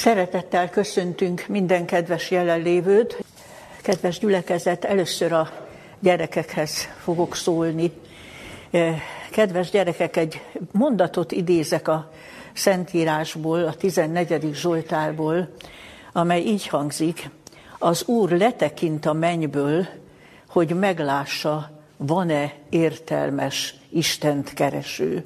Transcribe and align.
Szeretettel 0.00 0.70
köszöntünk 0.70 1.44
minden 1.48 1.86
kedves 1.86 2.30
jelenlévőt. 2.30 3.24
Kedves 3.82 4.18
gyülekezet, 4.18 4.84
először 4.84 5.32
a 5.32 5.50
gyerekekhez 5.98 6.88
fogok 7.02 7.34
szólni. 7.34 7.92
Kedves 9.30 9.70
gyerekek, 9.70 10.16
egy 10.16 10.42
mondatot 10.72 11.32
idézek 11.32 11.88
a 11.88 12.10
Szentírásból, 12.52 13.64
a 13.64 13.74
14. 13.74 14.50
Zsoltárból, 14.54 15.48
amely 16.12 16.40
így 16.40 16.66
hangzik, 16.66 17.30
az 17.78 18.04
Úr 18.06 18.30
letekint 18.30 19.06
a 19.06 19.12
mennyből, 19.12 19.86
hogy 20.48 20.74
meglássa, 20.74 21.70
van-e 21.96 22.52
értelmes 22.68 23.74
Istent 23.90 24.54
kereső. 24.54 25.24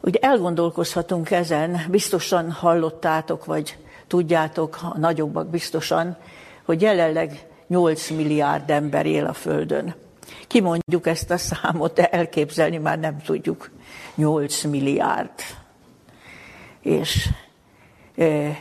Ugye 0.00 0.18
elgondolkozhatunk 0.18 1.30
ezen, 1.30 1.86
biztosan 1.90 2.50
hallottátok, 2.50 3.44
vagy 3.44 3.76
tudjátok, 4.06 4.78
a 4.82 4.98
nagyobbak 4.98 5.48
biztosan, 5.48 6.16
hogy 6.64 6.82
jelenleg 6.82 7.46
8 7.66 8.10
milliárd 8.10 8.70
ember 8.70 9.06
él 9.06 9.26
a 9.26 9.32
Földön. 9.32 9.94
Kimondjuk 10.46 11.06
ezt 11.06 11.30
a 11.30 11.36
számot, 11.36 11.94
de 11.94 12.08
elképzelni 12.08 12.76
már 12.76 12.98
nem 12.98 13.18
tudjuk. 13.22 13.70
8 14.14 14.64
milliárd. 14.64 15.30
És 16.80 17.28
e, 18.16 18.56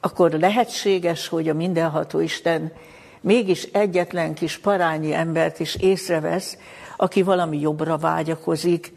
akkor 0.00 0.30
lehetséges, 0.30 1.28
hogy 1.28 1.48
a 1.48 1.54
mindenható 1.54 2.20
Isten 2.20 2.72
mégis 3.20 3.62
egyetlen 3.62 4.34
kis 4.34 4.58
parányi 4.58 5.12
embert 5.12 5.60
is 5.60 5.74
észrevesz, 5.74 6.56
aki 6.96 7.22
valami 7.22 7.60
jobbra 7.60 7.96
vágyakozik, 7.96 8.92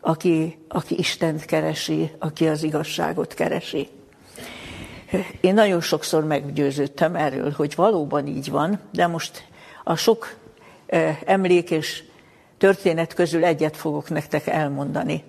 aki, 0.00 0.58
aki 0.68 0.98
Istent 0.98 1.44
keresi, 1.44 2.10
aki 2.18 2.48
az 2.48 2.62
igazságot 2.62 3.34
keresi. 3.34 3.88
Én 5.40 5.54
nagyon 5.54 5.80
sokszor 5.80 6.24
meggyőződtem 6.24 7.16
erről, 7.16 7.52
hogy 7.56 7.74
valóban 7.74 8.26
így 8.26 8.50
van, 8.50 8.80
de 8.92 9.06
most 9.06 9.44
a 9.84 9.96
sok 9.96 10.36
emlék 11.24 11.70
és 11.70 12.04
történet 12.58 13.14
közül 13.14 13.44
egyet 13.44 13.76
fogok 13.76 14.10
nektek 14.10 14.46
elmondani. 14.46 15.24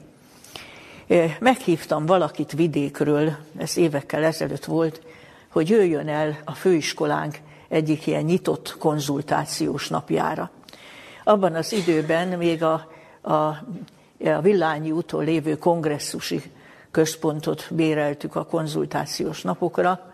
Meghívtam 1.39 2.05
valakit 2.05 2.51
vidékről, 2.51 3.35
ez 3.57 3.77
évekkel 3.77 4.23
ezelőtt 4.23 4.65
volt, 4.65 5.01
hogy 5.51 5.69
jöjjön 5.69 6.07
el 6.07 6.37
a 6.45 6.51
főiskolánk 6.51 7.37
egyik 7.67 8.07
ilyen 8.07 8.23
nyitott 8.23 8.75
konzultációs 8.79 9.87
napjára. 9.87 10.49
Abban 11.23 11.55
az 11.55 11.73
időben 11.73 12.27
még 12.27 12.63
a, 12.63 12.87
a, 13.21 13.57
a 14.25 14.41
Villányi 14.41 14.91
úton 14.91 15.23
lévő 15.23 15.57
kongresszusi 15.57 16.41
központot 16.91 17.67
béreltük 17.71 18.35
a 18.35 18.45
konzultációs 18.45 19.41
napokra, 19.41 20.13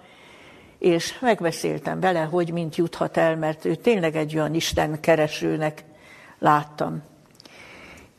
és 0.77 1.19
megbeszéltem 1.19 1.99
vele, 1.99 2.19
hogy 2.19 2.51
mint 2.51 2.75
juthat 2.75 3.17
el, 3.17 3.37
mert 3.37 3.65
ő 3.65 3.75
tényleg 3.75 4.15
egy 4.15 4.35
olyan 4.35 4.53
Isten 4.53 4.99
keresőnek 4.99 5.83
láttam. 6.39 7.03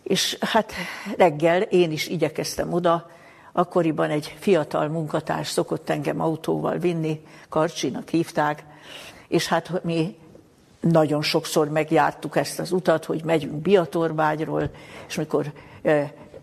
És 0.03 0.37
hát 0.41 0.73
reggel 1.17 1.63
én 1.63 1.91
is 1.91 2.09
igyekeztem 2.09 2.73
oda, 2.73 3.11
akkoriban 3.53 4.11
egy 4.11 4.37
fiatal 4.39 4.89
munkatárs 4.89 5.49
szokott 5.49 5.91
engem 5.91 6.21
autóval 6.21 6.79
vinni, 6.79 7.21
Karcsinak 7.49 8.09
hívták, 8.09 8.65
és 9.29 9.47
hát 9.47 9.85
mi 9.85 10.17
nagyon 10.81 11.23
sokszor 11.23 11.69
megjártuk 11.69 12.37
ezt 12.37 12.59
az 12.59 12.73
utat, 12.73 13.05
hogy 13.05 13.25
megyünk 13.25 13.55
Biatorbágyról, 13.55 14.71
és 15.09 15.15
mikor 15.15 15.53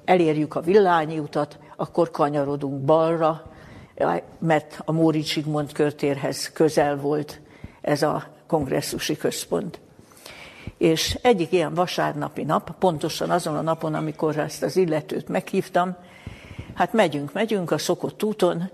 elérjük 0.05 0.55
a 0.55 0.61
Villányi 0.61 1.19
utat, 1.19 1.59
akkor 1.75 2.11
kanyarodunk 2.11 2.83
balra, 2.83 3.51
mert 4.39 4.81
a 4.85 4.91
Móri 4.91 5.23
Zsigmond 5.23 5.71
körtérhez 5.71 6.51
közel 6.51 6.97
volt 6.97 7.41
ez 7.81 8.01
a 8.01 8.23
kongresszusi 8.47 9.17
központ. 9.17 9.79
És 10.77 11.19
egyik 11.21 11.51
ilyen 11.51 11.73
vasárnapi 11.73 12.43
nap, 12.43 12.77
pontosan 12.79 13.29
azon 13.29 13.55
a 13.55 13.61
napon, 13.61 13.93
amikor 13.93 14.37
ezt 14.37 14.63
az 14.63 14.75
illetőt 14.77 15.27
meghívtam, 15.27 15.95
hát 16.73 16.93
megyünk, 16.93 17.33
megyünk 17.33 17.71
a 17.71 17.77
szokott 17.77 18.23
úton, 18.23 18.69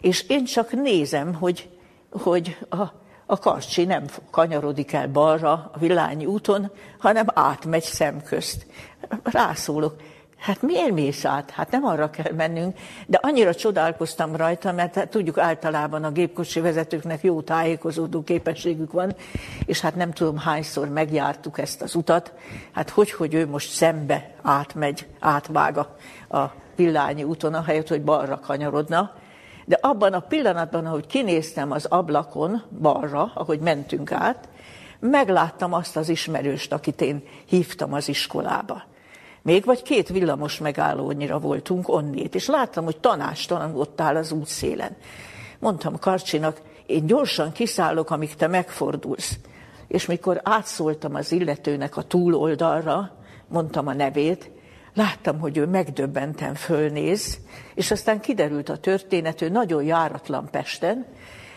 és 0.00 0.24
én 0.28 0.44
csak 0.44 0.72
nézem, 0.72 1.34
hogy, 1.34 1.68
hogy 2.10 2.56
a, 2.70 3.01
a 3.32 3.38
karcsi 3.38 3.84
nem 3.84 4.04
kanyarodik 4.30 4.92
el 4.92 5.08
balra 5.08 5.52
a 5.52 5.78
Villányi 5.78 6.26
úton, 6.26 6.70
hanem 6.98 7.26
átmegy 7.34 7.82
szemközt. 7.82 8.66
Rászólok, 9.22 9.96
Hát 10.38 10.62
miért 10.62 10.92
mész 10.92 11.24
át? 11.24 11.50
Hát 11.50 11.70
nem 11.70 11.84
arra 11.84 12.10
kell 12.10 12.32
mennünk, 12.32 12.78
de 13.06 13.18
annyira 13.22 13.54
csodálkoztam 13.54 14.36
rajta, 14.36 14.72
mert 14.72 14.94
hát 14.94 15.08
tudjuk 15.08 15.38
általában 15.38 16.04
a 16.04 16.10
gépkocsi 16.10 16.60
vezetőknek 16.60 17.22
jó 17.22 17.40
tájékozódó 17.40 18.22
képességük 18.22 18.92
van, 18.92 19.14
és 19.66 19.80
hát 19.80 19.94
nem 19.94 20.12
tudom 20.12 20.36
hányszor 20.36 20.88
megjártuk 20.88 21.58
ezt 21.58 21.82
az 21.82 21.94
utat, 21.94 22.32
hát 22.72 22.90
hogy, 22.90 23.10
hogy 23.10 23.34
ő 23.34 23.46
most 23.46 23.70
szembe 23.70 24.34
átmegy, 24.42 25.06
átvág 25.20 25.78
a 26.28 26.52
Villányi 26.76 27.22
úton, 27.22 27.54
ahelyett, 27.54 27.88
hogy 27.88 28.02
balra 28.02 28.40
kanyarodna. 28.40 29.21
De 29.64 29.78
abban 29.80 30.12
a 30.12 30.20
pillanatban, 30.20 30.86
ahogy 30.86 31.06
kinéztem 31.06 31.70
az 31.70 31.84
ablakon 31.84 32.62
balra, 32.80 33.32
ahogy 33.34 33.60
mentünk 33.60 34.12
át, 34.12 34.48
megláttam 35.00 35.72
azt 35.72 35.96
az 35.96 36.08
ismerőst, 36.08 36.72
akit 36.72 37.00
én 37.00 37.22
hívtam 37.46 37.92
az 37.92 38.08
iskolába. 38.08 38.82
Még 39.42 39.64
vagy 39.64 39.82
két 39.82 40.08
villamos 40.08 40.58
megállónyira 40.58 41.38
voltunk 41.38 41.88
onnét, 41.88 42.34
és 42.34 42.46
láttam, 42.46 42.84
hogy 42.84 42.96
tanástalan 42.96 43.76
ott 43.76 44.00
áll 44.00 44.16
az 44.16 44.32
útszélen. 44.32 44.96
Mondtam 45.58 45.98
Karcsinak, 45.98 46.60
én 46.86 47.06
gyorsan 47.06 47.52
kiszállok, 47.52 48.10
amíg 48.10 48.34
te 48.34 48.46
megfordulsz. 48.46 49.38
És 49.88 50.06
mikor 50.06 50.40
átszóltam 50.44 51.14
az 51.14 51.32
illetőnek 51.32 51.96
a 51.96 52.02
túloldalra, 52.02 53.10
mondtam 53.48 53.86
a 53.86 53.92
nevét, 53.92 54.50
láttam, 54.94 55.38
hogy 55.38 55.56
ő 55.56 55.66
megdöbbenten 55.66 56.54
fölnéz, 56.54 57.38
és 57.74 57.90
aztán 57.90 58.20
kiderült 58.20 58.68
a 58.68 58.76
történet, 58.76 59.42
ő 59.42 59.48
nagyon 59.48 59.82
járatlan 59.82 60.48
Pesten, 60.50 61.06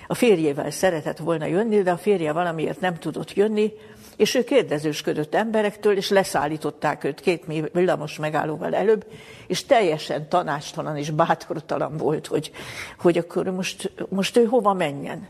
a 0.08 0.14
férjével 0.14 0.72
szeretett 0.72 1.18
volna 1.18 1.46
jönni, 1.46 1.82
de 1.82 1.92
a 1.92 1.98
férje 1.98 2.32
valamiért 2.32 2.80
nem 2.80 2.96
tudott 2.96 3.34
jönni, 3.34 3.74
és 4.16 4.36
ő 4.36 4.44
kérdezősködött 4.44 5.36
emberektől, 5.36 5.98
és 5.98 6.10
leszállították 6.10 7.04
őt 7.04 7.20
két 7.20 7.46
villamos 7.74 8.18
megállóval 8.18 8.76
előbb, 8.76 9.06
és 9.48 9.66
teljesen 9.66 10.30
tanástalan 10.30 10.98
és 10.98 11.10
bátortalan 11.10 11.98
volt, 11.98 12.28
hogy, 12.28 12.52
hogy 13.00 13.18
akkor 13.18 13.46
most, 13.46 13.92
most 14.10 14.38
ő 14.38 14.46
hova 14.46 14.74
menjen. 14.74 15.28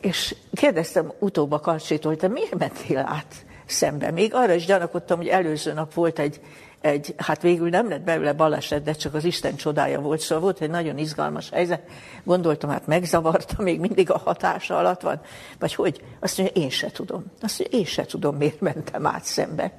És 0.00 0.34
kérdeztem 0.52 1.12
utóbb 1.18 1.52
a 1.52 1.60
Karcsétól, 1.60 2.16
te 2.16 2.28
miért 2.28 2.58
mentél 2.58 2.98
át 2.98 3.34
szembe? 3.66 4.10
Még 4.10 4.34
arra 4.34 4.54
is 4.54 4.66
gyanakodtam, 4.66 5.16
hogy 5.16 5.28
előző 5.28 5.72
nap 5.72 5.94
volt 5.94 6.18
egy 6.18 6.40
egy, 6.86 7.14
hát 7.16 7.42
végül 7.42 7.68
nem 7.68 7.88
lett 7.88 8.00
belőle 8.00 8.32
baleset, 8.32 8.82
de 8.82 8.92
csak 8.92 9.14
az 9.14 9.24
Isten 9.24 9.56
csodája 9.56 10.00
volt, 10.00 10.20
szóval 10.20 10.44
volt 10.44 10.60
egy 10.60 10.70
nagyon 10.70 10.98
izgalmas 10.98 11.50
helyzet. 11.50 11.82
Gondoltam, 12.24 12.70
hát 12.70 12.86
megzavarta, 12.86 13.62
még 13.62 13.80
mindig 13.80 14.10
a 14.10 14.18
hatása 14.18 14.78
alatt 14.78 15.00
van. 15.00 15.20
Vagy 15.58 15.74
hogy? 15.74 16.00
Azt 16.20 16.38
mondja, 16.38 16.62
én 16.62 16.70
se 16.70 16.90
tudom. 16.90 17.24
Azt 17.40 17.58
mondja, 17.58 17.78
én 17.78 17.84
se 17.84 18.04
tudom, 18.04 18.36
miért 18.36 18.60
mentem 18.60 19.06
át 19.06 19.24
szembe. 19.24 19.72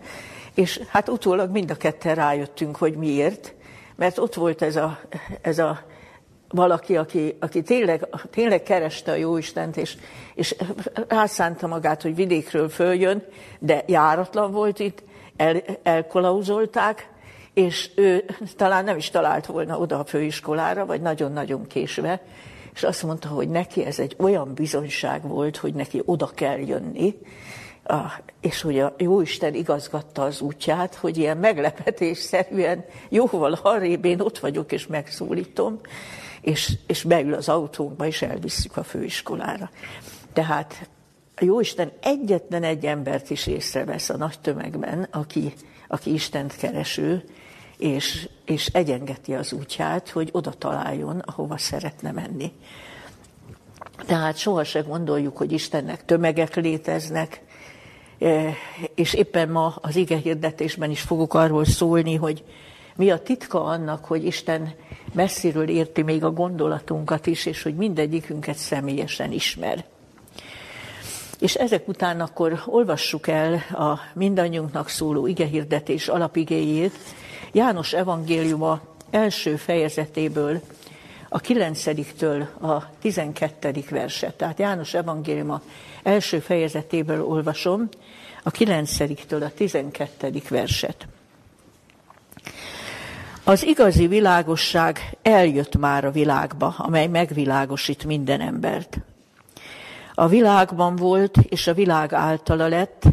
És 0.53 0.81
hát 0.87 1.09
utólag 1.09 1.51
mind 1.51 1.71
a 1.71 1.75
ketten 1.75 2.15
rájöttünk, 2.15 2.75
hogy 2.75 2.95
miért. 2.95 3.53
Mert 3.95 4.17
ott 4.17 4.33
volt 4.33 4.61
ez 4.61 4.75
a, 4.75 4.99
ez 5.41 5.59
a 5.59 5.79
valaki, 6.49 6.97
aki, 6.97 7.37
aki 7.39 7.61
tényleg, 7.61 8.07
tényleg 8.29 8.63
kereste 8.63 9.11
a 9.11 9.15
Jóistent, 9.15 9.77
és, 9.77 9.97
és 10.35 10.55
rászánta 11.07 11.67
magát, 11.67 12.01
hogy 12.01 12.15
vidékről 12.15 12.69
följön, 12.69 13.23
de 13.59 13.83
járatlan 13.87 14.51
volt 14.51 14.79
itt, 14.79 15.03
el, 15.37 15.61
elkolauzolták, 15.83 17.09
és 17.53 17.89
ő 17.95 18.25
talán 18.55 18.83
nem 18.83 18.97
is 18.97 19.09
talált 19.09 19.45
volna 19.45 19.77
oda 19.77 19.99
a 19.99 20.05
főiskolára, 20.05 20.85
vagy 20.85 21.01
nagyon-nagyon 21.01 21.67
késve, 21.67 22.21
és 22.73 22.83
azt 22.83 23.03
mondta, 23.03 23.27
hogy 23.27 23.49
neki 23.49 23.85
ez 23.85 23.99
egy 23.99 24.15
olyan 24.19 24.53
bizonyság 24.53 25.27
volt, 25.27 25.57
hogy 25.57 25.73
neki 25.73 26.01
oda 26.05 26.27
kell 26.35 26.59
jönni, 26.59 27.15
és 28.41 28.61
hogy 28.61 28.79
a 28.79 28.95
Jóisten 28.97 29.53
igazgatta 29.53 30.21
az 30.21 30.41
útját, 30.41 30.95
hogy 30.95 31.17
ilyen 31.17 31.37
meglepetésszerűen 31.37 32.85
jóval 33.09 33.59
arrébb 33.61 34.05
én 34.05 34.19
ott 34.19 34.39
vagyok, 34.39 34.71
és 34.71 34.87
megszólítom, 34.87 35.79
és, 36.41 36.73
és 36.87 37.03
beül 37.03 37.33
az 37.33 37.49
autónkba, 37.49 38.05
és 38.05 38.21
elvisszük 38.21 38.77
a 38.77 38.83
főiskolára. 38.83 39.69
Tehát 40.33 40.89
a 41.39 41.45
Jóisten 41.45 41.91
egyetlen 42.01 42.63
egy 42.63 42.85
embert 42.85 43.29
is 43.29 43.47
észrevesz 43.47 44.09
a 44.09 44.17
nagy 44.17 44.39
tömegben, 44.39 45.07
aki, 45.11 45.53
aki 45.87 46.13
Istent 46.13 46.55
kereső, 46.55 47.23
és, 47.77 48.29
és 48.45 48.67
egyengeti 48.67 49.33
az 49.33 49.53
útját, 49.53 50.09
hogy 50.09 50.29
oda 50.31 50.51
találjon, 50.51 51.19
ahova 51.19 51.57
szeretne 51.57 52.11
menni. 52.11 52.51
Tehát 54.05 54.37
sohasem 54.37 54.87
gondoljuk, 54.87 55.37
hogy 55.37 55.51
Istennek 55.51 56.05
tömegek 56.05 56.55
léteznek, 56.55 57.41
e, 58.19 58.53
és 58.95 59.13
éppen 59.13 59.49
ma 59.49 59.75
az 59.81 59.95
ige 59.95 60.17
hirdetésben 60.17 60.89
is 60.89 61.01
fogok 61.01 61.33
arról 61.33 61.65
szólni, 61.65 62.15
hogy 62.15 62.43
Mi 62.95 63.09
a 63.09 63.19
titka 63.19 63.63
annak, 63.63 64.05
hogy 64.05 64.25
Isten 64.25 64.73
messziről 65.13 65.69
érti 65.69 66.01
még 66.01 66.23
a 66.23 66.31
gondolatunkat 66.31 67.27
is, 67.27 67.45
és 67.45 67.63
hogy 67.63 67.75
mindegyikünket 67.75 68.55
személyesen 68.55 69.31
ismer. 69.31 69.85
És 71.39 71.55
ezek 71.55 71.87
után 71.87 72.21
akkor 72.21 72.61
olvassuk 72.65 73.27
el 73.27 73.53
a 73.71 73.99
mindannyiunknak 74.13 74.89
szóló 74.89 75.27
igehirdetés 75.27 76.07
alapigéjét, 76.07 76.93
János 77.51 77.93
evangéliuma 77.93 78.79
első 79.09 79.55
fejezetéből, 79.55 80.61
a 81.29 81.41
9-től 81.41 82.45
a 82.61 82.97
12. 82.99 83.83
verset. 83.89 84.33
Tehát 84.35 84.59
János 84.59 84.93
evangéliuma 84.93 85.61
első 86.03 86.39
fejezetéből 86.39 87.23
olvasom, 87.23 87.89
a 88.43 88.51
9-től 88.51 89.45
a 89.45 89.51
12. 89.55 90.41
verset. 90.49 91.07
Az 93.43 93.65
igazi 93.65 94.07
világosság 94.07 95.17
eljött 95.21 95.77
már 95.77 96.05
a 96.05 96.11
világba, 96.11 96.75
amely 96.77 97.07
megvilágosít 97.07 98.05
minden 98.05 98.41
embert. 98.41 98.99
A 100.19 100.27
világban 100.27 100.95
volt, 100.95 101.37
és 101.37 101.67
a 101.67 101.73
világ 101.73 102.13
általa 102.13 102.67
lett, 102.67 103.03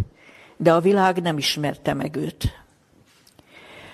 de 0.57 0.73
a 0.73 0.81
világ 0.81 1.23
nem 1.23 1.39
ismerte 1.39 1.95
meg 1.95 2.17
őt. 2.17 2.63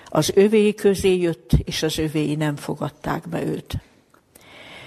Az 0.05 0.31
övéi 0.35 0.73
közé 0.73 1.17
jött, 1.17 1.51
és 1.63 1.83
az 1.83 1.97
övéi 1.97 2.35
nem 2.35 2.55
fogadták 2.55 3.29
be 3.29 3.43
őt. 3.43 3.77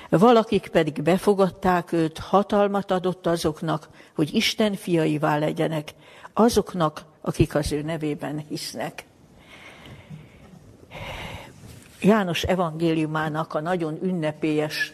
Valakik 0.08 0.68
pedig 0.68 1.02
befogadták 1.02 1.92
őt, 1.92 2.18
hatalmat 2.18 2.90
adott 2.90 3.26
azoknak, 3.26 3.88
hogy 4.14 4.34
Isten 4.34 4.74
fiaivá 4.74 5.38
legyenek, 5.38 5.94
azoknak, 6.32 7.04
akik 7.20 7.54
az 7.54 7.72
ő 7.72 7.82
nevében 7.82 8.44
hisznek. 8.48 9.04
János 12.00 12.42
evangéliumának 12.42 13.54
a 13.54 13.60
nagyon 13.60 13.98
ünnepélyes, 14.02 14.92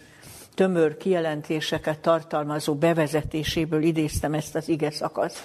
tömör 0.60 0.96
kijelentéseket 0.96 2.00
tartalmazó 2.00 2.74
bevezetéséből 2.74 3.82
idéztem 3.82 4.34
ezt 4.34 4.54
az 4.54 4.68
ige 4.68 4.90
szakaszt. 4.90 5.42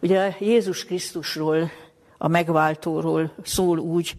Ugye 0.00 0.34
Jézus 0.38 0.84
Krisztusról, 0.84 1.70
a 2.18 2.28
megváltóról 2.28 3.32
szól 3.42 3.78
úgy, 3.78 4.12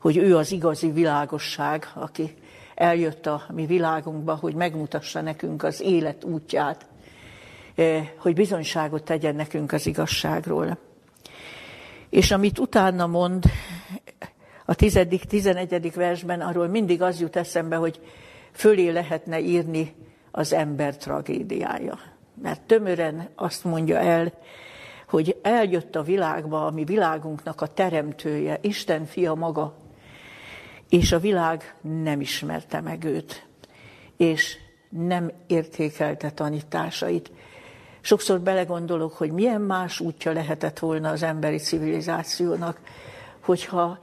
hogy 0.00 0.16
ő 0.16 0.36
az 0.36 0.52
igazi 0.52 0.90
világosság, 0.90 1.90
aki 1.94 2.34
eljött 2.74 3.26
a 3.26 3.42
mi 3.52 3.66
világunkba, 3.66 4.34
hogy 4.34 4.54
megmutassa 4.54 5.20
nekünk 5.20 5.62
az 5.62 5.80
élet 5.80 6.24
útját, 6.24 6.86
eh, 7.74 8.08
hogy 8.16 8.34
bizonyságot 8.34 9.04
tegyen 9.04 9.34
nekünk 9.34 9.72
az 9.72 9.86
igazságról. 9.86 10.78
És 12.10 12.30
amit 12.30 12.58
utána 12.58 13.06
mond, 13.06 13.44
a 14.64 14.74
tizedik, 14.74 15.24
tizenegyedik 15.24 15.94
versben 15.94 16.40
arról 16.40 16.66
mindig 16.66 17.02
az 17.02 17.20
jut 17.20 17.36
eszembe, 17.36 17.76
hogy 17.76 18.00
fölé 18.54 18.90
lehetne 18.90 19.40
írni 19.40 19.94
az 20.30 20.52
ember 20.52 20.96
tragédiája. 20.96 21.98
Mert 22.42 22.62
tömören 22.62 23.28
azt 23.34 23.64
mondja 23.64 23.98
el, 23.98 24.32
hogy 25.08 25.38
eljött 25.42 25.96
a 25.96 26.02
világba, 26.02 26.66
ami 26.66 26.84
világunknak 26.84 27.60
a 27.60 27.66
teremtője, 27.66 28.58
Isten 28.62 29.04
fia 29.04 29.34
maga, 29.34 29.76
és 30.88 31.12
a 31.12 31.18
világ 31.18 31.74
nem 31.80 32.20
ismerte 32.20 32.80
meg 32.80 33.04
őt, 33.04 33.46
és 34.16 34.56
nem 34.88 35.32
értékelte 35.46 36.30
tanításait. 36.30 37.32
Sokszor 38.00 38.40
belegondolok, 38.40 39.12
hogy 39.12 39.30
milyen 39.30 39.60
más 39.60 40.00
útja 40.00 40.32
lehetett 40.32 40.78
volna 40.78 41.10
az 41.10 41.22
emberi 41.22 41.56
civilizációnak, 41.56 42.80
hogyha 43.40 43.98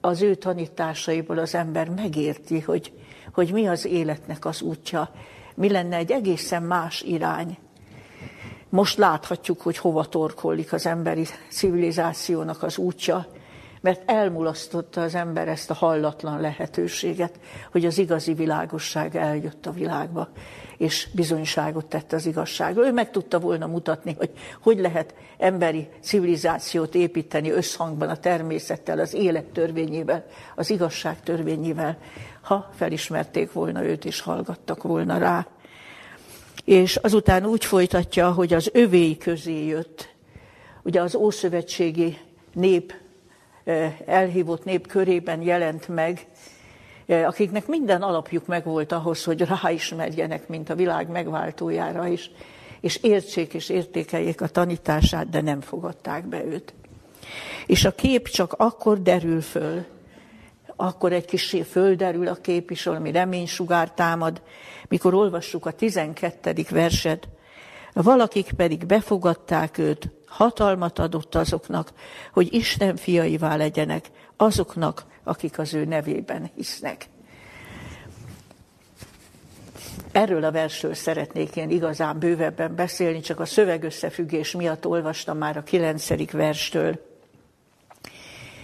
az 0.00 0.22
ő 0.22 0.34
tanításaiból 0.34 1.38
az 1.38 1.54
ember 1.54 1.88
megérti, 1.88 2.60
hogy, 2.60 2.92
hogy 3.32 3.52
mi 3.52 3.68
az 3.68 3.86
életnek 3.86 4.44
az 4.44 4.62
útja, 4.62 5.10
mi 5.54 5.70
lenne 5.70 5.96
egy 5.96 6.10
egészen 6.10 6.62
más 6.62 7.02
irány. 7.02 7.58
Most 8.68 8.98
láthatjuk, 8.98 9.60
hogy 9.60 9.78
hova 9.78 10.04
torkollik 10.04 10.72
az 10.72 10.86
emberi 10.86 11.26
civilizációnak 11.50 12.62
az 12.62 12.78
útja, 12.78 13.26
mert 13.82 14.10
elmulasztotta 14.10 15.02
az 15.02 15.14
ember 15.14 15.48
ezt 15.48 15.70
a 15.70 15.74
hallatlan 15.74 16.40
lehetőséget, 16.40 17.38
hogy 17.72 17.84
az 17.84 17.98
igazi 17.98 18.34
világosság 18.34 19.16
eljött 19.16 19.66
a 19.66 19.72
világba, 19.72 20.28
és 20.76 21.08
bizonyságot 21.14 21.86
tett 21.86 22.12
az 22.12 22.26
igazságról. 22.26 22.84
Ő 22.84 22.92
meg 22.92 23.10
tudta 23.10 23.38
volna 23.38 23.66
mutatni, 23.66 24.14
hogy 24.18 24.30
hogy 24.60 24.78
lehet 24.78 25.14
emberi 25.38 25.88
civilizációt 26.00 26.94
építeni 26.94 27.50
összhangban 27.50 28.08
a 28.08 28.16
természettel, 28.16 28.98
az 28.98 29.14
élet 29.14 29.44
törvényével, 29.44 30.24
az 30.54 30.70
igazság 30.70 31.22
törvényével, 31.22 31.98
ha 32.52 32.70
felismerték 32.74 33.52
volna 33.52 33.84
őt 33.84 34.04
és 34.04 34.20
hallgattak 34.20 34.82
volna 34.82 35.18
rá. 35.18 35.46
És 36.64 36.96
azután 36.96 37.46
úgy 37.46 37.64
folytatja, 37.64 38.32
hogy 38.32 38.52
az 38.52 38.70
övéi 38.72 39.16
közé 39.16 39.66
jött, 39.66 40.14
ugye 40.82 41.00
az 41.00 41.14
ószövetségi 41.14 42.18
nép 42.52 42.94
elhívott 44.06 44.64
nép 44.64 44.86
körében 44.86 45.42
jelent 45.42 45.88
meg, 45.88 46.26
akiknek 47.06 47.66
minden 47.66 48.02
alapjuk 48.02 48.46
megvolt 48.46 48.92
ahhoz, 48.92 49.24
hogy 49.24 49.40
ráismerjenek, 49.40 50.48
mint 50.48 50.70
a 50.70 50.74
világ 50.74 51.08
megváltójára 51.08 52.06
is, 52.06 52.30
és 52.80 52.96
értsék 52.96 53.54
és 53.54 53.68
értékeljék 53.68 54.40
a 54.40 54.46
tanítását, 54.48 55.28
de 55.28 55.40
nem 55.40 55.60
fogadták 55.60 56.26
be 56.26 56.44
őt. 56.44 56.74
És 57.66 57.84
a 57.84 57.94
kép 57.94 58.28
csak 58.28 58.52
akkor 58.52 59.02
derül 59.02 59.40
föl, 59.40 59.84
akkor 60.76 61.12
egy 61.12 61.24
kis 61.24 61.56
földerül 61.70 62.28
a 62.28 62.34
kép 62.34 62.70
is, 62.70 62.84
valami 62.84 63.10
reménysugár 63.10 63.90
támad, 63.90 64.42
mikor 64.88 65.14
olvassuk 65.14 65.66
a 65.66 65.70
12. 65.70 66.54
verset, 66.70 67.28
valakik 67.92 68.52
pedig 68.56 68.86
befogadták 68.86 69.78
őt, 69.78 70.10
hatalmat 70.26 70.98
adott 70.98 71.34
azoknak, 71.34 71.92
hogy 72.32 72.54
Isten 72.54 72.96
fiaivá 72.96 73.56
legyenek, 73.56 74.10
azoknak, 74.36 75.04
akik 75.24 75.58
az 75.58 75.74
ő 75.74 75.84
nevében 75.84 76.50
hisznek. 76.54 77.08
Erről 80.12 80.44
a 80.44 80.50
versről 80.50 80.94
szeretnék 80.94 81.56
én 81.56 81.70
igazán 81.70 82.18
bővebben 82.18 82.74
beszélni, 82.74 83.20
csak 83.20 83.40
a 83.40 83.44
szövegösszefüggés 83.44 84.52
miatt 84.52 84.86
olvastam 84.86 85.38
már 85.38 85.56
a 85.56 85.62
kilencedik 85.62 86.30
verstől. 86.30 87.00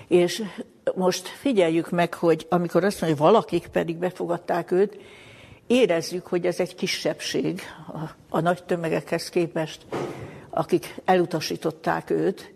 És 0.09 0.43
most 0.95 1.29
figyeljük 1.29 1.91
meg, 1.91 2.15
hogy 2.15 2.47
amikor 2.49 2.85
azt 2.85 3.01
mondja, 3.01 3.23
hogy 3.23 3.33
valakik 3.33 3.67
pedig 3.67 3.97
befogadták 3.97 4.71
őt, 4.71 4.97
érezzük, 5.67 6.27
hogy 6.27 6.47
ez 6.47 6.61
egy 6.61 6.75
kisebbség 6.75 7.61
a, 7.87 7.99
a 8.37 8.41
nagy 8.41 8.65
tömegekhez 8.65 9.29
képest, 9.29 9.87
akik 10.51 10.95
elutasították 11.05 12.11
őt, 12.11 12.53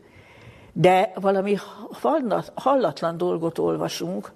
de 0.73 1.13
valami 1.15 1.57
hallatlan 2.55 3.17
dolgot 3.17 3.59
olvasunk. 3.59 4.33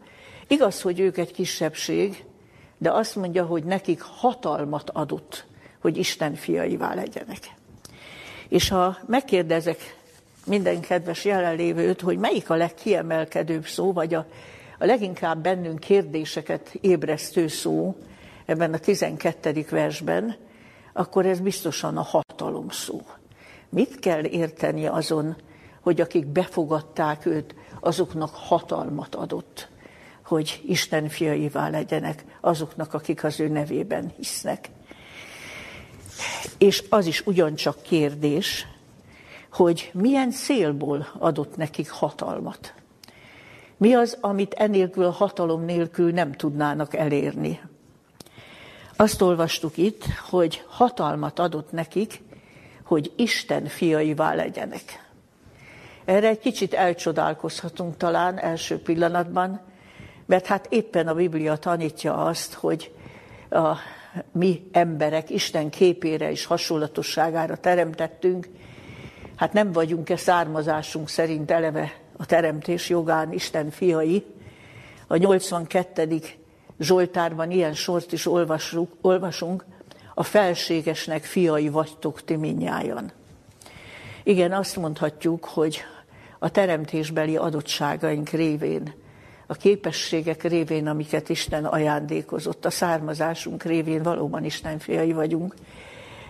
Igaz, 0.46 0.80
hogy 0.80 1.00
ők 1.00 1.16
egy 1.16 1.32
kisebbség, 1.32 2.24
de 2.78 2.90
azt 2.90 3.16
mondja, 3.16 3.44
hogy 3.44 3.64
nekik 3.64 4.00
hatalmat 4.00 4.90
adott, 4.90 5.44
hogy 5.80 5.96
Isten 5.96 6.34
fiaivá 6.34 6.94
legyenek. 6.94 7.38
És 8.48 8.68
ha 8.68 8.98
megkérdezek 9.06 9.96
minden 10.46 10.80
kedves 10.80 11.24
jelenlévőt, 11.24 12.00
hogy 12.00 12.18
melyik 12.18 12.50
a 12.50 12.54
legkiemelkedőbb 12.54 13.66
szó, 13.66 13.92
vagy 13.92 14.14
a, 14.14 14.26
a 14.78 14.84
leginkább 14.84 15.42
bennünk 15.42 15.80
kérdéseket 15.80 16.74
ébresztő 16.80 17.48
szó 17.48 17.96
ebben 18.46 18.72
a 18.72 18.78
12. 18.78 19.66
versben, 19.70 20.36
akkor 20.92 21.26
ez 21.26 21.40
biztosan 21.40 21.96
a 21.96 22.02
hatalom 22.02 22.68
szó. 22.68 23.00
Mit 23.68 23.98
kell 23.98 24.24
érteni 24.24 24.86
azon, 24.86 25.36
hogy 25.80 26.00
akik 26.00 26.26
befogadták 26.26 27.26
őt, 27.26 27.54
azoknak 27.80 28.34
hatalmat 28.34 29.14
adott, 29.14 29.68
hogy 30.24 30.62
Isten 30.66 31.08
fiaivá 31.08 31.68
legyenek, 31.68 32.24
azoknak, 32.40 32.94
akik 32.94 33.24
az 33.24 33.40
ő 33.40 33.48
nevében 33.48 34.12
hisznek. 34.16 34.68
És 36.58 36.84
az 36.88 37.06
is 37.06 37.26
ugyancsak 37.26 37.82
kérdés, 37.82 38.66
hogy 39.56 39.90
milyen 39.94 40.30
célból 40.30 41.06
adott 41.18 41.56
nekik 41.56 41.90
hatalmat. 41.90 42.74
Mi 43.76 43.94
az, 43.94 44.18
amit 44.20 44.54
enélkül 44.54 45.04
a 45.04 45.10
hatalom 45.10 45.64
nélkül 45.64 46.10
nem 46.10 46.32
tudnának 46.32 46.94
elérni. 46.94 47.60
Azt 48.96 49.22
olvastuk 49.22 49.76
itt, 49.76 50.04
hogy 50.30 50.64
hatalmat 50.68 51.38
adott 51.38 51.72
nekik, 51.72 52.22
hogy 52.84 53.12
Isten 53.16 53.66
fiaivá 53.66 54.34
legyenek. 54.34 55.04
Erre 56.04 56.28
egy 56.28 56.38
kicsit 56.38 56.74
elcsodálkozhatunk 56.74 57.96
talán 57.96 58.38
első 58.38 58.78
pillanatban, 58.78 59.60
mert 60.26 60.46
hát 60.46 60.66
éppen 60.70 61.08
a 61.08 61.14
Biblia 61.14 61.56
tanítja 61.56 62.14
azt, 62.14 62.54
hogy 62.54 62.92
a 63.50 63.76
mi 64.32 64.68
emberek 64.72 65.30
Isten 65.30 65.70
képére 65.70 66.30
és 66.30 66.44
hasonlatosságára 66.44 67.56
teremtettünk, 67.56 68.48
hát 69.36 69.52
nem 69.52 69.72
vagyunk-e 69.72 70.16
származásunk 70.16 71.08
szerint 71.08 71.50
eleve 71.50 71.92
a 72.16 72.26
teremtés 72.26 72.88
jogán 72.88 73.32
Isten 73.32 73.70
fiai, 73.70 74.24
A 75.06 75.16
82. 75.16 76.20
Zsoltárban 76.78 77.50
ilyen 77.50 77.74
sort 77.74 78.12
is 78.12 78.26
olvasunk, 78.26 78.90
olvasunk, 79.00 79.64
a 80.14 80.22
felségesnek 80.22 81.24
fiai 81.24 81.68
vagytok 81.68 82.24
ti 82.24 82.36
minnyájan. 82.36 83.12
Igen, 84.22 84.52
azt 84.52 84.76
mondhatjuk, 84.76 85.44
hogy 85.44 85.82
a 86.38 86.50
teremtésbeli 86.50 87.36
adottságaink 87.36 88.28
révén, 88.28 88.94
a 89.46 89.54
képességek 89.54 90.42
révén, 90.42 90.86
amiket 90.86 91.28
Isten 91.28 91.64
ajándékozott, 91.64 92.64
a 92.64 92.70
származásunk 92.70 93.62
révén 93.62 94.02
valóban 94.02 94.44
Isten 94.44 94.78
fiai 94.78 95.12
vagyunk, 95.12 95.54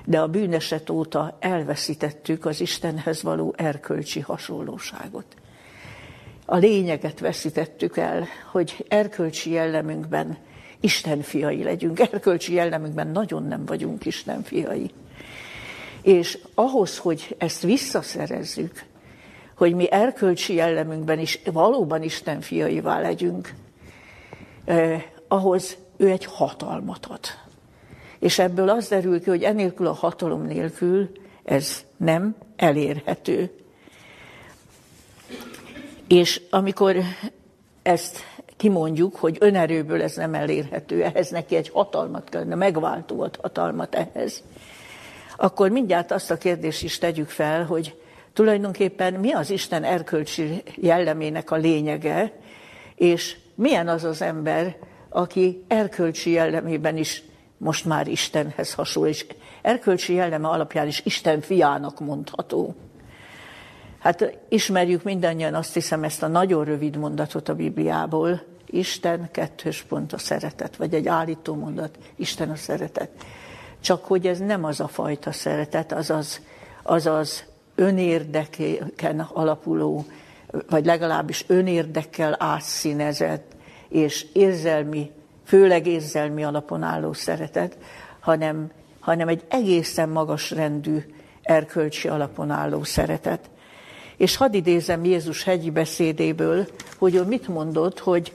de 0.08 0.20
a 0.20 0.26
bűneset 0.26 0.90
óta 0.90 1.36
elveszítettük 1.40 2.44
az 2.44 2.60
Istenhez 2.60 3.22
való 3.22 3.54
erkölcsi 3.56 4.20
hasonlóságot. 4.20 5.26
A 6.44 6.56
lényeget 6.56 7.20
veszítettük 7.20 7.96
el, 7.96 8.26
hogy 8.50 8.84
erkölcsi 8.88 9.50
jellemünkben 9.50 10.38
Isten 10.80 11.22
fiai 11.22 11.62
legyünk. 11.62 12.00
Erkölcsi 12.00 12.54
jellemünkben 12.54 13.06
nagyon 13.08 13.46
nem 13.46 13.64
vagyunk 13.64 14.04
Isten 14.04 14.42
fiai. 14.42 14.90
És 16.02 16.38
ahhoz, 16.54 16.98
hogy 16.98 17.34
ezt 17.38 17.62
visszaszerezzük, 17.62 18.84
hogy 19.56 19.74
mi 19.74 19.90
erkölcsi 19.90 20.54
jellemünkben 20.54 21.18
is 21.18 21.40
valóban 21.52 22.02
Isten 22.02 22.40
fiaivá 22.40 23.00
legyünk, 23.00 23.54
eh, 24.64 25.02
ahhoz 25.28 25.76
ő 25.96 26.10
egy 26.10 26.24
hatalmat 26.24 27.06
ad. 27.06 27.45
És 28.26 28.38
ebből 28.38 28.68
az 28.68 28.88
derül 28.88 29.22
ki, 29.22 29.30
hogy 29.30 29.42
enélkül 29.42 29.86
a 29.86 29.92
hatalom 29.92 30.42
nélkül 30.42 31.10
ez 31.44 31.84
nem 31.96 32.36
elérhető. 32.56 33.50
És 36.08 36.42
amikor 36.50 36.96
ezt 37.82 38.18
kimondjuk, 38.56 39.16
hogy 39.16 39.36
önerőből 39.40 40.02
ez 40.02 40.16
nem 40.16 40.34
elérhető, 40.34 41.02
ehhez 41.02 41.30
neki 41.30 41.56
egy 41.56 41.68
hatalmat 41.68 42.28
kellene, 42.28 42.54
megváltó 42.54 43.28
hatalmat 43.42 43.94
ehhez, 43.94 44.42
akkor 45.36 45.70
mindjárt 45.70 46.12
azt 46.12 46.30
a 46.30 46.38
kérdést 46.38 46.82
is 46.82 46.98
tegyük 46.98 47.28
fel, 47.28 47.64
hogy 47.64 48.00
tulajdonképpen 48.32 49.14
mi 49.14 49.32
az 49.32 49.50
Isten 49.50 49.84
erkölcsi 49.84 50.62
jellemének 50.74 51.50
a 51.50 51.56
lényege, 51.56 52.32
és 52.94 53.36
milyen 53.54 53.88
az 53.88 54.04
az 54.04 54.22
ember, 54.22 54.76
aki 55.08 55.64
erkölcsi 55.68 56.30
jellemében 56.30 56.96
is 56.96 57.22
most 57.58 57.84
már 57.84 58.08
Istenhez 58.08 58.74
hasonló, 58.74 59.08
és 59.08 59.26
erkölcsi 59.62 60.14
jelleme 60.14 60.48
alapján 60.48 60.86
is 60.86 61.00
Isten 61.04 61.40
fiának 61.40 62.00
mondható. 62.00 62.74
Hát 63.98 64.38
ismerjük 64.48 65.02
mindannyian 65.02 65.54
azt 65.54 65.74
hiszem 65.74 66.04
ezt 66.04 66.22
a 66.22 66.26
nagyon 66.26 66.64
rövid 66.64 66.96
mondatot 66.96 67.48
a 67.48 67.54
Bibliából, 67.54 68.42
Isten 68.66 69.28
kettős 69.30 69.82
pont 69.82 70.12
a 70.12 70.18
szeretet, 70.18 70.76
vagy 70.76 70.94
egy 70.94 71.08
állító 71.08 71.54
mondat, 71.54 71.98
Isten 72.16 72.50
a 72.50 72.56
szeretet. 72.56 73.10
Csak 73.80 74.04
hogy 74.04 74.26
ez 74.26 74.38
nem 74.38 74.64
az 74.64 74.80
a 74.80 74.88
fajta 74.88 75.32
szeretet, 75.32 75.92
azaz, 75.92 76.40
azaz 76.82 77.44
önérdeken 77.74 79.20
alapuló, 79.32 80.04
vagy 80.68 80.84
legalábbis 80.84 81.44
önérdekkel 81.46 82.36
átszínezett, 82.38 83.52
és 83.88 84.26
érzelmi, 84.32 85.10
főleg 85.46 85.86
érzelmi 85.86 86.44
alapon 86.44 86.82
álló 86.82 87.12
szeretet, 87.12 87.78
hanem, 88.20 88.70
hanem 89.00 89.28
egy 89.28 89.44
egészen 89.48 90.08
magas 90.08 90.50
rendű 90.50 91.04
erkölcsi 91.42 92.08
alapon 92.08 92.50
álló 92.50 92.84
szeretet. 92.84 93.50
És 94.16 94.36
hadd 94.36 94.54
idézem 94.54 95.04
Jézus 95.04 95.42
hegyi 95.44 95.70
beszédéből, 95.70 96.66
hogy 96.98 97.14
ő 97.14 97.22
mit 97.22 97.48
mondott, 97.48 97.98
hogy, 97.98 98.32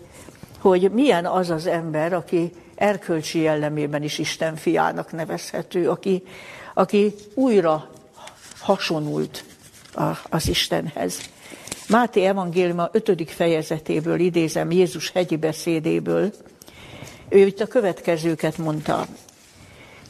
hogy 0.60 0.92
milyen 0.92 1.26
az 1.26 1.50
az 1.50 1.68
ember, 1.68 2.14
aki 2.14 2.52
erkölcsi 2.76 3.40
jellemében 3.40 4.04
is 4.04 4.18
Isten 4.18 4.56
fiának 4.56 5.12
nevezhető, 5.12 5.90
aki, 5.90 6.24
aki 6.74 7.14
újra 7.34 7.90
hasonult 8.60 9.44
az 10.30 10.48
Istenhez. 10.48 11.30
Máté 11.90 12.26
evangélium 12.26 12.80
a 12.80 12.90
5. 12.92 13.32
fejezetéből 13.32 14.20
idézem 14.20 14.72
Jézus 14.72 15.10
hegyi 15.10 15.36
beszédéből. 15.36 16.32
Ő 17.32 17.46
itt 17.46 17.60
a 17.60 17.68
következőket 17.68 18.58
mondta. 18.58 19.06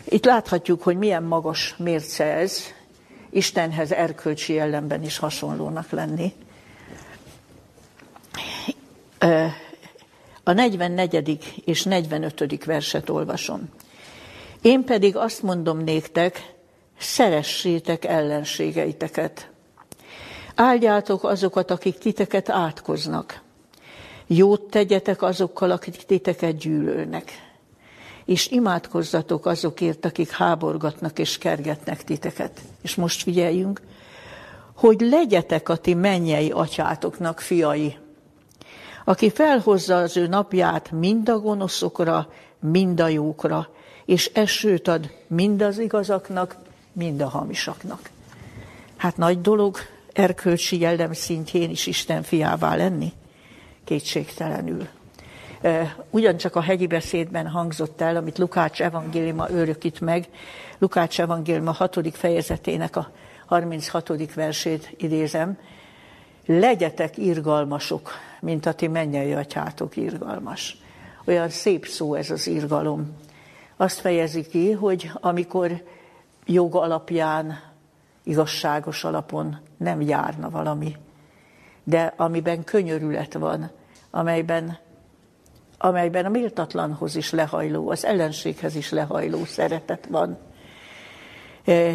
Itt 0.04 0.26
láthatjuk, 0.26 0.84
hogy 0.84 0.98
milyen 0.98 1.24
magas 1.24 1.76
mérce 1.78 2.24
ez, 2.24 2.64
Istenhez 3.30 3.92
erkölcsi 3.92 4.54
jellemben 4.54 5.04
is 5.04 5.18
hasonlónak 5.18 5.90
lenni. 5.90 6.34
A 10.44 10.52
44. 10.52 11.62
és 11.66 11.84
45. 11.84 12.66
verset 12.66 13.10
olvasom. 13.10 13.70
Én 14.62 14.84
pedig 14.84 15.16
azt 15.16 15.42
mondom 15.42 15.78
néktek, 15.78 16.54
szeressétek 16.98 18.06
ellenségeiteket. 18.06 19.50
Áldjátok 20.56 21.24
azokat, 21.24 21.72
akik 21.72 21.98
titeket 21.98 22.50
átkoznak. 22.50 23.42
Jót 24.34 24.62
tegyetek 24.62 25.22
azokkal, 25.22 25.72
akik 25.72 25.96
titeket 25.96 26.58
gyűlölnek. 26.58 27.32
És 28.26 28.48
imádkozzatok 28.48 29.46
azokért, 29.46 30.06
akik 30.06 30.30
háborgatnak 30.30 31.20
és 31.20 31.38
kergetnek 31.38 32.04
titeket. 32.04 32.62
És 32.82 32.96
most 32.96 33.24
figyeljünk, 33.24 33.82
hogy 34.76 35.02
legyetek 35.02 35.70
a 35.70 35.76
ti 35.76 35.94
mennyei 35.94 36.50
atyátoknak 36.50 37.40
fiai, 37.40 37.98
aki 39.06 39.30
felhozza 39.30 39.98
az 39.98 40.18
ő 40.18 40.28
napját 40.28 40.92
mind 40.92 41.30
a 41.30 41.40
gonoszokra, 41.40 42.30
mind 42.60 43.00
a 43.00 43.08
jókra, 43.08 43.70
és 44.06 44.32
esőt 44.34 44.88
ad 44.88 45.12
mind 45.28 45.62
az 45.62 45.78
igazaknak, 45.80 46.56
mind 46.92 47.22
a 47.22 47.28
hamisaknak. 47.28 48.10
Hát 48.98 49.18
nagy 49.18 49.42
dolog 49.42 49.78
erkölcsi 50.14 50.80
jellem 50.80 51.14
szintjén 51.14 51.70
is 51.70 51.88
Isten 51.88 52.24
fiává 52.24 52.76
lenni? 52.76 53.14
Kétségtelenül. 53.84 54.88
Ugyancsak 56.10 56.56
a 56.56 56.62
hegyi 56.62 56.88
beszédben 56.88 57.48
hangzott 57.48 58.02
el, 58.02 58.16
amit 58.16 58.38
Lukács 58.38 58.82
evangéliuma 58.82 59.50
örökít 59.50 60.00
meg, 60.00 60.28
Lukács 60.78 61.20
evangéliuma 61.20 61.72
6. 61.72 62.16
fejezetének 62.18 62.96
a 62.96 63.12
36. 63.46 64.34
versét 64.34 64.94
idézem, 64.98 65.58
legyetek 66.46 67.18
irgalmasok, 67.18 68.12
mint 68.40 68.66
a 68.66 68.74
ti 68.74 68.88
mennyei 68.88 69.34
atyátok 69.34 69.96
irgalmas. 69.96 70.78
Olyan 71.26 71.50
szép 71.50 71.86
szó 71.86 72.14
ez 72.14 72.32
az 72.32 72.48
irgalom. 72.48 73.18
Azt 73.78 74.00
fejezi 74.00 74.48
ki, 74.48 74.72
hogy 74.72 75.12
amikor 75.14 75.84
jog 76.46 76.76
alapján, 76.76 77.60
igazságos 78.24 79.04
alapon 79.04 79.60
nem 79.78 80.02
járna 80.02 80.50
valami, 80.50 80.96
de 81.84 82.14
amiben 82.18 82.64
könyörület 82.64 83.34
van, 83.34 83.72
amelyben, 84.10 84.78
amelyben 85.78 86.26
a 86.26 86.30
méltatlanhoz 86.30 87.16
is 87.16 87.32
lehajló, 87.32 87.90
az 87.90 88.06
ellenséghez 88.06 88.76
is 88.76 88.92
lehajló 88.92 89.46
szeretet 89.46 90.08
van. 90.10 90.38
E, 91.66 91.94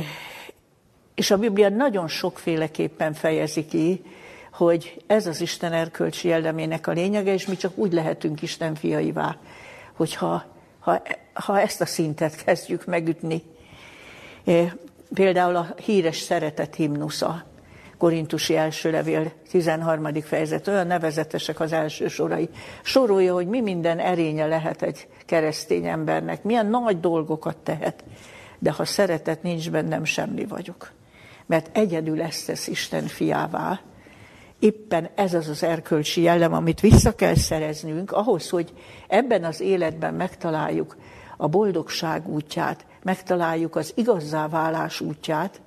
és 1.14 1.30
a 1.30 1.38
Biblia 1.38 1.68
nagyon 1.68 2.08
sokféleképpen 2.08 3.12
fejezi 3.12 3.66
ki, 3.66 4.02
hogy 4.52 5.02
ez 5.06 5.26
az 5.26 5.40
Isten 5.40 5.72
erkölcsi 5.72 6.28
jellemének 6.28 6.86
a 6.86 6.92
lényege, 6.92 7.32
és 7.32 7.46
mi 7.46 7.56
csak 7.56 7.78
úgy 7.78 7.92
lehetünk 7.92 8.42
Isten 8.42 8.74
fiaivá, 8.74 9.36
hogyha 9.92 10.44
ha, 10.78 11.02
ha 11.32 11.60
ezt 11.60 11.80
a 11.80 11.86
szintet 11.86 12.44
kezdjük 12.44 12.84
megütni. 12.84 13.42
Például 15.14 15.56
a 15.56 15.74
híres 15.84 16.16
szeretet 16.16 16.74
himnusza, 16.74 17.44
Korintusi 17.98 18.56
első 18.56 18.90
levél 18.90 19.32
13. 19.50 20.12
fejezet, 20.22 20.68
olyan 20.68 20.86
nevezetesek 20.86 21.60
az 21.60 21.72
első 21.72 22.08
sorai. 22.08 22.48
Sorolja, 22.82 23.34
hogy 23.34 23.46
mi 23.46 23.60
minden 23.60 23.98
erénye 23.98 24.46
lehet 24.46 24.82
egy 24.82 25.08
keresztény 25.26 25.86
embernek, 25.86 26.42
milyen 26.42 26.66
nagy 26.66 27.00
dolgokat 27.00 27.56
tehet, 27.56 28.04
de 28.58 28.70
ha 28.70 28.84
szeretet 28.84 29.42
nincs 29.42 29.70
bennem, 29.70 30.04
semmi 30.04 30.44
vagyok. 30.44 30.92
Mert 31.46 31.76
egyedül 31.76 32.22
ezt 32.22 32.46
tesz 32.46 32.66
Isten 32.66 33.06
fiává, 33.06 33.80
éppen 34.58 35.08
ez 35.14 35.34
az 35.34 35.48
az 35.48 35.62
erkölcsi 35.62 36.22
jellem, 36.22 36.52
amit 36.52 36.80
vissza 36.80 37.14
kell 37.14 37.34
szereznünk, 37.34 38.12
ahhoz, 38.12 38.50
hogy 38.50 38.72
ebben 39.08 39.44
az 39.44 39.60
életben 39.60 40.14
megtaláljuk 40.14 40.96
a 41.36 41.46
boldogság 41.48 42.28
útját, 42.28 42.86
megtaláljuk 43.02 43.76
az 43.76 43.92
igazzá 43.94 44.48
válás 44.48 45.00
útját, 45.00 45.60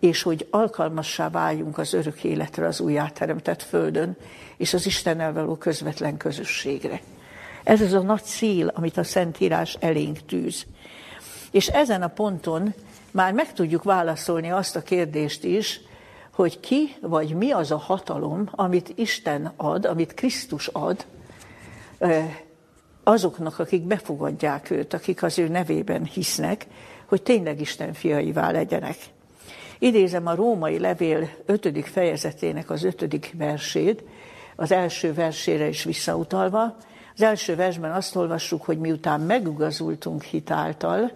és 0.00 0.22
hogy 0.22 0.46
alkalmassá 0.50 1.30
váljunk 1.30 1.78
az 1.78 1.92
örök 1.92 2.24
életre 2.24 2.66
az 2.66 2.80
újjáteremtett 2.80 3.62
földön, 3.62 4.16
és 4.56 4.74
az 4.74 4.86
Istennel 4.86 5.32
való 5.32 5.54
közvetlen 5.56 6.16
közösségre. 6.16 7.00
Ez 7.64 7.80
az 7.80 7.92
a 7.92 8.00
nagy 8.00 8.22
cél, 8.22 8.72
amit 8.74 8.96
a 8.96 9.04
Szentírás 9.04 9.76
elénk 9.80 10.18
tűz. 10.26 10.66
És 11.50 11.66
ezen 11.66 12.02
a 12.02 12.08
ponton 12.08 12.74
már 13.10 13.32
meg 13.32 13.52
tudjuk 13.52 13.82
válaszolni 13.82 14.50
azt 14.50 14.76
a 14.76 14.82
kérdést 14.82 15.44
is, 15.44 15.80
hogy 16.32 16.60
ki 16.60 16.96
vagy 17.00 17.34
mi 17.34 17.50
az 17.50 17.70
a 17.70 17.76
hatalom, 17.76 18.48
amit 18.50 18.92
Isten 18.94 19.52
ad, 19.56 19.84
amit 19.84 20.14
Krisztus 20.14 20.68
ad, 20.68 21.06
azoknak, 23.02 23.58
akik 23.58 23.82
befogadják 23.82 24.70
őt, 24.70 24.94
akik 24.94 25.22
az 25.22 25.38
ő 25.38 25.48
nevében 25.48 26.04
hisznek, 26.04 26.66
hogy 27.06 27.22
tényleg 27.22 27.60
Isten 27.60 27.92
fiaivá 27.92 28.50
legyenek. 28.50 28.96
Idézem 29.78 30.26
a 30.26 30.34
római 30.34 30.78
levél 30.78 31.28
5. 31.46 31.88
fejezetének 31.88 32.70
az 32.70 32.84
5. 32.84 33.32
versét, 33.32 34.04
az 34.56 34.72
első 34.72 35.14
versére 35.14 35.68
is 35.68 35.84
visszautalva. 35.84 36.76
Az 37.14 37.22
első 37.22 37.56
versben 37.56 37.92
azt 37.92 38.16
olvassuk, 38.16 38.64
hogy 38.64 38.78
miután 38.78 39.20
megugazultunk 39.20 40.22
hitáltal, 40.22 41.12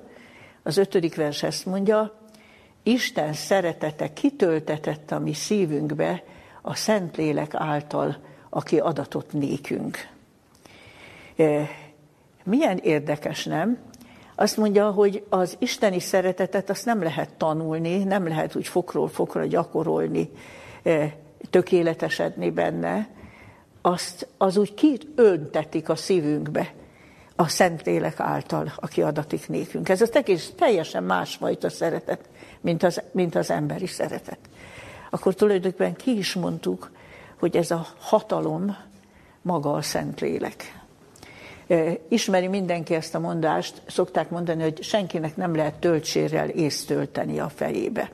az 0.63 0.77
ötödik 0.77 1.15
vers 1.15 1.43
ezt 1.43 1.67
mondja, 1.67 2.21
Isten 2.83 3.33
szeretete 3.33 4.13
kitöltetett 4.13 5.11
a 5.11 5.19
mi 5.19 5.33
szívünkbe 5.33 6.23
a 6.63 6.75
Szentlélek 6.75 7.55
által, 7.55 8.17
aki 8.49 8.79
adatot 8.79 9.33
nékünk. 9.33 10.09
E, 11.37 11.69
milyen 12.45 12.79
érdekes, 12.79 13.45
nem? 13.45 13.79
Azt 14.43 14.57
mondja, 14.57 14.91
hogy 14.91 15.25
az 15.29 15.57
isteni 15.59 16.01
szeretetet 16.01 16.71
azt 16.71 16.85
nem 16.85 17.03
lehet 17.03 17.35
tanulni, 17.35 18.05
nem 18.05 18.29
lehet 18.29 18.57
úgy 18.57 18.67
fokról 18.67 19.09
fokra 19.09 19.47
gyakorolni, 19.47 20.31
e, 20.83 21.17
tökéletesedni 21.51 22.51
benne, 22.51 23.09
azt, 23.83 24.29
az 24.39 24.57
úgy 24.57 24.75
kiöntetik 24.75 25.89
a 25.89 25.97
szívünkbe 25.97 26.75
a 27.37 27.49
Szentlélek 27.49 28.21
által, 28.21 28.73
aki 28.77 29.03
adatik 29.03 29.49
nékünk. 29.49 29.89
Ez 29.89 30.01
az 30.01 30.15
egész 30.15 30.53
teljesen 30.57 31.05
másfajta 31.05 31.71
szeretet, 31.71 32.29
mint 32.61 32.83
az, 32.83 33.03
mint 33.13 33.35
az 33.35 33.51
emberi 33.51 33.87
szeretet. 33.87 34.39
Akkor 35.11 35.35
tulajdonképpen 35.35 35.95
ki 35.95 36.17
is 36.17 36.35
mondtuk, 36.35 36.91
hogy 37.39 37.57
ez 37.57 37.71
a 37.71 37.87
hatalom 37.99 38.77
maga 39.43 39.73
a 39.73 39.83
Szentlélek. 39.83 40.82
Ismeri 42.09 42.47
mindenki 42.47 42.95
ezt 42.95 43.15
a 43.15 43.19
mondást, 43.19 43.83
szokták 43.87 44.31
mondani, 44.31 44.63
hogy 44.63 44.83
senkinek 44.83 45.37
nem 45.37 45.55
lehet 45.55 45.75
töltsérrel 45.75 46.49
észt 46.49 46.87
tölteni 46.87 47.39
a 47.39 47.49
fejébe. 47.49 48.11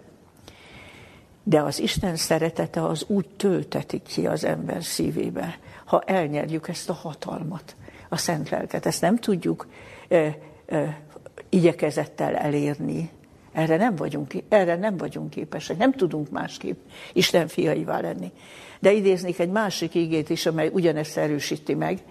De 1.43 1.61
az 1.61 1.81
Isten 1.81 2.17
szeretete 2.17 2.85
az 2.85 3.05
úgy 3.07 3.27
töltetik 3.37 4.03
ki 4.03 4.27
az 4.27 4.45
ember 4.45 4.85
szívébe, 4.85 5.59
ha 5.85 6.01
elnyerjük 6.01 6.69
ezt 6.69 6.91
a 6.91 6.93
hatalmat, 6.93 7.77
a 8.09 8.17
szent 8.17 8.49
lelket. 8.49 8.87
Ezt 8.87 9.01
nem 9.01 9.17
tudjuk 9.17 9.67
e, 10.09 10.39
e, 10.67 11.01
igyekezettel 11.49 12.37
elérni. 12.37 13.11
Erre 13.53 13.77
nem, 13.77 13.97
vagyunk, 13.97 14.33
erre 14.49 14.77
nem 14.77 14.97
vagyunk 14.97 15.31
képesek, 15.31 15.77
nem 15.77 15.93
tudunk 15.93 16.31
másképp 16.31 16.79
Isten 17.13 17.49
fiaivá 17.49 18.01
lenni. 18.01 18.33
De 18.81 18.93
idéznék 18.93 19.39
egy 19.39 19.51
másik 19.51 19.95
ígét 19.95 20.31
is, 20.31 20.47
amely 20.47 20.71
ugyanezt 20.73 21.17
erősíti 21.17 21.75
meg. 21.75 22.03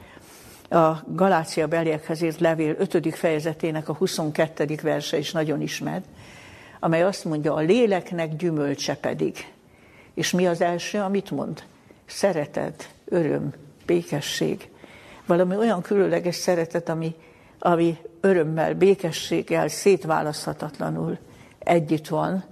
A 0.70 1.04
Galácia 1.06 1.68
beliekhez 1.68 2.22
írt 2.22 2.40
levél 2.40 2.76
5. 2.78 3.16
fejezetének 3.16 3.90
a 3.90 3.94
22. 3.94 4.78
verse 4.82 5.18
is 5.18 5.32
nagyon 5.32 5.62
ismert, 5.62 6.06
amely 6.80 7.04
azt 7.04 7.26
mondja, 7.26 7.54
a 7.54 7.60
léleknek 7.60 8.36
gyümölcse 8.36 8.96
pedig. 8.96 9.54
És 10.14 10.32
mi 10.32 10.48
az 10.48 10.62
első, 10.62 11.00
amit 11.00 11.32
mond? 11.32 11.64
Szeretet, 12.06 12.90
öröm, 13.06 13.54
békesség. 13.86 14.70
Valami 15.26 15.56
olyan 15.56 15.82
különleges 15.82 16.36
szeretet, 16.36 16.90
ami, 16.90 17.16
ami 17.60 17.98
örömmel, 18.22 18.74
békességgel, 18.74 19.68
szétválaszthatatlanul 19.68 21.18
együtt 21.60 22.08
van. 22.08 22.44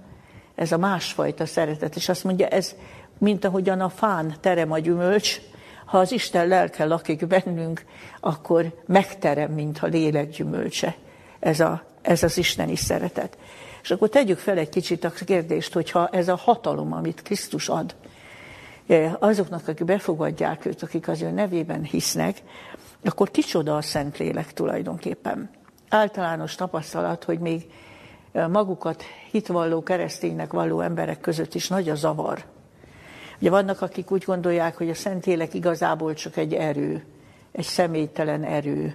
Ez 0.54 0.72
a 0.72 0.78
másfajta 0.78 1.46
szeretet. 1.46 1.96
És 1.96 2.08
azt 2.08 2.24
mondja, 2.24 2.46
ez, 2.46 2.74
mint 3.18 3.44
ahogyan 3.44 3.80
a 3.80 3.88
fán 3.88 4.34
terem 4.40 4.72
a 4.72 4.78
gyümölcs, 4.78 5.40
ha 5.86 5.98
az 5.98 6.12
Isten 6.12 6.48
lelke 6.48 6.84
lakik 6.84 7.26
bennünk, 7.26 7.84
akkor 8.20 8.82
megterem, 8.86 9.52
mint 9.52 9.78
a 9.78 9.86
lélek 9.86 10.30
gyümölcse. 10.30 10.94
Ez, 11.38 11.60
a, 11.60 11.82
ez 12.02 12.22
az 12.22 12.38
isteni 12.38 12.76
szeretet. 12.76 13.38
És 13.82 13.90
akkor 13.90 14.08
tegyük 14.08 14.38
fel 14.38 14.58
egy 14.58 14.68
kicsit 14.68 15.04
a 15.04 15.10
kérdést, 15.10 15.72
hogyha 15.72 16.08
ez 16.08 16.28
a 16.28 16.36
hatalom, 16.36 16.92
amit 16.92 17.22
Krisztus 17.22 17.68
ad, 17.68 17.94
eh, 18.86 19.12
azoknak, 19.18 19.68
akik 19.68 19.84
befogadják 19.84 20.66
őt, 20.66 20.82
akik 20.82 21.08
az 21.08 21.22
ő 21.22 21.30
nevében 21.30 21.82
hisznek, 21.82 22.42
akkor 23.04 23.30
kicsoda 23.30 23.76
a 23.76 23.82
Szentlélek 23.82 24.52
tulajdonképpen. 24.52 25.50
Általános 25.88 26.54
tapasztalat, 26.54 27.24
hogy 27.24 27.38
még 27.38 27.66
eh, 28.32 28.48
magukat 28.48 29.02
hitvalló, 29.30 29.82
kereszténynek 29.82 30.52
valló 30.52 30.80
emberek 30.80 31.20
között 31.20 31.54
is 31.54 31.68
nagy 31.68 31.88
a 31.88 31.94
zavar. 31.94 32.44
Ugye 33.40 33.50
vannak, 33.50 33.80
akik 33.80 34.10
úgy 34.10 34.24
gondolják, 34.24 34.76
hogy 34.76 34.90
a 34.90 34.94
Szentlélek 34.94 35.54
igazából 35.54 36.14
csak 36.14 36.36
egy 36.36 36.54
erő, 36.54 37.04
egy 37.52 37.64
személytelen 37.64 38.44
erő. 38.44 38.94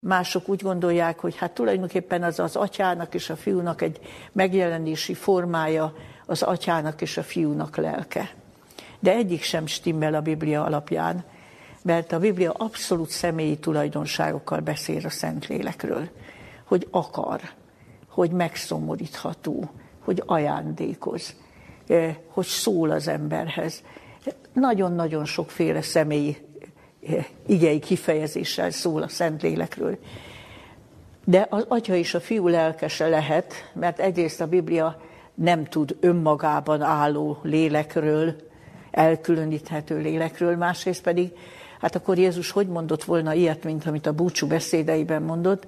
Mások 0.00 0.48
úgy 0.48 0.62
gondolják, 0.62 1.18
hogy 1.18 1.36
hát 1.36 1.52
tulajdonképpen 1.52 2.22
az 2.22 2.38
az 2.38 2.56
atyának 2.56 3.14
és 3.14 3.30
a 3.30 3.36
fiúnak 3.36 3.82
egy 3.82 3.98
megjelenési 4.32 5.14
formája, 5.14 5.94
az 6.26 6.42
atyának 6.42 7.00
és 7.00 7.16
a 7.16 7.22
fiúnak 7.22 7.76
lelke. 7.76 8.30
De 9.00 9.12
egyik 9.12 9.42
sem 9.42 9.66
stimmel 9.66 10.14
a 10.14 10.20
Biblia 10.20 10.64
alapján, 10.64 11.24
mert 11.82 12.12
a 12.12 12.18
Biblia 12.18 12.52
abszolút 12.52 13.10
személyi 13.10 13.58
tulajdonságokkal 13.58 14.60
beszél 14.60 15.06
a 15.06 15.10
Szentlélekről, 15.10 16.08
hogy 16.64 16.88
akar, 16.90 17.40
hogy 18.08 18.30
megszomorítható, 18.30 19.70
hogy 20.04 20.22
ajándékoz, 20.26 21.34
hogy 22.28 22.46
szól 22.46 22.90
az 22.90 23.08
emberhez. 23.08 23.82
Nagyon-nagyon 24.52 25.24
sokféle 25.24 25.82
személyi 25.82 26.36
igei 27.46 27.78
kifejezéssel 27.78 28.70
szól 28.70 29.02
a 29.02 29.08
Szentlélekről. 29.08 29.98
De 31.24 31.46
az 31.50 31.64
atya 31.68 31.94
és 31.94 32.14
a 32.14 32.20
fiú 32.20 32.48
lelkese 32.48 33.08
lehet, 33.08 33.70
mert 33.72 33.98
egyrészt 33.98 34.40
a 34.40 34.46
Biblia 34.46 35.00
nem 35.34 35.64
tud 35.64 35.96
önmagában 36.00 36.82
álló 36.82 37.38
lélekről, 37.42 38.34
elkülöníthető 38.90 39.98
lélekről, 39.98 40.56
másrészt 40.56 41.02
pedig, 41.02 41.32
hát 41.80 41.94
akkor 41.94 42.18
Jézus 42.18 42.50
hogy 42.50 42.66
mondott 42.66 43.04
volna 43.04 43.32
ilyet, 43.32 43.64
mint 43.64 43.86
amit 43.86 44.06
a 44.06 44.12
búcsú 44.12 44.46
beszédeiben 44.46 45.22
mondott? 45.22 45.66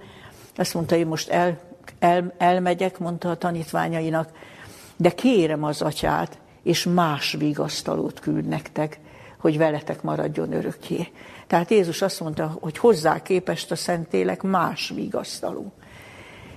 Azt 0.56 0.74
mondta, 0.74 0.96
hogy 0.96 1.06
most 1.06 1.28
el, 1.28 1.58
el, 1.98 2.34
elmegyek, 2.38 2.98
mondta 2.98 3.30
a 3.30 3.36
tanítványainak, 3.36 4.28
de 4.96 5.10
kérem 5.10 5.64
az 5.64 5.82
atyát, 5.82 6.38
és 6.62 6.84
más 6.84 7.32
vigasztalót 7.32 8.20
küld 8.20 8.44
nektek, 8.44 8.98
hogy 9.38 9.58
veletek 9.58 10.02
maradjon 10.02 10.52
örökké. 10.52 11.08
Tehát 11.46 11.70
Jézus 11.70 12.02
azt 12.02 12.20
mondta, 12.20 12.56
hogy 12.60 12.78
hozzá 12.78 13.22
képest 13.22 13.70
a 13.70 13.76
Szentlélek 13.76 14.42
más 14.42 14.92
vigasztaló. 14.94 15.72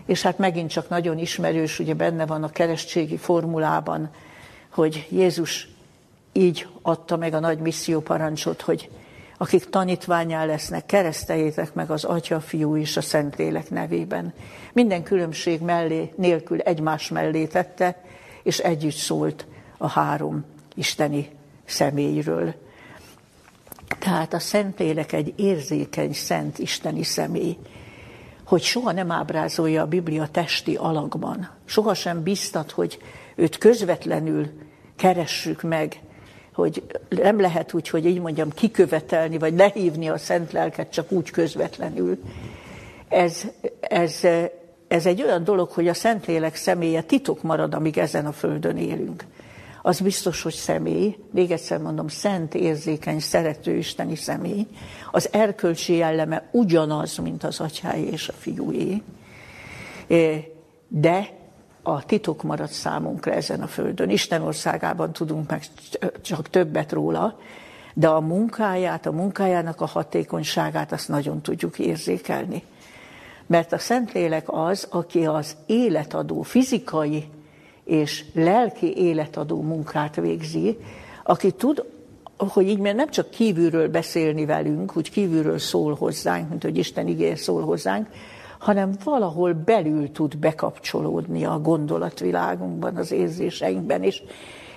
És 0.06 0.22
hát 0.22 0.38
megint 0.38 0.70
csak 0.70 0.90
nagyon 0.90 1.18
ismerős, 1.18 1.80
ugye 1.80 1.94
benne 1.94 2.26
van 2.26 2.44
a 2.44 2.50
keresztségi 2.50 3.18
formulában, 3.18 4.10
hogy 4.70 5.08
Jézus 5.10 5.68
így 6.32 6.68
adta 6.82 7.18
meg 7.18 7.34
a 7.34 7.40
nagy 7.40 7.60
misszió 7.60 8.00
parancsot, 8.00 8.62
hogy 8.62 8.90
akik 9.38 9.70
tanítványá 9.70 10.46
lesznek, 10.46 10.86
kereszteljétek 10.86 11.74
meg 11.74 11.92
az 11.92 12.04
Atya, 12.04 12.40
Fiú 12.40 12.78
és 12.78 12.98
a 12.98 13.02
Szentlélek 13.02 13.70
nevében. 13.70 14.34
Minden 14.74 15.04
különbség 15.04 15.62
mellé, 15.62 16.14
nélkül 16.16 16.60
egymás 16.60 17.10
mellé 17.10 17.46
tette, 17.46 18.02
és 18.48 18.58
együtt 18.60 18.96
szólt 18.96 19.46
a 19.78 19.88
három 19.88 20.46
isteni 20.76 21.30
személyről. 21.66 22.54
Tehát 24.00 24.34
a 24.34 24.40
Szentlélek 24.40 25.12
egy 25.14 25.34
érzékeny, 25.36 26.14
szent 26.14 26.60
isteni 26.60 27.04
személy, 27.04 27.58
hogy 28.46 28.62
soha 28.62 28.92
nem 28.92 29.12
ábrázolja 29.12 29.82
a 29.82 29.88
Biblia 29.88 30.28
testi 30.28 30.76
alakban. 30.76 31.50
Soha 31.66 31.94
sem 31.94 32.24
biztat, 32.24 32.72
hogy 32.72 32.98
őt 33.36 33.58
közvetlenül 33.58 34.50
keressük 34.96 35.62
meg, 35.62 36.02
hogy 36.54 36.84
nem 37.10 37.40
lehet 37.40 37.74
úgy, 37.74 37.90
hogy 37.90 38.06
így 38.06 38.20
mondjam, 38.20 38.50
kikövetelni, 38.50 39.38
vagy 39.38 39.54
lehívni 39.54 40.10
a 40.10 40.18
szent 40.18 40.52
lelket 40.52 40.92
csak 40.92 41.12
úgy 41.12 41.30
közvetlenül. 41.30 42.20
Ez, 43.10 43.44
ez, 43.80 44.28
ez 44.88 45.06
egy 45.06 45.24
olyan 45.24 45.44
dolog, 45.44 45.70
hogy 45.70 45.88
a 45.88 45.94
Szentlélek 45.94 46.56
személye 46.56 47.02
titok 47.02 47.42
marad, 47.42 47.74
amíg 47.74 47.98
ezen 47.98 48.26
a 48.26 48.32
földön 48.32 48.78
élünk 48.78 49.26
az 49.88 50.00
biztos, 50.00 50.42
hogy 50.42 50.54
személy, 50.54 51.18
még 51.32 51.52
egyszer 51.52 51.80
mondom, 51.80 52.08
szent, 52.08 52.56
érzékeny, 52.56 53.20
szerető 53.20 53.76
isteni 53.76 54.16
személy, 54.16 54.68
az 55.12 55.30
erkölcsi 55.32 55.94
jelleme 55.94 56.48
ugyanaz, 56.52 57.18
mint 57.18 57.44
az 57.44 57.60
atyáé 57.60 58.04
és 58.04 58.28
a 58.30 58.34
fiúé, 58.34 59.02
de 60.88 61.30
a 61.82 62.06
titok 62.06 62.44
marad 62.44 62.70
számunkra 62.70 63.32
ezen 63.32 63.62
a 63.62 63.68
földön. 63.68 64.10
Isten 64.10 64.42
országában 64.42 65.14
tudunk 65.14 65.50
meg 65.50 65.64
csak 66.22 66.50
többet 66.50 66.92
róla, 66.92 67.40
de 67.94 68.08
a 68.08 68.20
munkáját, 68.20 69.06
a 69.06 69.12
munkájának 69.12 69.82
a 69.82 69.86
hatékonyságát 69.86 70.92
azt 70.92 71.08
nagyon 71.08 71.42
tudjuk 71.42 71.80
érzékelni. 71.80 72.64
Mert 73.48 73.74
a 73.74 73.78
Szentlélek 73.78 74.46
az, 74.48 74.88
aki 74.90 75.26
az 75.26 75.56
életadó 75.66 76.42
fizikai 76.42 77.26
és 77.84 78.26
lelki 78.34 78.98
életadó 78.98 79.62
munkát 79.62 80.16
végzi, 80.16 80.78
aki 81.24 81.52
tud 81.52 81.86
hogy 82.38 82.68
így 82.68 82.80
mert 82.80 82.96
nem 82.96 83.10
csak 83.10 83.30
kívülről 83.30 83.90
beszélni 83.90 84.46
velünk, 84.46 84.92
hogy 84.92 85.12
kívülről 85.12 85.58
szól 85.58 85.94
hozzánk, 85.94 86.50
mint 86.50 86.64
hogy 86.64 86.78
Isten 86.78 87.08
igény 87.08 87.36
szól 87.36 87.62
hozzánk, 87.62 88.08
hanem 88.60 88.92
valahol 89.04 89.54
belül 89.54 90.12
tud 90.12 90.38
bekapcsolódni 90.38 91.46
a 91.46 91.60
gondolatvilágunkban, 91.60 92.96
az 92.96 93.12
érzéseinkben, 93.12 94.04
és, 94.04 94.22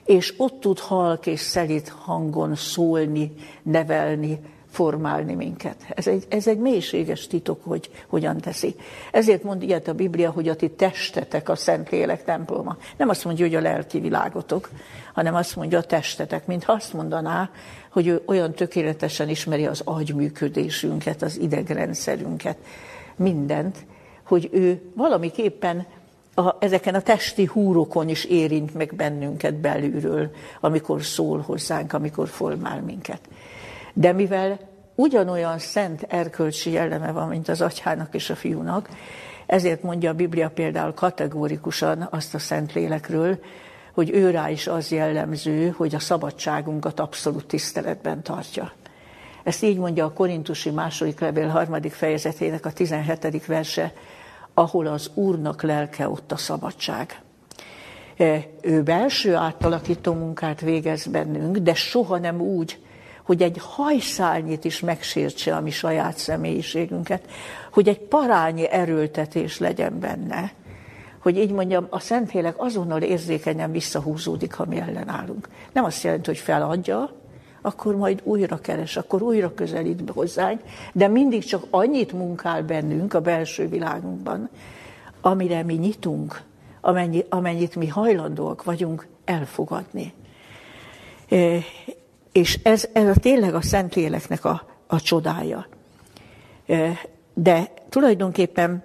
és 0.04 0.34
ott 0.36 0.60
tud 0.60 0.78
halk 0.78 1.26
és 1.26 1.40
szelít 1.40 1.88
hangon 1.88 2.54
szólni, 2.54 3.32
nevelni, 3.62 4.38
formálni 4.70 5.34
minket. 5.34 5.76
Ez 5.88 6.06
egy, 6.06 6.24
ez 6.28 6.46
egy 6.46 6.58
mélységes 6.58 7.26
titok, 7.26 7.64
hogy 7.64 7.90
hogyan 8.06 8.36
teszi. 8.36 8.74
Ezért 9.12 9.42
mond 9.42 9.62
ilyet 9.62 9.88
a 9.88 9.94
Biblia, 9.94 10.30
hogy 10.30 10.48
a 10.48 10.56
ti 10.56 10.70
testetek 10.70 11.48
a 11.48 11.56
Szentlélek 11.56 12.24
temploma. 12.24 12.76
Nem 12.96 13.08
azt 13.08 13.24
mondja, 13.24 13.46
hogy 13.46 13.54
a 13.54 13.60
lelki 13.60 14.00
világotok, 14.00 14.70
hanem 15.14 15.34
azt 15.34 15.56
mondja 15.56 15.78
a 15.78 15.82
testetek, 15.82 16.46
mintha 16.46 16.72
azt 16.72 16.92
mondaná, 16.92 17.50
hogy 17.90 18.06
ő 18.06 18.22
olyan 18.26 18.52
tökéletesen 18.52 19.28
ismeri 19.28 19.66
az 19.66 19.80
agyműködésünket, 19.84 21.22
az 21.22 21.38
idegrendszerünket, 21.38 22.56
mindent, 23.16 23.76
hogy 24.22 24.48
ő 24.52 24.80
valamiképpen 24.94 25.86
a, 26.34 26.56
ezeken 26.58 26.94
a 26.94 27.00
testi 27.00 27.44
húrokon 27.44 28.08
is 28.08 28.24
érint 28.24 28.74
meg 28.74 28.94
bennünket 28.94 29.54
belülről, 29.54 30.30
amikor 30.60 31.02
szól 31.02 31.40
hozzánk, 31.40 31.92
amikor 31.92 32.28
formál 32.28 32.80
minket. 32.80 33.20
De 33.92 34.12
mivel 34.12 34.58
ugyanolyan 34.94 35.58
szent 35.58 36.02
erkölcsi 36.08 36.70
jelleme 36.70 37.12
van, 37.12 37.28
mint 37.28 37.48
az 37.48 37.60
atyának 37.60 38.14
és 38.14 38.30
a 38.30 38.34
fiúnak, 38.34 38.88
ezért 39.46 39.82
mondja 39.82 40.10
a 40.10 40.14
Biblia 40.14 40.50
például 40.50 40.94
kategórikusan 40.94 42.08
azt 42.10 42.34
a 42.34 42.38
szent 42.38 42.72
lélekről, 42.72 43.38
hogy 43.94 44.10
ő 44.10 44.30
rá 44.30 44.50
is 44.50 44.66
az 44.66 44.90
jellemző, 44.90 45.68
hogy 45.76 45.94
a 45.94 45.98
szabadságunkat 45.98 47.00
abszolút 47.00 47.46
tiszteletben 47.46 48.22
tartja. 48.22 48.72
Ezt 49.42 49.62
így 49.62 49.78
mondja 49.78 50.04
a 50.04 50.12
Korintusi 50.12 50.70
második 50.70 51.20
levél 51.20 51.48
harmadik 51.48 51.92
fejezetének 51.92 52.66
a 52.66 52.72
17. 52.72 53.46
verse, 53.46 53.92
ahol 54.54 54.86
az 54.86 55.10
Úrnak 55.14 55.62
lelke 55.62 56.08
ott 56.08 56.32
a 56.32 56.36
szabadság. 56.36 57.20
Ő 58.60 58.82
belső 58.82 59.34
átalakító 59.34 60.12
munkát 60.12 60.60
végez 60.60 61.06
bennünk, 61.06 61.56
de 61.56 61.74
soha 61.74 62.18
nem 62.18 62.40
úgy, 62.40 62.78
hogy 63.30 63.42
egy 63.42 63.58
hajszálnyit 63.60 64.64
is 64.64 64.80
megsértse 64.80 65.56
a 65.56 65.60
mi 65.60 65.70
saját 65.70 66.16
személyiségünket, 66.16 67.22
hogy 67.72 67.88
egy 67.88 67.98
parányi 67.98 68.68
erőltetés 68.68 69.58
legyen 69.58 69.98
benne, 69.98 70.52
hogy 71.18 71.38
így 71.38 71.50
mondjam, 71.50 71.86
a 71.90 71.98
Szentlélek 71.98 72.54
azonnal 72.56 73.02
érzékenyen 73.02 73.72
visszahúzódik, 73.72 74.54
ha 74.54 74.64
mi 74.64 74.76
ellenállunk. 74.80 75.48
Nem 75.72 75.84
azt 75.84 76.02
jelenti, 76.02 76.26
hogy 76.26 76.38
feladja, 76.38 77.10
akkor 77.62 77.96
majd 77.96 78.20
újra 78.24 78.58
keres, 78.58 78.96
akkor 78.96 79.22
újra 79.22 79.54
közelít 79.54 80.04
be 80.04 80.12
hozzánk, 80.12 80.60
de 80.92 81.08
mindig 81.08 81.44
csak 81.44 81.64
annyit 81.70 82.12
munkál 82.12 82.62
bennünk 82.62 83.14
a 83.14 83.20
belső 83.20 83.68
világunkban, 83.68 84.48
amire 85.20 85.62
mi 85.62 85.74
nyitunk, 85.74 86.42
amennyi, 86.80 87.24
amennyit 87.28 87.76
mi 87.76 87.86
hajlandóak 87.86 88.64
vagyunk 88.64 89.06
elfogadni. 89.24 90.12
És 92.32 92.58
ez, 92.62 92.88
ez 92.92 93.16
a 93.16 93.20
tényleg 93.20 93.54
a 93.54 93.62
Szentléleknek 93.62 94.44
a, 94.44 94.66
a 94.86 95.00
csodája. 95.00 95.66
De 97.34 97.72
tulajdonképpen 97.88 98.84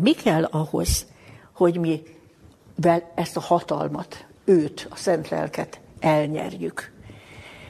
mi 0.00 0.12
kell 0.12 0.44
ahhoz, 0.44 1.06
hogy 1.52 1.78
mi 1.78 2.02
ezt 3.14 3.36
a 3.36 3.40
hatalmat, 3.40 4.26
őt, 4.44 4.86
a 4.90 4.96
Szent 4.96 5.28
Lelket 5.28 5.80
elnyerjük? 6.00 6.92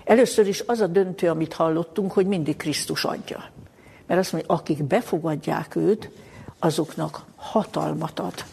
Először 0.05 0.46
is 0.46 0.62
az 0.66 0.81
a 0.81 0.87
döntő, 0.87 1.29
amit 1.31 1.53
hallottunk, 1.53 2.12
hogy 2.12 2.27
mindig 2.27 2.57
Krisztus 2.57 3.05
adja. 3.05 3.44
Mert 4.07 4.20
azt 4.20 4.33
mondja, 4.33 4.55
akik 4.55 4.85
befogadják 4.85 5.77
őt, 5.77 6.11
azoknak 6.59 7.25
hatalmat 7.37 8.18
ad, 8.18 8.44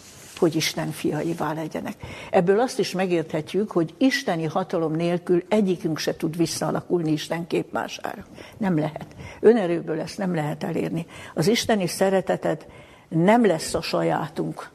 hogy 0.43 0.55
Isten 0.55 0.91
fiaivá 0.91 1.53
legyenek. 1.53 1.95
Ebből 2.29 2.59
azt 2.59 2.79
is 2.79 2.91
megérthetjük, 2.91 3.71
hogy 3.71 3.93
isteni 3.97 4.45
hatalom 4.45 4.95
nélkül 4.95 5.43
egyikünk 5.47 5.97
se 5.97 6.15
tud 6.15 6.37
visszaalakulni 6.37 7.11
Isten 7.11 7.47
képmására. 7.47 8.25
Nem 8.57 8.77
lehet. 8.77 9.05
Önerőből 9.39 9.99
ezt 9.99 10.17
nem 10.17 10.35
lehet 10.35 10.63
elérni. 10.63 11.05
Az 11.33 11.47
isteni 11.47 11.87
szeretetet 11.87 12.67
nem 13.09 13.45
lesz 13.45 13.73
a 13.73 13.81
sajátunk, 13.81 14.69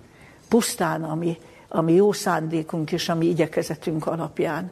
pusztán 0.48 1.04
ami, 1.04 1.38
ami 1.68 1.92
jó 1.92 2.12
szándékunk 2.12 2.92
és 2.92 3.08
ami 3.08 3.26
igyekezetünk 3.26 4.06
alapján 4.06 4.70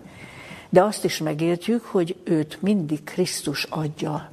de 0.69 0.83
azt 0.83 1.05
is 1.05 1.19
megértjük, 1.19 1.85
hogy 1.85 2.17
őt 2.25 2.63
mindig 2.63 3.05
Krisztus 3.05 3.65
adja. 3.65 4.31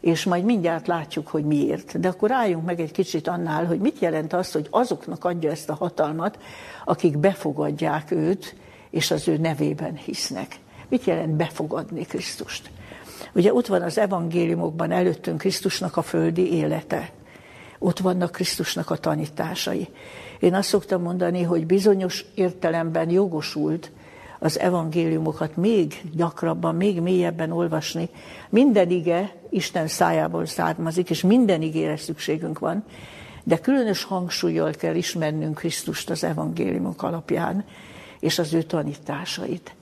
És 0.00 0.24
majd 0.24 0.44
mindjárt 0.44 0.86
látjuk, 0.86 1.28
hogy 1.28 1.44
miért. 1.44 2.00
De 2.00 2.08
akkor 2.08 2.32
álljunk 2.32 2.64
meg 2.64 2.80
egy 2.80 2.92
kicsit 2.92 3.28
annál, 3.28 3.66
hogy 3.66 3.78
mit 3.78 3.98
jelent 3.98 4.32
az, 4.32 4.52
hogy 4.52 4.66
azoknak 4.70 5.24
adja 5.24 5.50
ezt 5.50 5.70
a 5.70 5.74
hatalmat, 5.74 6.38
akik 6.84 7.18
befogadják 7.18 8.10
őt, 8.10 8.56
és 8.90 9.10
az 9.10 9.28
ő 9.28 9.36
nevében 9.36 9.96
hisznek. 9.96 10.58
Mit 10.88 11.04
jelent 11.04 11.32
befogadni 11.32 12.04
Krisztust? 12.04 12.70
Ugye 13.34 13.54
ott 13.54 13.66
van 13.66 13.82
az 13.82 13.98
evangéliumokban 13.98 14.90
előttünk 14.90 15.38
Krisztusnak 15.38 15.96
a 15.96 16.02
földi 16.02 16.52
élete. 16.52 17.10
Ott 17.78 17.98
vannak 17.98 18.32
Krisztusnak 18.32 18.90
a 18.90 18.96
tanításai. 18.96 19.88
Én 20.40 20.54
azt 20.54 20.68
szoktam 20.68 21.02
mondani, 21.02 21.42
hogy 21.42 21.66
bizonyos 21.66 22.24
értelemben 22.34 23.10
jogosult 23.10 23.90
az 24.42 24.58
evangéliumokat 24.58 25.56
még 25.56 26.02
gyakrabban, 26.12 26.74
még 26.74 27.00
mélyebben 27.00 27.50
olvasni. 27.50 28.08
Minden 28.48 28.90
ige 28.90 29.34
Isten 29.50 29.86
szájából 29.86 30.46
származik, 30.46 31.10
és 31.10 31.22
minden 31.22 31.62
igére 31.62 31.96
szükségünk 31.96 32.58
van, 32.58 32.84
de 33.44 33.58
különös 33.58 34.04
hangsúlyjal 34.04 34.70
kell 34.70 34.94
ismernünk 34.94 35.54
Krisztust 35.54 36.10
az 36.10 36.24
evangéliumok 36.24 37.02
alapján, 37.02 37.64
és 38.20 38.38
az 38.38 38.54
ő 38.54 38.62
tanításait. 38.62 39.74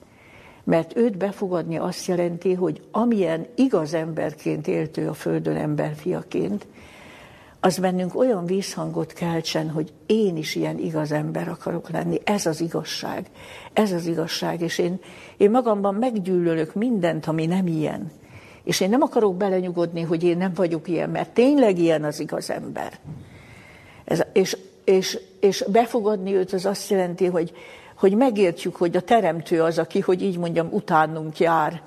Mert 0.63 0.97
őt 0.97 1.17
befogadni 1.17 1.77
azt 1.77 2.05
jelenti, 2.05 2.53
hogy 2.53 2.81
amilyen 2.91 3.47
igaz 3.55 3.93
emberként 3.93 4.67
éltő 4.67 5.07
a 5.07 5.13
földön 5.13 5.55
emberfiaként, 5.55 6.67
az 7.59 7.77
bennünk 7.77 8.15
olyan 8.15 8.45
vízhangot 8.45 9.13
keltsen, 9.13 9.69
hogy 9.69 9.93
én 10.05 10.37
is 10.37 10.55
ilyen 10.55 10.77
igaz 10.77 11.11
ember 11.11 11.47
akarok 11.47 11.89
lenni. 11.89 12.19
Ez 12.23 12.45
az 12.45 12.61
igazság. 12.61 13.25
Ez 13.73 13.91
az 13.91 14.05
igazság. 14.05 14.61
És 14.61 14.77
én, 14.77 14.99
én 15.37 15.51
magamban 15.51 15.95
meggyűlölök 15.95 16.73
mindent, 16.73 17.25
ami 17.25 17.45
nem 17.45 17.67
ilyen. 17.67 18.11
És 18.63 18.79
én 18.79 18.89
nem 18.89 19.01
akarok 19.01 19.35
belenyugodni, 19.35 20.01
hogy 20.01 20.23
én 20.23 20.37
nem 20.37 20.51
vagyok 20.55 20.87
ilyen, 20.87 21.09
mert 21.09 21.29
tényleg 21.29 21.77
ilyen 21.77 22.03
az 22.03 22.19
igaz 22.19 22.49
ember. 22.49 22.99
Ez, 24.05 24.21
és, 24.33 24.57
és, 24.83 25.19
és 25.39 25.63
befogadni 25.71 26.33
őt 26.33 26.53
az 26.53 26.65
azt 26.65 26.89
jelenti, 26.89 27.25
hogy, 27.25 27.51
hogy 27.95 28.15
megértjük, 28.15 28.75
hogy 28.75 28.95
a 28.95 29.01
teremtő 29.01 29.61
az, 29.61 29.77
aki, 29.77 29.99
hogy 29.99 30.21
így 30.21 30.37
mondjam, 30.37 30.67
utánunk 30.71 31.39
jár, 31.39 31.81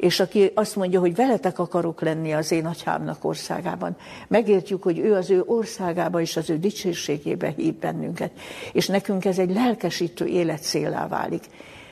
és 0.00 0.20
aki 0.20 0.50
azt 0.54 0.76
mondja, 0.76 1.00
hogy 1.00 1.14
veletek 1.14 1.58
akarok 1.58 2.00
lenni 2.00 2.32
az 2.32 2.52
én 2.52 2.66
atyámnak 2.66 3.24
országában. 3.24 3.96
Megértjük, 4.28 4.82
hogy 4.82 4.98
ő 4.98 5.14
az 5.14 5.30
ő 5.30 5.42
országába 5.46 6.20
és 6.20 6.36
az 6.36 6.50
ő 6.50 6.58
dicsőségébe 6.58 7.52
hív 7.56 7.74
bennünket. 7.74 8.30
És 8.72 8.86
nekünk 8.86 9.24
ez 9.24 9.38
egy 9.38 9.52
lelkesítő 9.52 10.26
életszélá 10.26 11.08
válik. 11.08 11.44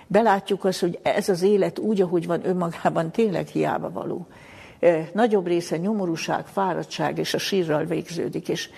Belátjuk 0.07 0.65
azt, 0.65 0.81
hogy 0.81 0.99
ez 1.03 1.29
az 1.29 1.43
élet 1.43 1.79
úgy, 1.79 2.01
ahogy 2.01 2.27
van 2.27 2.47
önmagában, 2.47 3.11
tényleg 3.11 3.47
hiába 3.47 3.91
való. 3.91 4.27
Nagyobb 5.13 5.47
része 5.47 5.77
nyomorúság, 5.77 6.47
fáradtság 6.47 7.19
és 7.19 7.35
a 7.35 7.39
sírral 7.39 7.85
végződik. 7.85 8.49
És, 8.49 8.71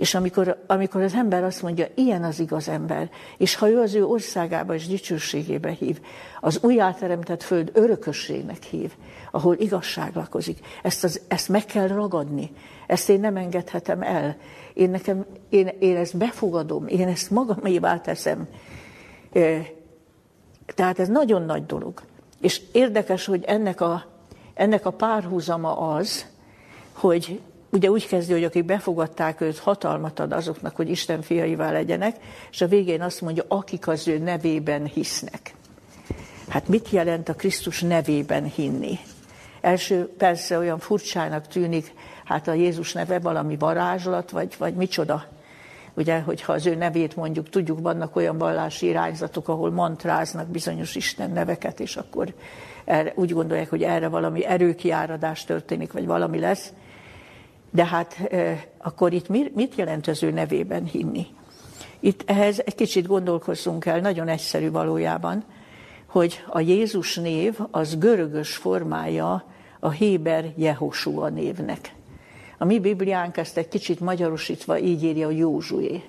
és 0.00 0.14
amikor, 0.14 0.62
amikor 0.66 1.02
az 1.02 1.14
ember 1.14 1.44
azt 1.44 1.62
mondja, 1.62 1.86
ilyen 1.94 2.24
az 2.24 2.40
igaz 2.40 2.68
ember, 2.68 3.10
és 3.36 3.54
ha 3.54 3.68
ő 3.68 3.80
az 3.80 3.94
ő 3.94 4.04
országába 4.04 4.74
és 4.74 4.86
dicsőségébe 4.86 5.70
hív, 5.70 6.00
az 6.40 6.58
újjáteremtett 6.62 7.42
föld 7.42 7.70
örökösségnek 7.72 8.62
hív, 8.62 8.92
ahol 9.30 9.56
igazság 9.58 10.14
lakozik, 10.14 10.58
ezt, 10.82 11.04
az, 11.04 11.20
ezt 11.28 11.48
meg 11.48 11.64
kell 11.64 11.86
ragadni, 11.86 12.52
ezt 12.86 13.08
én 13.08 13.20
nem 13.20 13.36
engedhetem 13.36 14.02
el. 14.02 14.36
Én, 14.74 14.90
nekem, 14.90 15.26
én, 15.48 15.70
én 15.78 15.96
ezt 15.96 16.16
befogadom, 16.16 16.86
én 16.86 17.08
ezt 17.08 17.30
magamévá 17.30 18.00
teszem. 18.00 18.48
Tehát 20.74 20.98
ez 20.98 21.08
nagyon 21.08 21.42
nagy 21.42 21.66
dolog. 21.66 22.02
És 22.40 22.62
érdekes, 22.72 23.26
hogy 23.26 23.44
ennek 23.46 23.80
a, 23.80 24.04
ennek 24.54 24.86
a 24.86 24.90
párhuzama 24.90 25.76
az, 25.76 26.26
hogy 26.92 27.40
ugye 27.72 27.90
úgy 27.90 28.06
kezdő, 28.06 28.34
hogy 28.34 28.44
akik 28.44 28.64
befogadták 28.64 29.40
őt, 29.40 29.58
hatalmat 29.58 30.18
ad 30.18 30.32
azoknak, 30.32 30.76
hogy 30.76 30.90
Isten 30.90 31.22
fiaivá 31.22 31.70
legyenek, 31.70 32.16
és 32.50 32.60
a 32.60 32.66
végén 32.66 33.02
azt 33.02 33.20
mondja, 33.20 33.44
akik 33.48 33.88
az 33.88 34.08
ő 34.08 34.18
nevében 34.18 34.84
hisznek. 34.84 35.54
Hát 36.48 36.68
mit 36.68 36.90
jelent 36.90 37.28
a 37.28 37.34
Krisztus 37.34 37.80
nevében 37.80 38.44
hinni? 38.44 38.98
Első 39.60 40.14
persze 40.18 40.58
olyan 40.58 40.78
furcsának 40.78 41.46
tűnik, 41.46 41.92
hát 42.24 42.48
a 42.48 42.52
Jézus 42.52 42.92
neve 42.92 43.18
valami 43.18 43.56
varázslat, 43.56 44.30
vagy, 44.30 44.54
vagy 44.58 44.74
micsoda. 44.74 45.24
ugye, 45.94 46.20
hogyha 46.20 46.52
az 46.52 46.66
ő 46.66 46.74
nevét 46.74 47.16
mondjuk, 47.16 47.48
tudjuk, 47.48 47.80
vannak 47.80 48.16
olyan 48.16 48.38
vallási 48.38 48.86
irányzatok, 48.86 49.48
ahol 49.48 49.70
mantráznak 49.70 50.48
bizonyos 50.48 50.94
Isten 50.94 51.30
neveket, 51.30 51.80
és 51.80 51.96
akkor 51.96 52.34
erre, 52.84 53.12
úgy 53.14 53.32
gondolják, 53.32 53.70
hogy 53.70 53.82
erre 53.82 54.08
valami 54.08 54.44
erőkiáradás 54.44 55.44
történik, 55.44 55.92
vagy 55.92 56.06
valami 56.06 56.38
lesz. 56.38 56.72
De 57.70 57.84
hát 57.84 58.30
akkor 58.78 59.12
itt 59.12 59.28
mit 59.54 59.74
jelent 59.74 60.06
az 60.06 60.22
ő 60.22 60.30
nevében 60.30 60.84
hinni? 60.84 61.26
Itt 62.00 62.22
ehhez 62.26 62.62
egy 62.64 62.74
kicsit 62.74 63.06
gondolkozzunk 63.06 63.86
el, 63.86 64.00
nagyon 64.00 64.28
egyszerű 64.28 64.70
valójában, 64.70 65.44
hogy 66.06 66.44
a 66.48 66.60
Jézus 66.60 67.16
név 67.16 67.58
az 67.70 67.98
görögös 67.98 68.56
formája 68.56 69.44
a 69.80 69.90
Héber 69.90 70.52
Jehosua 70.56 71.28
névnek. 71.28 71.94
A 72.58 72.64
mi 72.64 72.80
Bibliánk 72.80 73.36
ezt 73.36 73.56
egy 73.56 73.68
kicsit 73.68 74.00
magyarosítva 74.00 74.78
így 74.78 75.02
írja, 75.02 75.26
hogy 75.26 75.38
Józsué. 75.38 76.02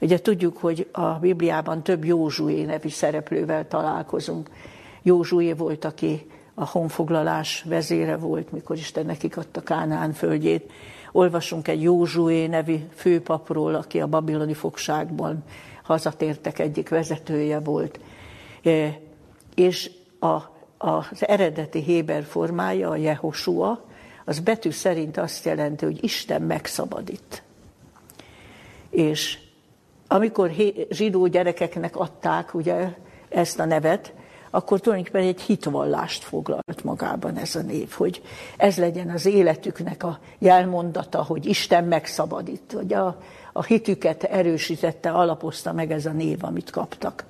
Ugye 0.00 0.18
tudjuk, 0.18 0.56
hogy 0.56 0.88
a 0.92 1.06
Bibliában 1.06 1.82
több 1.82 2.04
Józsué 2.04 2.62
nevű 2.62 2.88
szereplővel 2.88 3.68
találkozunk. 3.68 4.50
Józsué 5.02 5.52
volt, 5.52 5.84
aki 5.84 6.26
a 6.54 6.66
honfoglalás 6.66 7.62
vezére 7.62 8.16
volt, 8.16 8.52
mikor 8.52 8.76
Isten 8.76 9.06
nekik 9.06 9.36
adta 9.36 9.60
Kánaán 9.60 10.12
földjét. 10.12 10.72
Olvasunk 11.12 11.68
egy 11.68 11.82
Józsué 11.82 12.46
nevű 12.46 12.76
főpapról, 12.94 13.74
aki 13.74 14.00
a 14.00 14.06
babiloni 14.06 14.54
fogságban 14.54 15.44
hazatértek 15.82 16.58
egyik 16.58 16.88
vezetője 16.88 17.60
volt. 17.60 18.00
E, 18.62 18.98
és 19.54 19.90
a, 20.20 20.36
az 20.78 21.26
eredeti 21.26 21.82
Héber 21.82 22.22
formája, 22.22 22.90
a 22.90 22.96
Jehosua, 22.96 23.84
az 24.24 24.40
betű 24.40 24.70
szerint 24.70 25.16
azt 25.16 25.44
jelenti, 25.44 25.84
hogy 25.84 26.04
Isten 26.04 26.42
megszabadít. 26.42 27.42
És 28.90 29.38
amikor 30.08 30.50
zsidó 30.90 31.26
gyerekeknek 31.26 31.96
adták 31.96 32.54
ugye 32.54 32.94
ezt 33.28 33.58
a 33.58 33.64
nevet, 33.64 34.12
akkor 34.54 34.80
tulajdonképpen 34.80 35.26
egy 35.26 35.40
hitvallást 35.40 36.24
foglalt 36.24 36.84
magában 36.84 37.36
ez 37.36 37.56
a 37.56 37.62
név, 37.62 37.90
hogy 37.90 38.22
ez 38.56 38.76
legyen 38.76 39.10
az 39.10 39.26
életüknek 39.26 40.02
a 40.02 40.18
jelmondata, 40.38 41.22
hogy 41.22 41.46
Isten 41.46 41.84
megszabadít, 41.84 42.72
hogy 42.72 42.92
a, 42.92 43.18
a 43.52 43.62
hitüket 43.62 44.22
erősítette, 44.22 45.10
alapozta 45.10 45.72
meg 45.72 45.90
ez 45.90 46.06
a 46.06 46.12
név, 46.12 46.44
amit 46.44 46.70
kaptak. 46.70 47.24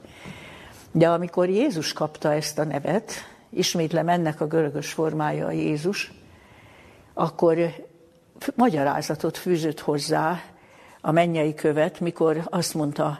De 0.92 1.08
amikor 1.08 1.48
Jézus 1.48 1.92
kapta 1.92 2.32
ezt 2.32 2.58
a 2.58 2.64
nevet, 2.64 3.12
ismétlem 3.50 4.08
ennek 4.08 4.40
a 4.40 4.46
görögös 4.46 4.92
formája 4.92 5.46
a 5.46 5.50
Jézus, 5.50 6.12
akkor 7.14 7.58
magyarázatot 8.54 9.36
fűzött 9.36 9.80
hozzá 9.80 10.40
a 11.00 11.10
mennyei 11.10 11.54
követ, 11.54 12.00
mikor 12.00 12.46
azt 12.50 12.74
mondta 12.74 13.18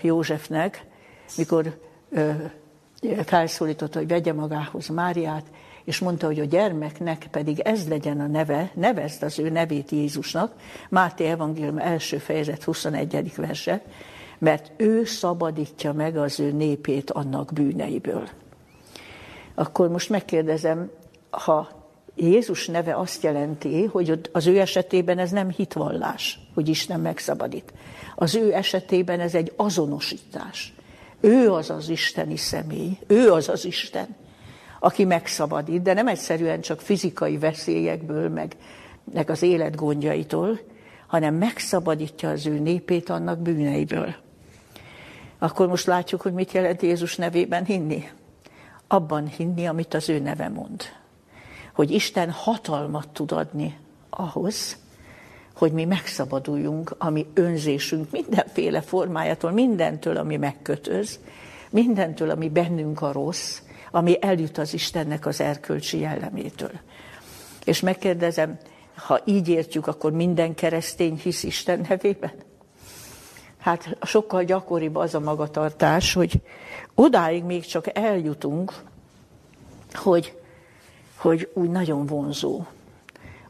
Józsefnek, 0.00 0.86
mikor 1.36 1.78
felszólította, 3.24 3.98
hogy 3.98 4.08
vegye 4.08 4.32
magához 4.32 4.88
Máriát, 4.88 5.44
és 5.84 5.98
mondta, 5.98 6.26
hogy 6.26 6.40
a 6.40 6.44
gyermeknek 6.44 7.26
pedig 7.30 7.60
ez 7.60 7.88
legyen 7.88 8.20
a 8.20 8.26
neve, 8.26 8.70
nevezd 8.74 9.22
az 9.22 9.38
ő 9.38 9.48
nevét 9.48 9.90
Jézusnak, 9.90 10.52
Máté 10.88 11.24
Evangélium 11.24 11.78
első 11.78 12.18
fejezet 12.18 12.64
21. 12.64 13.34
verse, 13.36 13.82
mert 14.38 14.72
ő 14.76 15.04
szabadítja 15.04 15.92
meg 15.92 16.16
az 16.16 16.40
ő 16.40 16.52
népét 16.52 17.10
annak 17.10 17.52
bűneiből. 17.52 18.28
Akkor 19.54 19.88
most 19.88 20.10
megkérdezem, 20.10 20.90
ha 21.30 21.68
Jézus 22.14 22.66
neve 22.66 22.96
azt 22.96 23.22
jelenti, 23.22 23.84
hogy 23.84 24.20
az 24.32 24.46
ő 24.46 24.60
esetében 24.60 25.18
ez 25.18 25.30
nem 25.30 25.50
hitvallás, 25.50 26.38
hogy 26.54 26.68
Isten 26.68 27.00
megszabadít. 27.00 27.72
Az 28.14 28.34
ő 28.34 28.54
esetében 28.54 29.20
ez 29.20 29.34
egy 29.34 29.52
azonosítás. 29.56 30.74
Ő 31.20 31.52
az 31.52 31.70
az 31.70 31.88
isteni 31.88 32.36
személy, 32.36 32.98
ő 33.06 33.32
az 33.32 33.48
az 33.48 33.64
Isten, 33.64 34.16
aki 34.80 35.04
megszabadít, 35.04 35.82
de 35.82 35.92
nem 35.92 36.08
egyszerűen 36.08 36.60
csak 36.60 36.80
fizikai 36.80 37.38
veszélyekből, 37.38 38.28
meg, 38.28 38.56
meg 39.12 39.30
az 39.30 39.42
élet 39.42 39.76
gondjaitól, 39.76 40.60
hanem 41.06 41.34
megszabadítja 41.34 42.30
az 42.30 42.46
ő 42.46 42.58
népét 42.58 43.08
annak 43.08 43.38
bűneiből. 43.38 44.14
Akkor 45.38 45.68
most 45.68 45.86
látjuk, 45.86 46.20
hogy 46.20 46.32
mit 46.32 46.52
jelent 46.52 46.82
Jézus 46.82 47.16
nevében 47.16 47.64
hinni. 47.64 48.08
Abban 48.86 49.26
hinni, 49.26 49.66
amit 49.66 49.94
az 49.94 50.08
ő 50.08 50.18
neve 50.18 50.48
mond. 50.48 50.82
Hogy 51.72 51.90
Isten 51.90 52.30
hatalmat 52.30 53.08
tud 53.08 53.32
adni 53.32 53.78
ahhoz, 54.10 54.76
hogy 55.60 55.72
mi 55.72 55.84
megszabaduljunk 55.84 56.94
a 56.98 57.10
mi 57.10 57.26
önzésünk 57.34 58.10
mindenféle 58.10 58.80
formájától, 58.80 59.50
mindentől, 59.50 60.16
ami 60.16 60.36
megkötöz, 60.36 61.18
mindentől, 61.70 62.30
ami 62.30 62.48
bennünk 62.48 63.02
a 63.02 63.12
rossz, 63.12 63.60
ami 63.90 64.16
eljut 64.20 64.58
az 64.58 64.74
Istennek 64.74 65.26
az 65.26 65.40
erkölcsi 65.40 65.98
jellemétől. 65.98 66.70
És 67.64 67.80
megkérdezem, 67.80 68.58
ha 68.94 69.20
így 69.24 69.48
értjük, 69.48 69.86
akkor 69.86 70.12
minden 70.12 70.54
keresztény 70.54 71.16
hisz 71.16 71.42
Isten 71.42 71.86
nevében? 71.88 72.32
Hát 73.58 73.96
sokkal 74.02 74.44
gyakoribb 74.44 74.96
az 74.96 75.14
a 75.14 75.20
magatartás, 75.20 76.12
hogy 76.12 76.40
odáig 76.94 77.44
még 77.44 77.64
csak 77.64 77.98
eljutunk, 77.98 78.72
hogy, 79.92 80.38
hogy 81.16 81.50
úgy 81.54 81.70
nagyon 81.70 82.06
vonzó 82.06 82.64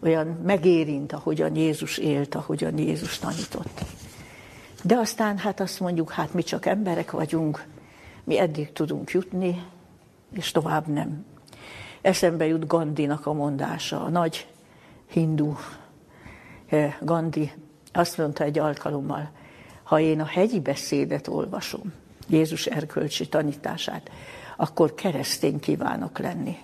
olyan 0.02 0.26
megérint, 0.26 1.12
ahogyan 1.12 1.56
Jézus 1.56 1.98
élt, 1.98 2.34
ahogyan 2.34 2.78
Jézus 2.78 3.18
tanított. 3.18 3.80
De 4.82 4.96
aztán 4.96 5.38
hát 5.38 5.60
azt 5.60 5.80
mondjuk, 5.80 6.10
hát 6.10 6.34
mi 6.34 6.42
csak 6.42 6.66
emberek 6.66 7.10
vagyunk, 7.10 7.66
mi 8.24 8.38
eddig 8.38 8.72
tudunk 8.72 9.10
jutni, 9.10 9.62
és 10.32 10.50
tovább 10.50 10.86
nem. 10.86 11.24
Eszembe 12.00 12.46
jut 12.46 12.66
Gandinak 12.66 13.26
a 13.26 13.32
mondása, 13.32 14.04
a 14.04 14.08
nagy 14.08 14.46
hindu 15.06 15.54
eh, 16.66 16.96
Gandhi 17.00 17.52
azt 17.92 18.18
mondta 18.18 18.44
egy 18.44 18.58
alkalommal, 18.58 19.30
ha 19.82 20.00
én 20.00 20.20
a 20.20 20.24
hegyi 20.24 20.60
beszédet 20.60 21.28
olvasom, 21.28 21.92
Jézus 22.28 22.66
erkölcsi 22.66 23.28
tanítását, 23.28 24.10
akkor 24.56 24.94
keresztény 24.94 25.60
kívánok 25.60 26.18
lenni. 26.18 26.56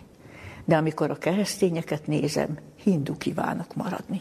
De 0.66 0.76
amikor 0.76 1.10
a 1.10 1.18
keresztényeket 1.18 2.06
nézem, 2.06 2.58
hindu 2.82 3.16
kívánok 3.16 3.74
maradni. 3.74 4.20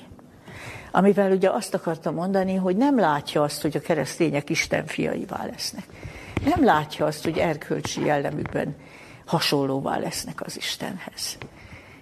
Amivel 0.92 1.32
ugye 1.32 1.50
azt 1.50 1.74
akartam 1.74 2.14
mondani, 2.14 2.56
hogy 2.56 2.78
nem 2.78 3.00
látja 3.00 3.42
azt, 3.42 3.62
hogy 3.62 3.76
a 3.78 3.82
keresztények 3.82 4.50
Isten 4.50 4.86
fiaivá 4.86 5.46
lesznek. 5.46 5.86
Nem 6.46 6.64
látja 6.64 7.06
azt, 7.06 7.24
hogy 7.24 7.38
erkölcsi 7.38 8.06
jellemükben 8.06 8.76
hasonlóvá 9.26 9.98
lesznek 9.98 10.42
az 10.42 10.58
Istenhez. 10.58 11.38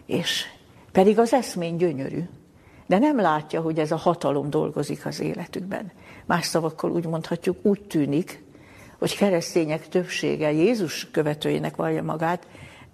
És 0.06 0.46
pedig 0.92 1.20
az 1.20 1.34
eszmény 1.34 1.76
gyönyörű, 1.76 2.24
de 2.88 2.98
nem 2.98 3.20
látja, 3.20 3.62
hogy 3.62 3.80
ez 3.80 3.92
a 3.92 3.96
hatalom 3.96 4.50
dolgozik 4.50 5.06
az 5.06 5.20
életükben. 5.20 5.92
Más 6.26 6.46
szavakkal 6.46 6.92
úgy 6.92 7.06
mondhatjuk, 7.06 7.58
úgy 7.62 7.82
tűnik, 7.82 8.44
hogy 9.00 9.18
keresztények 9.18 9.88
többsége 9.88 10.52
Jézus 10.52 11.12
követőjének 11.12 11.76
vallja 11.76 12.04
magát, 12.04 12.48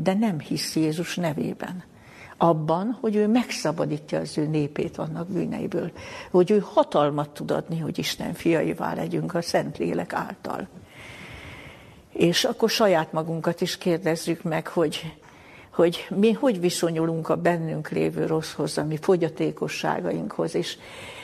de 0.04 0.14
nem 0.14 0.40
hisz 0.40 0.76
Jézus 0.76 1.16
nevében. 1.16 1.84
Abban, 2.38 2.98
hogy 3.02 3.16
ő 3.16 3.28
megszabadítja 3.28 4.20
az 4.20 4.38
ő 4.38 4.48
népét 4.48 4.98
annak 4.98 5.28
bűneiből. 5.28 5.92
Hogy 6.32 6.52
ő 6.52 6.60
hatalmat 6.60 7.30
tud 7.30 7.52
adni, 7.52 7.80
hogy 7.80 7.98
Isten 7.98 8.34
fiaivá 8.34 8.94
legyünk 8.94 9.36
a 9.36 9.42
Szentlélek 9.42 10.14
által. 10.14 10.68
És 12.14 12.44
akkor 12.44 12.70
saját 12.70 13.12
magunkat 13.12 13.62
is 13.62 13.78
kérdezzük 13.78 14.44
meg, 14.44 14.68
hogy, 14.68 15.14
hogy 15.70 16.08
mi 16.10 16.32
hogy 16.32 16.60
viszonyulunk 16.60 17.30
a 17.30 17.36
bennünk 17.36 17.90
lévő 17.90 18.26
rosszhoz, 18.26 18.78
a 18.78 18.84
mi 18.84 18.98
fogyatékosságainkhoz, 18.98 20.56
és 20.56 20.78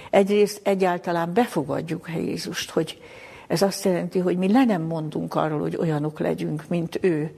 egyrészt 0.09 0.67
egyáltalán 0.67 1.33
befogadjuk 1.33 2.09
Jézust, 2.15 2.69
hogy 2.69 3.01
ez 3.47 3.61
azt 3.61 3.85
jelenti, 3.85 4.19
hogy 4.19 4.37
mi 4.37 4.51
le 4.51 4.65
nem 4.65 4.81
mondunk 4.81 5.35
arról, 5.35 5.59
hogy 5.59 5.75
olyanok 5.75 6.19
legyünk, 6.19 6.63
mint 6.67 6.97
ő, 7.01 7.35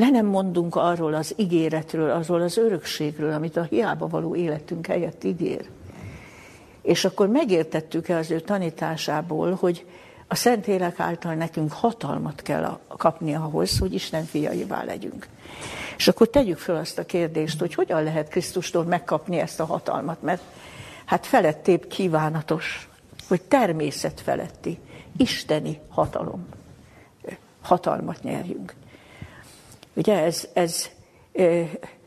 le 0.00 0.10
nem 0.10 0.26
mondunk 0.26 0.76
arról 0.76 1.14
az 1.14 1.34
ígéretről, 1.36 2.10
arról 2.10 2.40
az 2.40 2.56
örökségről, 2.56 3.32
amit 3.32 3.56
a 3.56 3.62
hiába 3.62 4.06
való 4.06 4.34
életünk 4.34 4.86
helyett 4.86 5.24
ígér. 5.24 5.68
És 6.82 7.04
akkor 7.04 7.28
megértettük-e 7.28 8.16
az 8.16 8.30
ő 8.30 8.40
tanításából, 8.40 9.54
hogy 9.54 9.86
a 10.28 10.34
Szentlélek 10.34 11.00
által 11.00 11.34
nekünk 11.34 11.72
hatalmat 11.72 12.42
kell 12.42 12.78
kapni 12.88 13.34
ahhoz, 13.34 13.78
hogy 13.78 13.94
Isten 13.94 14.24
fiaivá 14.24 14.84
legyünk. 14.84 15.28
És 15.96 16.08
akkor 16.08 16.28
tegyük 16.28 16.58
fel 16.58 16.76
azt 16.76 16.98
a 16.98 17.04
kérdést, 17.04 17.60
hogy 17.60 17.74
hogyan 17.74 18.02
lehet 18.02 18.28
Krisztustól 18.28 18.84
megkapni 18.84 19.38
ezt 19.38 19.60
a 19.60 19.64
hatalmat, 19.64 20.22
mert 20.22 20.42
hát 21.04 21.26
felettébb 21.26 21.86
kívánatos, 21.86 22.88
hogy 23.28 23.42
természet 23.42 24.20
feletti, 24.20 24.78
isteni 25.16 25.80
hatalom, 25.88 26.46
hatalmat 27.62 28.22
nyerjünk. 28.22 28.74
Ugye 29.94 30.22
ez, 30.22 30.48
ez 30.52 30.90
e, 31.32 31.62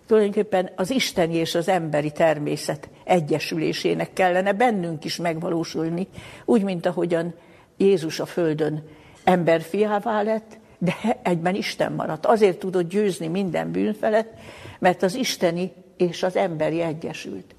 tulajdonképpen 0.07 0.69
az 0.75 0.89
isteni 0.89 1.35
és 1.35 1.55
az 1.55 1.67
emberi 1.67 2.11
természet 2.11 2.89
egyesülésének 3.03 4.13
kellene 4.13 4.53
bennünk 4.53 5.05
is 5.05 5.15
megvalósulni, 5.15 6.07
úgy, 6.45 6.63
mint 6.63 6.85
ahogyan 6.85 7.33
Jézus 7.77 8.19
a 8.19 8.25
földön 8.25 8.83
emberfiává 9.23 10.21
lett, 10.21 10.57
de 10.77 11.19
egyben 11.21 11.55
Isten 11.55 11.91
maradt. 11.91 12.25
Azért 12.25 12.57
tudott 12.57 12.89
győzni 12.89 13.27
minden 13.27 13.71
bűn 13.71 13.93
felett, 13.93 14.33
mert 14.79 15.03
az 15.03 15.15
isteni 15.15 15.71
és 15.97 16.23
az 16.23 16.35
emberi 16.35 16.81
egyesült. 16.81 17.55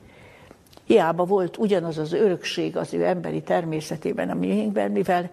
Hiába 0.85 1.25
volt 1.25 1.57
ugyanaz 1.57 1.99
az 1.99 2.13
örökség 2.13 2.77
az 2.77 2.95
ő 2.95 3.05
emberi 3.05 3.43
természetében, 3.43 4.31
a 4.31 4.35
miénkben, 4.35 4.91
mivel 4.91 5.31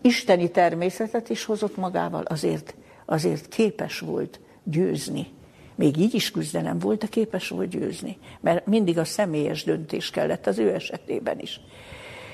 isteni 0.00 0.50
természetet 0.50 1.28
is 1.28 1.44
hozott 1.44 1.76
magával, 1.76 2.22
azért, 2.22 2.74
azért 3.04 3.48
képes 3.48 3.98
volt 3.98 4.40
győzni. 4.62 5.26
Még 5.74 5.96
így 5.96 6.14
is 6.14 6.30
küzdelem 6.30 6.78
volt, 6.78 6.98
de 6.98 7.06
képes 7.06 7.48
volt 7.48 7.68
győzni. 7.68 8.18
Mert 8.40 8.66
mindig 8.66 8.98
a 8.98 9.04
személyes 9.04 9.64
döntés 9.64 10.10
kellett 10.10 10.46
az 10.46 10.58
ő 10.58 10.74
esetében 10.74 11.40
is. 11.40 11.60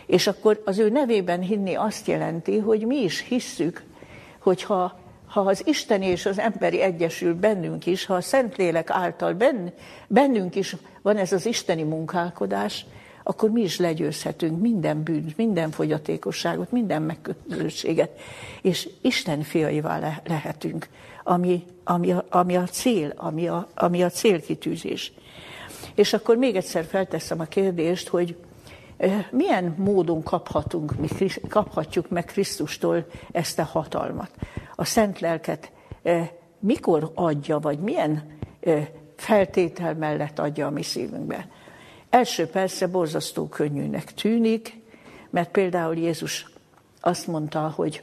És 0.06 0.26
akkor 0.26 0.62
az 0.64 0.78
ő 0.78 0.88
nevében 0.88 1.40
hinni 1.40 1.74
azt 1.74 2.06
jelenti, 2.06 2.58
hogy 2.58 2.86
mi 2.86 2.96
is 2.96 3.20
hisszük, 3.20 3.82
hogyha 4.38 4.98
ha 5.26 5.40
az 5.40 5.66
isteni 5.66 6.06
és 6.06 6.26
az 6.26 6.38
emberi 6.38 6.80
egyesül 6.80 7.34
bennünk 7.34 7.86
is, 7.86 8.06
ha 8.06 8.14
a 8.14 8.20
Szentlélek 8.20 8.90
által 8.90 9.36
bennünk 10.08 10.54
is 10.54 10.76
van 11.02 11.16
ez 11.16 11.32
az 11.32 11.46
isteni 11.46 11.82
munkálkodás, 11.82 12.84
akkor 13.22 13.50
mi 13.50 13.60
is 13.60 13.78
legyőzhetünk 13.78 14.60
minden 14.60 15.02
bűnt, 15.02 15.36
minden 15.36 15.70
fogyatékosságot, 15.70 16.72
minden 16.72 17.02
megkötözöttséget, 17.02 18.18
és 18.62 18.88
Isten 19.00 19.42
fiaivá 19.42 19.98
le- 19.98 20.22
lehetünk, 20.26 20.88
ami, 21.24 21.64
ami, 21.84 22.12
a, 22.12 22.24
ami 22.30 22.56
a 22.56 22.64
cél, 22.64 23.12
ami 23.16 23.48
a, 23.48 23.68
ami 23.74 24.02
a 24.02 24.10
célkitűzés. 24.10 25.12
És 25.94 26.12
akkor 26.12 26.36
még 26.36 26.56
egyszer 26.56 26.84
felteszem 26.84 27.40
a 27.40 27.44
kérdést, 27.44 28.08
hogy 28.08 28.36
milyen 29.30 29.74
módon 29.78 30.22
kaphatunk, 30.22 30.94
mi 30.96 31.08
kaphatjuk 31.48 32.08
meg 32.08 32.24
Krisztustól 32.24 33.06
ezt 33.32 33.58
a 33.58 33.64
hatalmat. 33.64 34.30
A 34.74 34.84
szent 34.84 35.20
lelket 35.20 35.72
mikor 36.58 37.10
adja, 37.14 37.58
vagy 37.58 37.78
milyen 37.78 38.38
feltétel 39.16 39.94
mellett 39.94 40.38
adja 40.38 40.66
a 40.66 40.70
mi 40.70 40.82
szívünkbe. 40.82 41.48
Első 42.10 42.46
persze 42.46 42.86
borzasztó 42.86 43.48
könnyűnek 43.48 44.14
tűnik, 44.14 44.80
mert 45.30 45.50
például 45.50 45.96
Jézus 45.96 46.46
azt 47.00 47.26
mondta, 47.26 47.72
hogy 47.76 48.02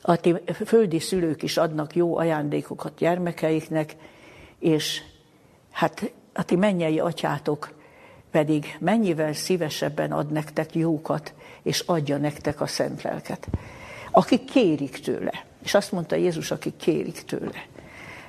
a 0.00 0.16
ti 0.16 0.34
földi 0.64 0.98
szülők 0.98 1.42
is 1.42 1.56
adnak 1.56 1.94
jó 1.94 2.16
ajándékokat 2.16 2.96
gyermekeiknek, 2.98 3.96
és 4.58 5.02
hát 5.70 6.12
a 6.32 6.44
ti 6.44 6.56
mennyei 6.56 6.98
atyátok 6.98 7.74
pedig 8.30 8.76
mennyivel 8.80 9.32
szívesebben 9.32 10.12
ad 10.12 10.32
nektek 10.32 10.74
jókat, 10.74 11.34
és 11.62 11.80
adja 11.80 12.16
nektek 12.16 12.60
a 12.60 12.66
szent 12.66 13.02
lelket. 13.02 13.48
Akik 14.10 14.44
kérik 14.44 15.00
tőle. 15.00 15.44
És 15.62 15.74
azt 15.74 15.92
mondta 15.92 16.16
Jézus, 16.16 16.50
akik 16.50 16.76
kérik 16.76 17.22
tőle. 17.24 17.66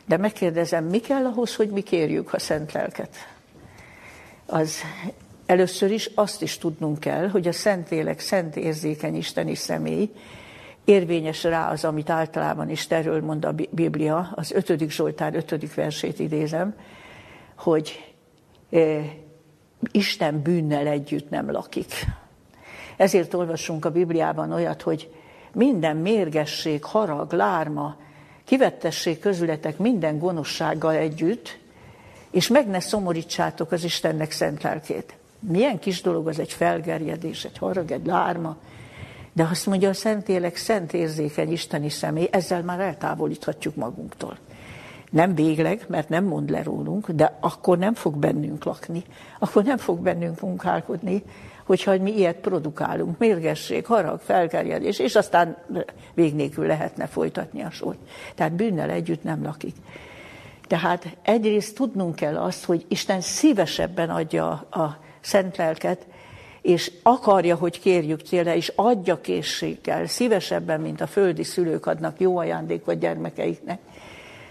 De 0.06 0.18
megkérdezem, 0.18 0.86
mi 0.86 1.00
kell 1.00 1.26
ahhoz, 1.26 1.56
hogy 1.56 1.70
mi 1.70 1.82
kérjük 1.82 2.34
a 2.34 2.40
szent 2.40 2.72
lelket? 2.72 3.37
Az 4.50 4.82
először 5.46 5.92
is 5.92 6.10
azt 6.16 6.42
is 6.42 6.58
tudnunk 6.58 7.00
kell, 7.00 7.30
hogy 7.30 7.48
a 7.48 7.52
Szentlélek 7.52 8.20
szent 8.20 8.56
érzékeny 8.56 9.16
isteni 9.16 9.56
személy, 9.56 10.12
érvényes 10.86 11.44
rá 11.44 11.72
az, 11.72 11.84
amit 11.84 12.10
általában 12.10 12.70
is 12.70 12.86
erről 12.90 13.22
mond 13.22 13.46
a 13.46 13.56
Biblia, 13.70 14.32
az 14.36 14.52
5. 14.52 14.90
Zsoltár 14.90 15.36
5. 15.36 15.74
versét 15.74 16.20
idézem, 16.20 16.76
hogy 17.58 18.14
Isten 19.92 20.42
bűnnel 20.42 20.88
együtt 20.88 21.30
nem 21.30 21.52
lakik. 21.52 21.94
Ezért 22.98 23.34
olvasunk 23.34 23.86
a 23.86 23.92
Bibliában 23.92 24.52
olyat, 24.52 24.82
hogy 24.82 25.12
minden 25.54 25.98
mérgesség, 25.98 26.84
harag, 26.84 27.34
lárma, 27.34 27.96
kivettessék 28.44 29.20
közületek 29.20 29.78
minden 29.78 30.20
gonoszsággal 30.20 30.94
együtt, 30.94 31.60
és 32.32 32.48
meg 32.48 32.68
ne 32.68 32.80
szomorítsátok 32.80 33.72
az 33.72 33.84
Istennek 33.84 34.32
szent 34.32 34.64
lelkét. 34.64 35.14
Milyen 35.40 35.80
kis 35.80 36.02
dolog 36.02 36.28
az 36.28 36.40
egy 36.40 36.54
felgerjedés, 36.54 37.44
egy 37.46 37.58
harag, 37.58 37.92
egy 37.92 38.06
lárma, 38.06 38.58
de 39.34 39.44
azt 39.44 39.66
mondja 39.66 39.90
a 39.90 39.94
Szentélek, 39.94 40.56
szent 40.56 40.94
érzékeny 40.94 41.52
isteni 41.52 41.90
személy, 41.90 42.28
ezzel 42.32 42.64
már 42.64 42.80
eltávolíthatjuk 42.80 43.76
magunktól. 43.76 44.38
Nem 45.10 45.36
végleg, 45.36 45.86
mert 45.88 46.10
nem 46.10 46.24
mond 46.24 46.50
le 46.50 46.64
rólunk, 46.64 47.10
de 47.10 47.38
akkor 47.40 47.78
nem 47.78 47.94
fog 47.94 48.16
bennünk 48.16 48.64
lakni, 48.64 49.04
akkor 49.40 49.64
nem 49.64 49.78
fog 49.78 50.00
bennünk 50.00 50.42
munkálkodni, 50.42 51.24
hogyha 51.66 51.98
mi 51.98 52.18
ilyet 52.18 52.36
produkálunk, 52.36 53.18
mérgesség, 53.18 53.86
harag, 53.86 54.20
felkerjedés, 54.20 55.00
és 55.00 55.16
aztán 55.16 55.58
vég 56.14 56.58
lehetne 56.58 57.08
folytatni 57.08 57.62
a 57.62 57.70
sort. 57.70 57.98
Tehát 58.36 58.54
bűnnel 58.54 58.90
együtt 58.90 59.24
nem 59.24 59.44
lakik. 59.44 59.76
Tehát 60.68 61.18
egyrészt 61.22 61.76
tudnunk 61.76 62.16
kell 62.16 62.38
azt, 62.38 62.66
hogy 62.66 62.86
Isten 62.88 63.22
szívesebben 63.22 64.10
adja 64.10 64.50
a 64.52 64.98
szent 65.20 65.58
lelket, 65.58 66.08
és 66.62 66.92
akarja, 67.04 67.56
hogy 67.56 67.80
kérjük 67.80 68.22
tőle, 68.22 68.56
és 68.56 68.72
adja 68.76 69.22
készséggel, 69.22 70.08
szívesebben, 70.08 70.82
mint 70.82 71.02
a 71.02 71.08
földi 71.08 71.44
szülők 71.44 71.86
adnak 71.86 72.20
jó 72.20 72.38
ajándékot 72.38 73.00
gyermekeiknek. 73.00 73.80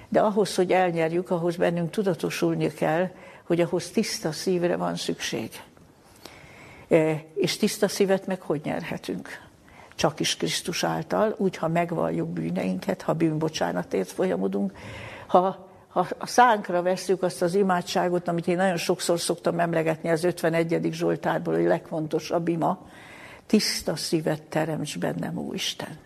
De 0.08 0.20
ahhoz, 0.20 0.54
hogy 0.54 0.72
elnyerjük, 0.72 1.30
ahhoz 1.30 1.56
bennünk 1.56 1.90
tudatosulni 1.90 2.72
kell, 2.72 3.10
hogy 3.42 3.60
ahhoz 3.60 3.90
tiszta 3.90 4.32
szívre 4.32 4.76
van 4.76 4.96
szükség. 4.96 5.50
E, 6.88 7.24
és 7.34 7.56
tiszta 7.56 7.88
szívet 7.88 8.26
meg 8.26 8.40
hogy 8.40 8.60
nyerhetünk? 8.64 9.28
Csak 9.94 10.20
is 10.20 10.36
Krisztus 10.36 10.84
által, 10.84 11.34
úgy, 11.38 11.56
ha 11.56 11.68
megvalljuk 11.68 12.28
bűneinket, 12.28 13.02
ha 13.02 13.12
bűnbocsánatért 13.12 14.10
folyamodunk, 14.10 14.72
ha, 15.26 15.65
ha 15.96 16.06
a 16.18 16.26
szánkra 16.26 16.82
veszük 16.82 17.22
azt 17.22 17.42
az 17.42 17.54
imádságot, 17.54 18.28
amit 18.28 18.46
én 18.46 18.56
nagyon 18.56 18.76
sokszor 18.76 19.20
szoktam 19.20 19.60
emlegetni 19.60 20.10
az 20.10 20.24
51. 20.24 20.88
Zsoltárból, 20.92 21.54
hogy 21.54 21.64
legfontosabb 21.64 22.48
ima, 22.48 22.86
tiszta 23.46 23.96
szívet 23.96 24.42
teremts 24.42 24.98
bennem, 24.98 25.36
ó 25.36 25.52
Isten. 25.52 25.98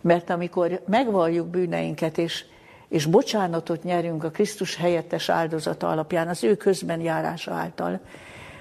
Mert 0.00 0.30
amikor 0.30 0.82
megvalljuk 0.86 1.46
bűneinket, 1.46 2.18
és, 2.18 2.44
és 2.88 3.06
bocsánatot 3.06 3.82
nyerünk 3.82 4.24
a 4.24 4.30
Krisztus 4.30 4.76
helyettes 4.76 5.28
áldozata 5.28 5.88
alapján, 5.88 6.28
az 6.28 6.44
ő 6.44 6.56
közben 6.56 7.00
járása 7.00 7.52
által, 7.52 8.00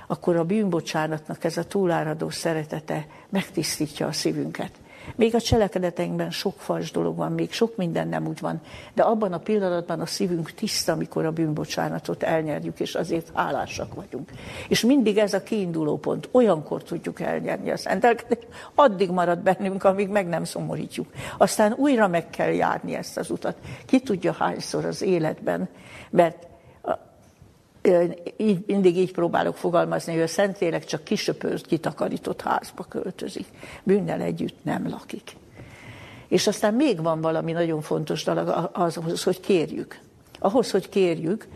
akkor 0.07 0.35
a 0.35 0.43
bűnbocsánatnak 0.43 1.43
ez 1.43 1.57
a 1.57 1.63
túláradó 1.63 2.29
szeretete 2.29 3.05
megtisztítja 3.29 4.07
a 4.07 4.11
szívünket. 4.11 4.71
Még 5.15 5.35
a 5.35 5.41
cselekedeteinkben 5.41 6.31
sok 6.31 6.53
fals 6.57 6.91
dolog 6.91 7.15
van, 7.15 7.31
még 7.31 7.51
sok 7.51 7.75
minden 7.75 8.07
nem 8.07 8.27
úgy 8.27 8.39
van, 8.39 8.61
de 8.93 9.03
abban 9.03 9.33
a 9.33 9.37
pillanatban 9.37 9.99
a 9.99 10.05
szívünk 10.05 10.51
tiszta, 10.51 10.91
amikor 10.91 11.25
a 11.25 11.31
bűnbocsánatot 11.31 12.23
elnyerjük, 12.23 12.79
és 12.79 12.95
azért 12.95 13.31
hálásak 13.33 13.93
vagyunk. 13.93 14.29
És 14.67 14.81
mindig 14.81 15.17
ez 15.17 15.33
a 15.33 15.43
kiinduló 15.43 15.97
pont, 15.97 16.29
olyankor 16.31 16.83
tudjuk 16.83 17.19
elnyerni 17.19 17.69
a 17.69 17.77
szentelkedést, 17.77 18.47
addig 18.75 19.09
marad 19.09 19.39
bennünk, 19.39 19.83
amíg 19.83 20.09
meg 20.09 20.27
nem 20.27 20.43
szomorítjuk. 20.43 21.07
Aztán 21.37 21.73
újra 21.77 22.07
meg 22.07 22.29
kell 22.29 22.51
járni 22.51 22.93
ezt 22.95 23.17
az 23.17 23.29
utat. 23.29 23.55
Ki 23.85 23.99
tudja 23.99 24.33
hányszor 24.33 24.85
az 24.85 25.01
életben, 25.01 25.69
mert 26.09 26.48
így, 28.37 28.63
mindig 28.67 28.97
így 28.97 29.11
próbálok 29.11 29.57
fogalmazni, 29.57 30.13
hogy 30.13 30.21
a 30.21 30.27
Szentlélek 30.27 30.85
csak 30.85 31.03
kisöpört, 31.03 31.65
kitakarított 31.65 32.41
házba 32.41 32.83
költözik. 32.83 33.45
Bűnnel 33.83 34.21
együtt 34.21 34.63
nem 34.63 34.89
lakik. 34.89 35.35
És 36.27 36.47
aztán 36.47 36.73
még 36.73 37.01
van 37.01 37.21
valami 37.21 37.51
nagyon 37.51 37.81
fontos 37.81 38.23
dolog 38.23 38.69
ahhoz, 38.73 39.23
hogy 39.23 39.39
kérjük. 39.39 39.99
Ahhoz, 40.39 40.71
hogy 40.71 40.89
kérjük, 40.89 41.47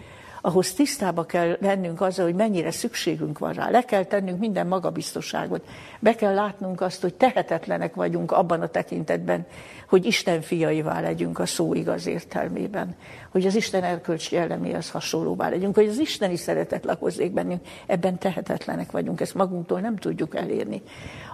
ahhoz 0.41 0.73
tisztába 0.73 1.25
kell 1.25 1.57
lennünk 1.61 2.01
azzal, 2.01 2.25
hogy 2.25 2.35
mennyire 2.35 2.71
szükségünk 2.71 3.39
van 3.39 3.53
rá. 3.53 3.69
Le 3.69 3.81
kell 3.81 4.03
tennünk 4.03 4.39
minden 4.39 4.67
magabiztosságot. 4.67 5.65
Be 5.99 6.15
kell 6.15 6.33
látnunk 6.33 6.81
azt, 6.81 7.01
hogy 7.01 7.13
tehetetlenek 7.13 7.95
vagyunk 7.95 8.31
abban 8.31 8.61
a 8.61 8.67
tekintetben, 8.67 9.45
hogy 9.93 10.05
Isten 10.05 10.41
fiaivá 10.41 10.99
legyünk 10.99 11.39
a 11.39 11.45
szó 11.45 11.73
igaz 11.73 12.07
értelmében. 12.07 12.95
Hogy 13.31 13.45
az 13.45 13.55
Isten 13.55 13.83
erkölcsi 13.83 14.35
jelleméhez 14.35 14.89
hasonlóvá 14.89 15.49
legyünk, 15.49 15.75
hogy 15.75 15.87
az 15.87 15.97
isteni 15.97 16.35
szeretet 16.35 16.85
lakozzék 16.85 17.31
bennünk. 17.31 17.61
Ebben 17.85 18.17
tehetetlenek 18.17 18.91
vagyunk, 18.91 19.21
ezt 19.21 19.33
magunktól 19.33 19.79
nem 19.79 19.95
tudjuk 19.95 20.35
elérni. 20.35 20.81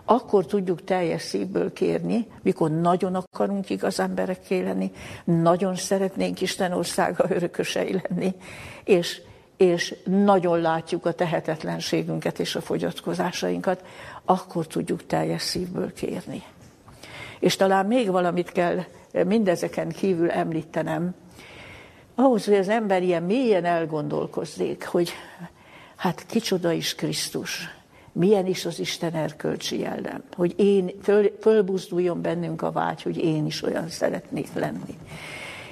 Akkor 0.05 0.45
tudjuk 0.45 0.83
teljes 0.83 1.21
szívből 1.21 1.73
kérni, 1.73 2.27
mikor 2.41 2.71
nagyon 2.71 3.15
akarunk 3.15 3.69
igaz 3.69 3.99
emberekké 3.99 4.61
lenni, 4.61 4.91
nagyon 5.23 5.75
szeretnénk 5.75 6.41
Isten 6.41 6.71
országa 6.71 7.25
örökösei 7.29 8.01
lenni, 8.03 8.35
és, 8.83 9.21
és 9.57 9.95
nagyon 10.05 10.61
látjuk 10.61 11.05
a 11.05 11.11
tehetetlenségünket 11.13 12.39
és 12.39 12.55
a 12.55 12.61
fogyatkozásainkat, 12.61 13.85
akkor 14.25 14.67
tudjuk 14.67 15.05
teljes 15.05 15.41
szívből 15.41 15.93
kérni. 15.93 16.43
És 17.39 17.55
talán 17.55 17.85
még 17.85 18.11
valamit 18.11 18.51
kell 18.51 18.83
mindezeken 19.25 19.89
kívül 19.89 20.31
említenem, 20.31 21.15
ahhoz, 22.15 22.45
hogy 22.45 22.55
az 22.55 22.69
ember 22.69 23.03
ilyen 23.03 23.23
mélyen 23.23 23.65
elgondolkozzék, 23.65 24.85
hogy 24.85 25.11
hát 25.95 26.25
kicsoda 26.25 26.71
is 26.71 26.95
Krisztus, 26.95 27.69
milyen 28.11 28.45
is 28.45 28.65
az 28.65 28.79
Isten 28.79 29.13
erkölcsi 29.13 29.79
jellem, 29.79 30.23
hogy 30.35 30.53
én, 30.57 30.91
föl, 31.01 31.31
fölbuzduljon 31.41 32.21
bennünk 32.21 32.61
a 32.61 32.71
vágy, 32.71 33.01
hogy 33.01 33.17
én 33.17 33.45
is 33.45 33.63
olyan 33.63 33.89
szeretnék 33.89 34.53
lenni. 34.53 34.97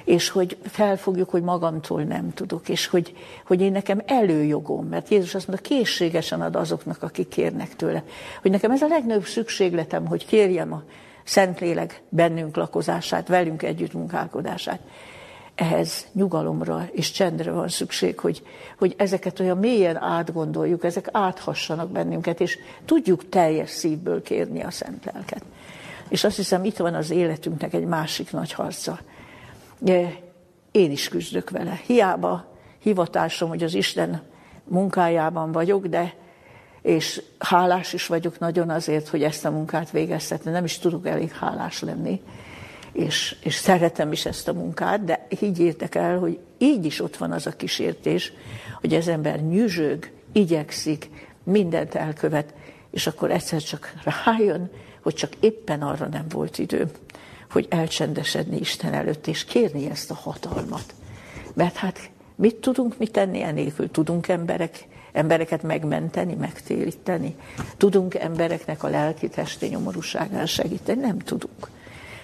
És 0.04 0.28
hogy 0.28 0.56
felfogjuk, 0.62 1.30
hogy 1.30 1.42
magamtól 1.42 2.02
nem 2.02 2.32
tudok, 2.34 2.68
és 2.68 2.86
hogy, 2.86 3.16
hogy 3.46 3.60
én 3.60 3.72
nekem 3.72 4.02
előjogom, 4.06 4.86
mert 4.86 5.08
Jézus 5.08 5.34
azt 5.34 5.48
mondta, 5.48 5.68
készségesen 5.68 6.40
ad 6.40 6.56
azoknak, 6.56 7.02
akik 7.02 7.28
kérnek 7.28 7.76
tőle. 7.76 8.02
Hogy 8.42 8.50
nekem 8.50 8.70
ez 8.70 8.82
a 8.82 8.86
legnagyobb 8.86 9.24
szükségletem, 9.24 10.06
hogy 10.06 10.26
kérjem 10.26 10.72
a 10.72 10.82
Szentlélek 11.28 12.02
bennünk 12.08 12.56
lakozását, 12.56 13.28
velünk 13.28 13.62
együtt 13.62 13.92
munkálkodását 13.92 14.80
ehhez 15.54 16.06
nyugalomra 16.12 16.88
és 16.92 17.10
csendre 17.10 17.50
van 17.50 17.68
szükség, 17.68 18.18
hogy, 18.18 18.42
hogy 18.78 18.94
ezeket 18.96 19.40
olyan 19.40 19.58
mélyen 19.58 19.96
átgondoljuk, 19.96 20.84
ezek 20.84 21.08
áthassanak 21.12 21.90
bennünket, 21.90 22.40
és 22.40 22.58
tudjuk 22.84 23.28
teljes 23.28 23.70
szívből 23.70 24.22
kérni 24.22 24.62
a 24.62 24.70
szent 24.70 25.04
lelket. 25.04 25.42
És 26.08 26.24
azt 26.24 26.36
hiszem, 26.36 26.64
itt 26.64 26.76
van 26.76 26.94
az 26.94 27.10
életünknek 27.10 27.74
egy 27.74 27.84
másik 27.84 28.32
nagy 28.32 28.52
harca. 28.52 28.98
Én 30.70 30.90
is 30.90 31.08
küzdök 31.08 31.50
vele. 31.50 31.80
Hiába 31.86 32.44
hivatásom, 32.78 33.48
hogy 33.48 33.62
az 33.62 33.74
Isten 33.74 34.22
munkájában 34.64 35.52
vagyok, 35.52 35.86
de 35.86 36.14
és 36.88 37.22
hálás 37.38 37.92
is 37.92 38.06
vagyok 38.06 38.38
nagyon 38.38 38.70
azért, 38.70 39.08
hogy 39.08 39.22
ezt 39.22 39.44
a 39.44 39.50
munkát 39.50 39.90
végeztetni. 39.90 40.50
Nem 40.50 40.64
is 40.64 40.78
tudok 40.78 41.06
elég 41.06 41.32
hálás 41.32 41.82
lenni 41.82 42.20
és, 42.92 43.36
és 43.42 43.54
szeretem 43.54 44.12
is 44.12 44.26
ezt 44.26 44.48
a 44.48 44.52
munkát, 44.52 45.04
de 45.04 45.26
higgyétek 45.38 45.94
el, 45.94 46.18
hogy 46.18 46.38
így 46.58 46.84
is 46.84 47.00
ott 47.00 47.16
van 47.16 47.32
az 47.32 47.46
a 47.46 47.56
kísértés, 47.56 48.32
hogy 48.80 48.94
az 48.94 49.08
ember 49.08 49.40
nyüzsög, 49.40 50.10
igyekszik, 50.32 51.10
mindent 51.42 51.94
elkövet, 51.94 52.54
és 52.90 53.06
akkor 53.06 53.30
egyszer 53.30 53.62
csak 53.62 53.92
rájön, 54.24 54.70
hogy 55.02 55.14
csak 55.14 55.32
éppen 55.40 55.82
arra 55.82 56.06
nem 56.06 56.24
volt 56.28 56.58
idő, 56.58 56.90
hogy 57.50 57.66
elcsendesedni 57.70 58.58
Isten 58.58 58.94
előtt, 58.94 59.26
és 59.26 59.44
kérni 59.44 59.90
ezt 59.90 60.10
a 60.10 60.14
hatalmat. 60.14 60.94
Mert 61.54 61.76
hát 61.76 62.10
mit 62.34 62.56
tudunk 62.56 62.98
mi 62.98 63.06
tenni 63.06 63.42
enélkül? 63.42 63.90
Tudunk 63.90 64.28
emberek, 64.28 64.86
embereket 65.18 65.62
megmenteni, 65.62 66.34
megtéríteni? 66.34 67.36
Tudunk 67.76 68.14
embereknek 68.14 68.82
a 68.82 68.88
lelki-testi 68.88 69.66
nyomorúságán 69.66 70.46
segíteni? 70.46 71.00
Nem 71.00 71.18
tudunk. 71.18 71.68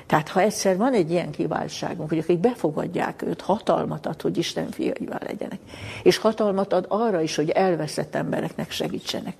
Tehát 0.06 0.28
ha 0.28 0.40
egyszer 0.40 0.76
van 0.76 0.92
egy 0.92 1.10
ilyen 1.10 1.30
kiváltságunk, 1.30 2.08
hogy 2.08 2.18
akik 2.18 2.38
befogadják 2.38 3.22
őt, 3.22 3.40
hatalmat 3.40 4.06
ad, 4.06 4.22
hogy 4.22 4.38
Isten 4.38 4.70
fiaivá 4.70 5.18
legyenek, 5.26 5.58
és 6.02 6.16
hatalmat 6.16 6.72
ad 6.72 6.86
arra 6.88 7.20
is, 7.20 7.36
hogy 7.36 7.50
elveszett 7.50 8.14
embereknek 8.14 8.70
segítsenek, 8.70 9.36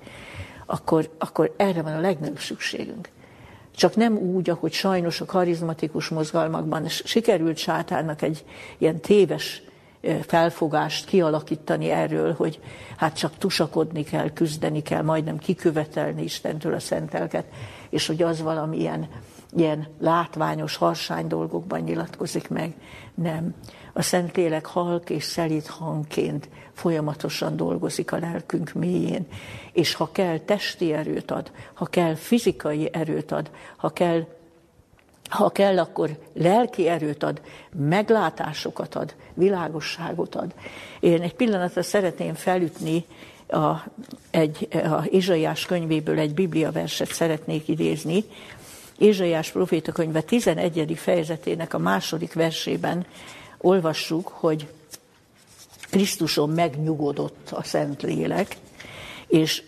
akkor, 0.67 1.11
akkor 1.19 1.55
erre 1.57 1.83
van 1.83 1.93
a 1.93 2.01
legnagyobb 2.01 2.39
szükségünk. 2.39 3.09
Csak 3.77 3.97
nem 3.97 4.17
úgy, 4.17 4.51
ahogy 4.51 4.73
sajnos 4.73 5.21
a 5.21 5.25
karizmatikus 5.25 6.09
mozgalmakban 6.09 6.89
sikerült 6.89 7.57
sátánnak 7.57 8.23
egy 8.23 8.45
ilyen 8.79 9.01
téves 9.01 9.63
felfogást 10.27 11.07
kialakítani 11.07 11.91
erről, 11.91 12.35
hogy 12.35 12.61
hát 12.97 13.17
csak 13.17 13.39
tusakodni 13.39 14.03
kell, 14.03 14.31
küzdeni 14.31 14.83
kell, 14.83 15.03
majdnem 15.03 15.39
kikövetelni 15.39 16.23
Istentől 16.23 16.75
a 16.75 16.81
szentelket, 16.81 17.45
és 17.91 18.07
hogy 18.07 18.23
az 18.23 18.43
valamilyen 18.43 19.09
ilyen 19.57 19.87
látványos, 20.01 20.77
harsány 20.77 21.27
dolgokban 21.27 21.81
nyilatkozik 21.81 22.49
meg. 22.49 22.75
Nem. 23.15 23.55
A 23.93 24.03
Szentlélek 24.03 24.67
halk 24.67 25.11
és 25.11 25.25
szelít 25.25 25.67
hangként 25.67 26.49
folyamatosan 26.73 27.57
dolgozik 27.57 28.13
a 28.13 28.19
lelkünk 28.19 28.73
mélyén, 28.73 29.27
és 29.73 29.95
ha 29.95 30.09
kell, 30.13 30.39
testi 30.39 30.93
erőt 30.93 31.31
ad, 31.31 31.51
ha 31.75 31.85
kell, 31.85 32.15
fizikai 32.15 32.89
erőt 32.93 33.33
ad, 33.33 33.51
ha 33.77 33.91
kell, 33.91 34.27
ha 35.35 35.51
kell, 35.51 35.79
akkor 35.79 36.19
lelki 36.35 36.89
erőt 36.89 37.23
ad, 37.23 37.41
meglátásokat 37.73 38.95
ad, 38.95 39.15
világosságot 39.35 40.35
ad. 40.35 40.55
Én 41.01 41.23
egy 41.23 41.35
pillanatra 41.35 41.83
szeretném 41.83 42.35
felütni 42.35 43.05
a, 43.49 43.73
egy, 44.31 44.69
a 44.73 45.05
Izsaiás 45.11 45.67
könyvéből 45.67 46.19
egy 46.19 46.35
biblia 46.35 46.73
verset 46.73 47.13
szeretnék 47.13 47.69
idézni, 47.69 48.25
Ézsaiás 48.99 49.51
proféta 49.51 49.93
könyve 49.93 50.21
11. 50.21 50.93
fejezetének 50.97 51.75
a 51.75 51.79
második 51.79 52.33
versében 52.33 53.07
olvassuk, 53.59 54.29
hogy 54.29 54.69
Krisztuson 55.91 56.51
megnyugodott 56.51 57.51
a 57.51 57.63
Szentlélek, 57.63 58.57
és 59.27 59.63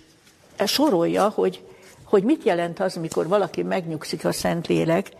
sorolja, 0.66 1.28
hogy, 1.28 1.64
hogy 2.04 2.22
mit 2.22 2.44
jelent 2.44 2.80
az, 2.80 2.94
mikor 2.94 3.28
valaki 3.28 3.62
megnyugszik 3.62 4.24
a 4.24 4.32
Szentlélek, 4.32 5.10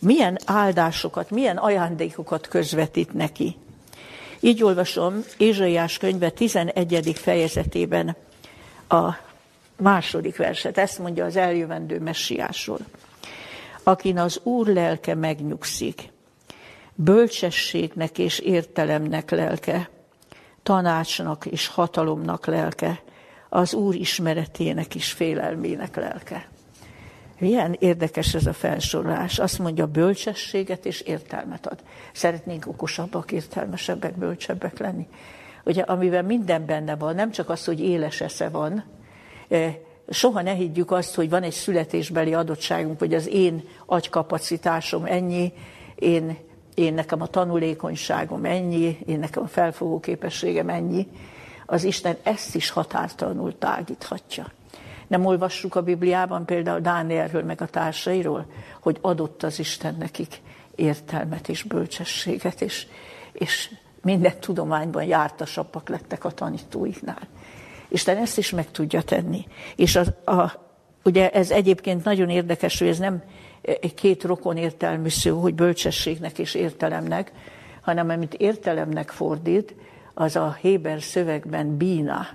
milyen 0.00 0.38
áldásokat, 0.44 1.30
milyen 1.30 1.56
ajándékokat 1.56 2.48
közvetít 2.48 3.12
neki. 3.12 3.56
Így 4.40 4.62
olvasom 4.62 5.24
Ézsaiás 5.36 5.98
könyve 5.98 6.30
11. 6.30 7.12
fejezetében 7.14 8.16
a 8.88 9.10
második 9.76 10.36
verset. 10.36 10.78
Ezt 10.78 10.98
mondja 10.98 11.24
az 11.24 11.36
eljövendő 11.36 12.00
messiásról 12.00 12.78
akin 13.82 14.18
az 14.18 14.40
Úr 14.42 14.66
lelke 14.66 15.14
megnyugszik, 15.14 16.12
bölcsességnek 16.94 18.18
és 18.18 18.38
értelemnek 18.38 19.30
lelke, 19.30 19.90
tanácsnak 20.62 21.46
és 21.46 21.66
hatalomnak 21.66 22.46
lelke, 22.46 23.02
az 23.48 23.74
Úr 23.74 23.94
ismeretének 23.94 24.94
is 24.94 25.12
félelmének 25.12 25.96
lelke. 25.96 26.48
Milyen 27.40 27.76
érdekes 27.78 28.34
ez 28.34 28.46
a 28.46 28.52
felsorolás. 28.52 29.38
Azt 29.38 29.58
mondja, 29.58 29.86
bölcsességet 29.86 30.86
és 30.86 31.00
értelmet 31.00 31.66
ad. 31.66 31.78
Szeretnénk 32.12 32.66
okosabbak, 32.66 33.32
értelmesebbek, 33.32 34.16
bölcsebbek 34.18 34.78
lenni. 34.78 35.06
Ugye, 35.64 35.82
amiben 35.82 36.24
minden 36.24 36.66
benne 36.66 36.96
van, 36.96 37.14
nem 37.14 37.30
csak 37.30 37.48
az, 37.48 37.64
hogy 37.64 37.80
éles 37.80 38.20
esze 38.20 38.48
van, 38.48 38.84
eh, 39.48 39.76
soha 40.08 40.42
ne 40.42 40.52
higgyük 40.52 40.90
azt, 40.90 41.14
hogy 41.14 41.30
van 41.30 41.42
egy 41.42 41.52
születésbeli 41.52 42.34
adottságunk, 42.34 42.98
hogy 42.98 43.14
az 43.14 43.28
én 43.28 43.64
agykapacitásom 43.86 45.04
ennyi, 45.04 45.52
én, 45.94 46.36
én 46.74 46.94
nekem 46.94 47.22
a 47.22 47.26
tanulékonyságom 47.26 48.44
ennyi, 48.44 48.98
én 49.06 49.18
nekem 49.18 49.42
a 49.42 49.46
felfogó 49.46 50.00
képességem 50.00 50.68
ennyi. 50.68 51.08
Az 51.66 51.84
Isten 51.84 52.16
ezt 52.22 52.54
is 52.54 52.70
határtalanul 52.70 53.58
tágíthatja. 53.58 54.46
Nem 55.10 55.26
olvassuk 55.26 55.74
a 55.74 55.82
Bibliában 55.82 56.44
például 56.44 56.80
Dánielről 56.80 57.42
meg 57.42 57.60
a 57.60 57.66
társairól, 57.66 58.46
hogy 58.80 58.98
adott 59.00 59.42
az 59.42 59.58
Isten 59.58 59.96
nekik 59.98 60.40
értelmet 60.74 61.48
és 61.48 61.62
bölcsességet, 61.62 62.60
és, 62.60 62.86
és 63.32 63.70
minden 64.02 64.40
tudományban 64.40 65.04
jártasabbak 65.04 65.88
lettek 65.88 66.24
a 66.24 66.30
tanítóiknál. 66.30 67.28
Isten 67.88 68.16
ezt 68.16 68.38
is 68.38 68.50
meg 68.50 68.70
tudja 68.70 69.02
tenni. 69.02 69.46
És 69.76 69.96
az, 69.96 70.12
a, 70.24 70.52
ugye 71.04 71.30
ez 71.30 71.50
egyébként 71.50 72.04
nagyon 72.04 72.28
érdekes, 72.28 72.78
hogy 72.78 72.88
ez 72.88 72.98
nem 72.98 73.22
két 73.94 74.24
rokon 74.24 74.56
értelmű 74.56 75.08
szó, 75.08 75.40
hogy 75.40 75.54
bölcsességnek 75.54 76.38
és 76.38 76.54
értelemnek, 76.54 77.32
hanem 77.80 78.08
amit 78.08 78.34
értelemnek 78.34 79.10
fordít, 79.10 79.74
az 80.14 80.36
a 80.36 80.56
Héber 80.60 81.02
szövegben 81.02 81.76
bína, 81.76 82.26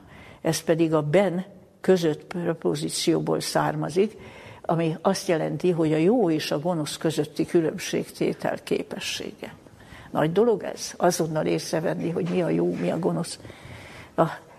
ez 0.41 0.61
pedig 0.61 0.93
a 0.93 1.01
ben 1.01 1.45
között 1.86 2.23
propozícióból 2.23 3.39
származik, 3.39 4.17
ami 4.61 4.97
azt 5.01 5.27
jelenti, 5.27 5.71
hogy 5.71 5.93
a 5.93 5.97
jó 5.97 6.29
és 6.29 6.51
a 6.51 6.59
gonosz 6.59 6.97
közötti 6.97 7.45
különbségtétel 7.45 8.57
képessége. 8.63 9.53
Nagy 10.11 10.31
dolog 10.31 10.63
ez, 10.63 10.93
azonnal 10.97 11.45
észrevenni, 11.45 12.09
hogy 12.09 12.29
mi 12.29 12.41
a 12.41 12.49
jó, 12.49 12.73
mi 12.73 12.89
a 12.89 12.99
gonosz. 12.99 13.39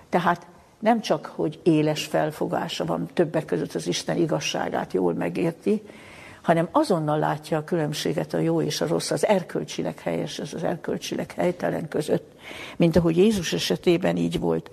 Tehát 0.08 0.46
nem 0.78 1.00
csak, 1.00 1.26
hogy 1.34 1.60
éles 1.62 2.04
felfogása 2.04 2.84
van, 2.84 3.08
többek 3.12 3.44
között 3.44 3.74
az 3.74 3.86
Isten 3.86 4.16
igazságát 4.16 4.92
jól 4.92 5.14
megérti, 5.14 5.82
hanem 6.42 6.68
azonnal 6.70 7.18
látja 7.18 7.58
a 7.58 7.64
különbséget 7.64 8.34
a 8.34 8.38
jó 8.38 8.62
és 8.62 8.80
a 8.80 8.86
rossz, 8.86 9.10
az 9.10 9.26
erkölcsileg 9.26 9.98
helyes, 9.98 10.38
az 10.38 10.64
erkölcsileg 10.64 11.32
helytelen 11.32 11.88
között, 11.88 12.32
mint 12.76 12.96
ahogy 12.96 13.16
Jézus 13.16 13.52
esetében 13.52 14.16
így 14.16 14.38
volt. 14.38 14.70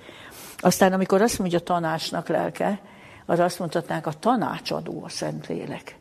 Aztán, 0.64 0.94
amikor 0.94 1.22
azt 1.22 1.40
mondja 1.40 1.60
tanácsnak 1.60 2.28
lelke, 2.28 2.80
az 3.26 3.40
azt 3.40 3.60
mondhatnánk, 3.60 4.06
a 4.06 4.14
tanácsadó 4.20 5.04
a 5.04 5.10
Szentlélek. 5.10 5.98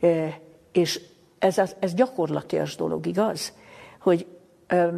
E, 0.00 0.40
és 0.72 1.00
ez, 1.38 1.60
ez 1.78 1.94
gyakorlatias 1.94 2.76
dolog, 2.76 3.06
igaz? 3.06 3.52
Hogy 4.00 4.26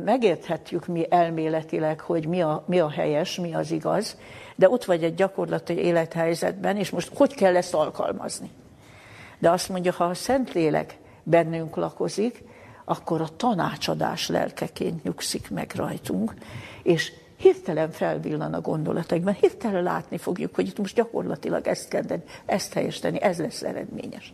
megérthetjük 0.04 0.86
mi 0.86 1.06
elméletileg, 1.08 2.00
hogy 2.00 2.26
mi 2.26 2.42
a, 2.42 2.64
mi 2.66 2.80
a 2.80 2.90
helyes, 2.90 3.36
mi 3.36 3.54
az 3.54 3.70
igaz, 3.70 4.16
de 4.56 4.68
ott 4.68 4.84
vagy 4.84 5.04
egy 5.04 5.14
gyakorlati 5.14 5.72
élethelyzetben, 5.72 6.76
és 6.76 6.90
most 6.90 7.10
hogy 7.14 7.34
kell 7.34 7.56
ezt 7.56 7.74
alkalmazni? 7.74 8.50
De 9.38 9.50
azt 9.50 9.68
mondja, 9.68 9.92
ha 9.92 10.04
a 10.04 10.14
Szentlélek 10.14 10.98
bennünk 11.22 11.76
lakozik, 11.76 12.42
akkor 12.84 13.20
a 13.20 13.36
tanácsadás 13.36 14.28
lelkeként 14.28 15.02
nyugszik 15.02 15.50
meg 15.50 15.72
rajtunk, 15.74 16.34
és 16.82 17.12
hirtelen 17.40 17.90
felvillan 17.90 18.54
a 18.54 18.60
gondolataikban, 18.60 19.34
hirtelen 19.34 19.82
látni 19.82 20.18
fogjuk, 20.18 20.54
hogy 20.54 20.66
itt 20.66 20.78
most 20.78 20.94
gyakorlatilag 20.94 21.66
ezt 21.66 21.88
kell 21.88 22.04
tenni, 22.04 22.22
ezt 22.46 22.72
helyesíteni, 22.72 23.22
ez 23.22 23.38
lesz 23.38 23.62
eredményes. 23.62 24.32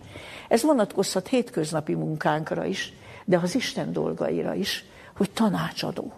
Ez 0.48 0.62
vonatkozhat 0.62 1.28
hétköznapi 1.28 1.94
munkánkra 1.94 2.64
is, 2.64 2.92
de 3.24 3.38
az 3.38 3.54
Isten 3.54 3.92
dolgaira 3.92 4.54
is, 4.54 4.84
hogy 5.16 5.30
tanácsadó. 5.30 6.12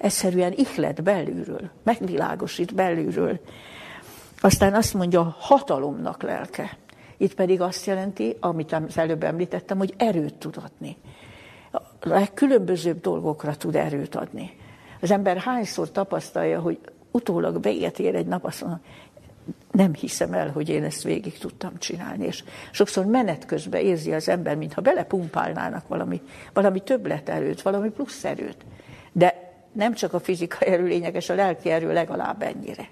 Egyszerűen 0.00 0.52
ihlet 0.52 1.02
belülről, 1.02 1.70
megvilágosít 1.82 2.74
belülről. 2.74 3.40
Aztán 4.40 4.74
azt 4.74 4.94
mondja, 4.94 5.36
hatalomnak 5.38 6.22
lelke. 6.22 6.76
Itt 7.16 7.34
pedig 7.34 7.60
azt 7.60 7.86
jelenti, 7.86 8.36
amit 8.40 8.72
az 8.72 8.98
előbb 8.98 9.22
említettem, 9.22 9.78
hogy 9.78 9.94
erőt 9.96 10.34
tud 10.34 10.56
adni. 10.64 10.96
A 11.72 11.80
legkülönbözőbb 12.08 13.00
dolgokra 13.00 13.56
tud 13.56 13.74
erőt 13.74 14.14
adni. 14.14 14.56
Az 15.00 15.10
ember 15.10 15.36
hányszor 15.36 15.90
tapasztalja, 15.90 16.60
hogy 16.60 16.78
utólag 17.10 17.62
véget 17.62 17.98
ér 17.98 18.14
egy 18.14 18.26
nap, 18.26 18.44
azt 18.44 18.60
mondja, 18.60 18.80
nem 19.70 19.94
hiszem 19.94 20.32
el, 20.32 20.50
hogy 20.50 20.68
én 20.68 20.84
ezt 20.84 21.02
végig 21.02 21.38
tudtam 21.38 21.78
csinálni. 21.78 22.26
És 22.26 22.44
sokszor 22.70 23.04
menet 23.04 23.46
közben 23.46 23.80
érzi 23.80 24.12
az 24.12 24.28
ember, 24.28 24.56
mintha 24.56 24.80
belepumpálnának 24.80 25.88
valami, 25.88 26.22
valami 26.52 26.80
többleterőt, 26.80 27.62
valami 27.62 27.90
plusz 27.90 28.24
erőt. 28.24 28.56
De 29.12 29.52
nem 29.72 29.94
csak 29.94 30.12
a 30.12 30.20
fizikai 30.20 30.68
erő 30.68 30.86
lényeges, 30.86 31.28
a 31.28 31.34
lelki 31.34 31.70
erő 31.70 31.92
legalább 31.92 32.42
ennyire. 32.42 32.88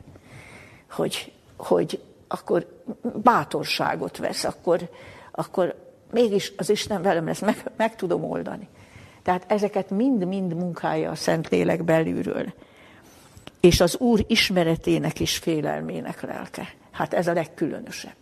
Hogy, 0.91 1.33
hogy 1.57 2.03
akkor 2.29 2.83
bátorságot 3.23 4.17
vesz, 4.17 4.45
akkor, 4.45 4.91
akkor 5.31 5.75
mégis 6.13 6.53
az 6.57 6.71
Isten 6.71 7.03
velem 7.03 7.27
lesz, 7.27 7.41
meg, 7.41 7.71
meg 7.77 7.97
tudom 7.97 8.25
oldani. 8.25 8.69
Tehát 9.27 9.45
ezeket 9.47 9.91
mind-mind 9.91 10.55
munkálja 10.55 11.11
a 11.11 11.15
Szentlélek 11.15 11.85
belülről. 11.85 12.53
És 13.61 13.81
az 13.81 13.97
Úr 13.97 14.25
ismeretének 14.29 15.21
is 15.21 15.37
félelmének 15.37 16.21
lelke. 16.21 16.69
Hát 16.91 17.15
ez 17.15 17.27
a 17.27 17.33
legkülönösebb. 17.33 18.17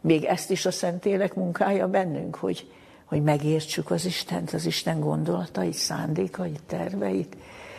Még 0.00 0.24
ezt 0.24 0.50
is 0.50 0.66
a 0.66 0.70
Szentlélek 0.70 1.34
munkája 1.34 1.88
bennünk, 1.88 2.34
hogy, 2.34 2.70
hogy 3.04 3.22
megértsük 3.22 3.90
az 3.90 4.04
Istent, 4.04 4.52
az 4.52 4.66
Isten 4.66 5.00
gondolatait, 5.00 5.74
szándékait, 5.74 6.62
terveit, 6.66 7.36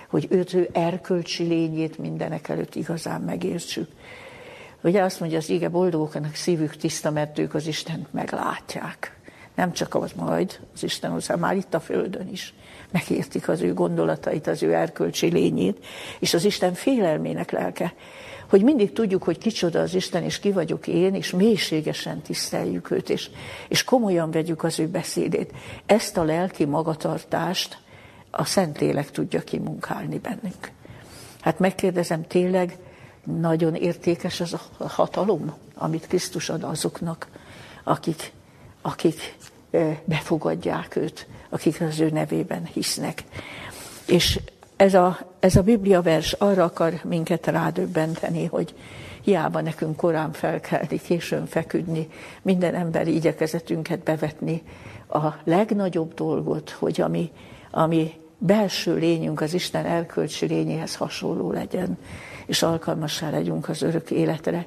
hogy 0.07 0.27
őt 0.29 0.53
ő 0.53 0.69
erkölcsi 0.73 1.43
lényét 1.43 1.97
mindenek 1.97 2.49
előtt 2.49 2.75
igazán 2.75 3.21
megértsük. 3.21 3.89
Ugye 4.83 5.01
azt 5.01 5.19
mondja 5.19 5.37
az 5.37 5.49
ige, 5.49 5.69
boldogoknak 5.69 6.35
szívük 6.35 6.75
tiszta, 6.75 7.11
mert 7.11 7.39
ők 7.39 7.53
az 7.53 7.67
Istent 7.67 8.13
meglátják. 8.13 9.16
Nem 9.57 9.71
csak 9.71 9.95
az 9.95 10.11
majd, 10.15 10.59
az 10.73 10.83
Isten 10.83 11.11
hozzá, 11.11 11.35
már 11.35 11.55
itt 11.55 11.73
a 11.73 11.79
Földön 11.79 12.27
is. 12.31 12.53
Megértik 12.91 13.49
az 13.49 13.61
ő 13.61 13.73
gondolatait, 13.73 14.47
az 14.47 14.63
ő 14.63 14.73
erkölcsi 14.73 15.27
lényét, 15.27 15.85
és 16.19 16.33
az 16.33 16.45
Isten 16.45 16.73
félelmének 16.73 17.51
lelke, 17.51 17.93
hogy 18.49 18.63
mindig 18.63 18.93
tudjuk, 18.93 19.23
hogy 19.23 19.37
kicsoda 19.37 19.79
az 19.79 19.93
Isten, 19.93 20.23
és 20.23 20.39
ki 20.39 20.51
vagyok 20.51 20.87
én, 20.87 21.13
és 21.13 21.31
mélységesen 21.31 22.21
tiszteljük 22.21 22.91
őt, 22.91 23.09
és, 23.09 23.29
és 23.67 23.83
komolyan 23.83 24.31
vegyük 24.31 24.63
az 24.63 24.79
ő 24.79 24.87
beszédét. 24.87 25.53
Ezt 25.85 26.17
a 26.17 26.23
lelki 26.23 26.65
magatartást 26.65 27.77
a 28.31 28.43
Szentlélek 28.43 29.11
tudja 29.11 29.41
kimunkálni 29.41 30.17
bennünk. 30.17 30.71
Hát 31.41 31.59
megkérdezem, 31.59 32.27
tényleg 32.27 32.77
nagyon 33.23 33.75
értékes 33.75 34.39
az 34.39 34.53
a 34.53 34.87
hatalom, 34.87 35.53
amit 35.75 36.07
Krisztus 36.07 36.49
ad 36.49 36.63
azoknak, 36.63 37.27
akik, 37.83 38.35
akik 38.87 39.35
befogadják 40.05 40.95
őt, 40.95 41.27
akik 41.49 41.81
az 41.81 41.99
ő 41.99 42.09
nevében 42.09 42.65
hisznek. 42.65 43.23
És 44.07 44.39
ez 44.75 44.93
a, 44.93 45.19
ez 45.39 45.55
a 45.55 45.61
Biblia 45.61 46.01
vers 46.01 46.33
arra 46.33 46.63
akar 46.63 46.93
minket 47.03 47.47
rádöbbenteni, 47.47 48.45
hogy 48.45 48.73
hiába 49.21 49.61
nekünk 49.61 49.95
korán 49.95 50.31
felkelni, 50.31 51.01
későn 51.01 51.45
feküdni, 51.45 52.07
minden 52.41 52.75
emberi 52.75 53.15
igyekezetünket 53.15 53.99
bevetni, 53.99 54.63
a 55.09 55.27
legnagyobb 55.43 56.13
dolgot, 56.13 56.69
hogy 56.69 57.01
ami, 57.01 57.31
ami 57.71 58.11
belső 58.37 58.95
lényünk 58.95 59.41
az 59.41 59.53
Isten 59.53 59.85
erkölcsi 59.85 60.45
lényéhez 60.45 60.95
hasonló 60.95 61.51
legyen, 61.51 61.97
és 62.45 62.63
alkalmassá 62.63 63.29
legyünk 63.29 63.69
az 63.69 63.81
örök 63.81 64.11
életre, 64.11 64.65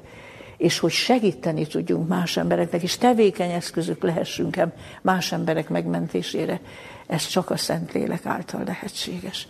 és 0.61 0.79
hogy 0.79 0.91
segíteni 0.91 1.67
tudjunk 1.67 2.07
más 2.07 2.37
embereknek, 2.37 2.81
és 2.81 2.97
tevékeny 2.97 3.51
eszközök 3.51 4.03
lehessünk 4.03 4.57
más 5.01 5.31
emberek 5.31 5.69
megmentésére, 5.69 6.59
ez 7.07 7.27
csak 7.27 7.49
a 7.49 7.57
Szentlélek 7.57 8.25
által 8.25 8.63
lehetséges. 8.63 9.47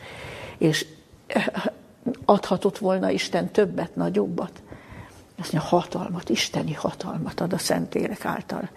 És 0.57 0.85
eh, 1.27 1.45
adhatott 2.25 2.77
volna 2.77 3.09
Isten 3.09 3.51
többet, 3.51 3.95
nagyobbat. 3.95 4.61
Azt 5.39 5.51
mondja, 5.51 5.69
hatalmat, 5.69 6.29
isteni 6.29 6.73
hatalmat 6.73 7.39
ad 7.39 7.53
a 7.53 7.57
Szentlélek 7.57 8.25
által. 8.25 8.69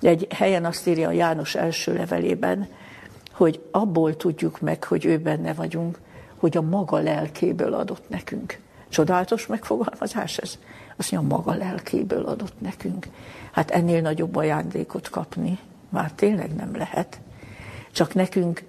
Egy 0.00 0.26
helyen 0.30 0.64
azt 0.64 0.86
írja 0.86 1.08
a 1.08 1.12
János 1.12 1.54
első 1.54 1.94
levelében, 1.94 2.68
hogy 3.32 3.62
abból 3.70 4.16
tudjuk 4.16 4.60
meg, 4.60 4.84
hogy 4.84 5.04
ő 5.04 5.18
benne 5.18 5.54
vagyunk, 5.54 5.98
hogy 6.36 6.56
a 6.56 6.62
maga 6.62 6.98
lelkéből 6.98 7.74
adott 7.74 8.08
nekünk. 8.08 8.58
Csodálatos 8.88 9.46
megfogalmazás 9.46 10.38
ez. 10.38 10.58
Azt 11.00 11.12
mondja, 11.12 11.36
maga 11.36 11.54
lelkéből 11.54 12.24
adott 12.24 12.60
nekünk. 12.60 13.06
Hát 13.52 13.70
ennél 13.70 14.00
nagyobb 14.00 14.36
ajándékot 14.36 15.08
kapni 15.08 15.58
már 15.88 16.12
tényleg 16.12 16.54
nem 16.54 16.76
lehet. 16.76 17.20
Csak 17.92 18.14
nekünk 18.14 18.62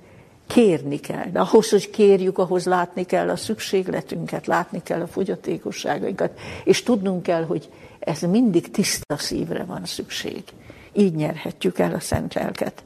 kérni 0.48 1.00
kell. 1.00 1.26
De 1.32 1.40
ahhoz, 1.40 1.70
hogy 1.70 1.90
kérjük, 1.90 2.38
ahhoz 2.38 2.66
látni 2.66 3.06
kell 3.06 3.30
a 3.30 3.36
szükségletünket, 3.36 4.48
látni 4.48 4.84
kell 4.84 5.02
a 5.02 5.08
fogyatékosságainkat, 5.08 6.40
és 6.64 6.84
tudnunk 6.84 7.24
kell, 7.24 7.46
hogy 7.46 7.70
ez 8.00 8.22
mindig 8.22 8.72
tiszta 8.72 9.18
szívre 9.18 9.64
van 9.64 9.86
szükség. 9.86 10.44
Így 10.94 11.16
nyerhetjük 11.16 11.80
el 11.80 11.94
a 11.94 12.00
szent 12.00 12.34
lelket. 12.34 12.84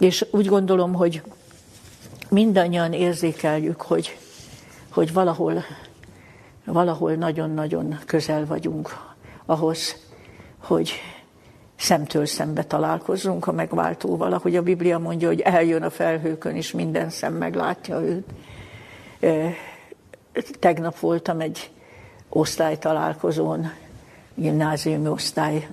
És 0.00 0.26
úgy 0.30 0.46
gondolom, 0.46 0.92
hogy 0.92 1.22
mindannyian 2.28 2.92
érzékeljük, 2.92 3.80
hogy, 3.80 4.18
hogy 4.90 5.12
valahol, 5.12 5.64
valahol 6.64 7.14
nagyon-nagyon 7.14 7.98
közel 8.06 8.46
vagyunk 8.46 8.96
ahhoz, 9.46 9.96
hogy 10.58 10.92
szemtől 11.76 12.26
szembe 12.26 12.64
találkozzunk 12.64 13.46
a 13.46 13.52
megváltóval, 13.52 14.32
ahogy 14.32 14.56
a 14.56 14.62
Biblia 14.62 14.98
mondja, 14.98 15.28
hogy 15.28 15.40
eljön 15.40 15.82
a 15.82 15.90
felhőkön, 15.90 16.56
és 16.56 16.72
minden 16.72 17.10
szem 17.10 17.34
meglátja 17.34 18.00
őt. 18.00 18.26
Tegnap 20.58 20.98
voltam 20.98 21.40
egy 21.40 21.70
osztálytalálkozón, 22.28 23.72
gimnáziumi 24.34 25.08
osztály, 25.08 25.68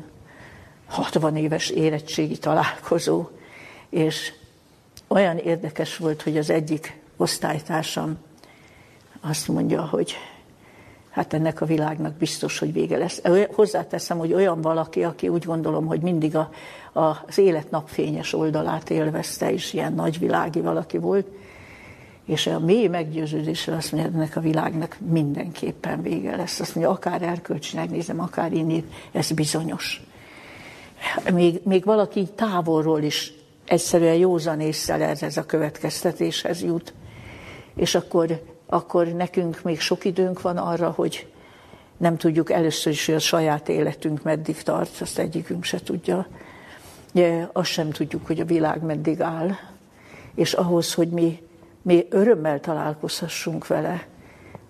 60 0.88 1.36
éves 1.36 1.70
érettségi 1.70 2.38
találkozó, 2.38 3.30
és 3.90 4.34
olyan 5.08 5.38
érdekes 5.38 5.98
volt, 5.98 6.22
hogy 6.22 6.38
az 6.38 6.50
egyik 6.50 7.00
osztálytársam 7.18 8.18
azt 9.22 9.48
mondja, 9.48 9.86
hogy 9.86 10.16
hát 11.10 11.34
ennek 11.34 11.62
a 11.62 11.66
világnak 11.66 12.14
biztos, 12.14 12.60
hogy 12.60 12.74
vége 12.74 12.98
lesz. 12.98 13.22
Hozzáteszem, 13.52 14.18
hogy 14.18 14.34
olyan 14.34 14.62
valaki, 14.62 15.04
aki 15.04 15.28
úgy 15.28 15.46
gondolom, 15.46 15.86
hogy 15.86 16.02
mindig 16.02 16.36
a, 16.36 16.50
a, 16.94 17.02
az 17.28 17.38
élet 17.38 17.72
napfényes 17.72 18.34
oldalát 18.34 18.90
élvezte, 18.90 19.52
és 19.52 19.74
ilyen 19.74 19.94
nagyvilági 19.94 20.62
valaki 20.62 20.98
volt, 20.98 21.28
és 22.26 22.48
a 22.48 22.60
mély 22.60 22.88
meggyőződéssel 22.88 23.76
azt 23.76 23.92
mondja, 23.92 24.12
ennek 24.14 24.36
a 24.36 24.40
világnak 24.40 24.98
mindenképpen 25.00 26.02
vége 26.02 26.36
lesz. 26.36 26.60
Azt 26.60 26.76
mondja, 26.76 26.94
akár 26.94 27.22
erkölcsinek 27.22 27.90
nézem, 27.90 28.20
akár 28.20 28.54
inni, 28.54 28.86
ez 29.12 29.32
bizonyos. 29.32 30.02
Még, 31.34 31.62
még 31.64 31.86
valaki 31.86 32.28
távolról 32.36 33.02
is 33.02 33.34
egyszerűen 33.66 34.16
józan 34.16 34.60
észre 34.60 35.08
ez 35.08 35.38
a 35.38 35.46
következtetéshez 35.46 36.64
jut. 36.64 36.94
És 37.76 37.96
akkor, 37.96 38.44
akkor 38.70 39.08
nekünk 39.08 39.62
még 39.62 39.80
sok 39.80 40.06
időnk 40.06 40.42
van 40.42 40.58
arra, 40.58 40.90
hogy 40.90 41.28
nem 41.98 42.18
tudjuk 42.18 42.52
először 42.52 42.94
is, 42.94 43.06
hogy 43.06 43.16
a 43.16 43.20
saját 43.20 43.70
életünk 43.70 44.24
meddig 44.24 44.62
tart, 44.62 45.02
azt 45.02 45.20
egyikünk 45.20 45.64
se 45.64 45.80
tudja. 45.80 46.28
De 47.12 47.50
azt 47.54 47.70
sem 47.70 47.90
tudjuk, 47.92 48.28
hogy 48.28 48.40
a 48.40 48.46
világ 48.46 48.82
meddig 48.82 49.22
áll. 49.22 49.50
És 50.36 50.54
ahhoz, 50.54 50.94
hogy 50.94 51.10
mi, 51.10 51.42
mi 51.82 52.08
örömmel 52.10 52.60
találkozhassunk 52.60 53.68
vele, 53.68 54.08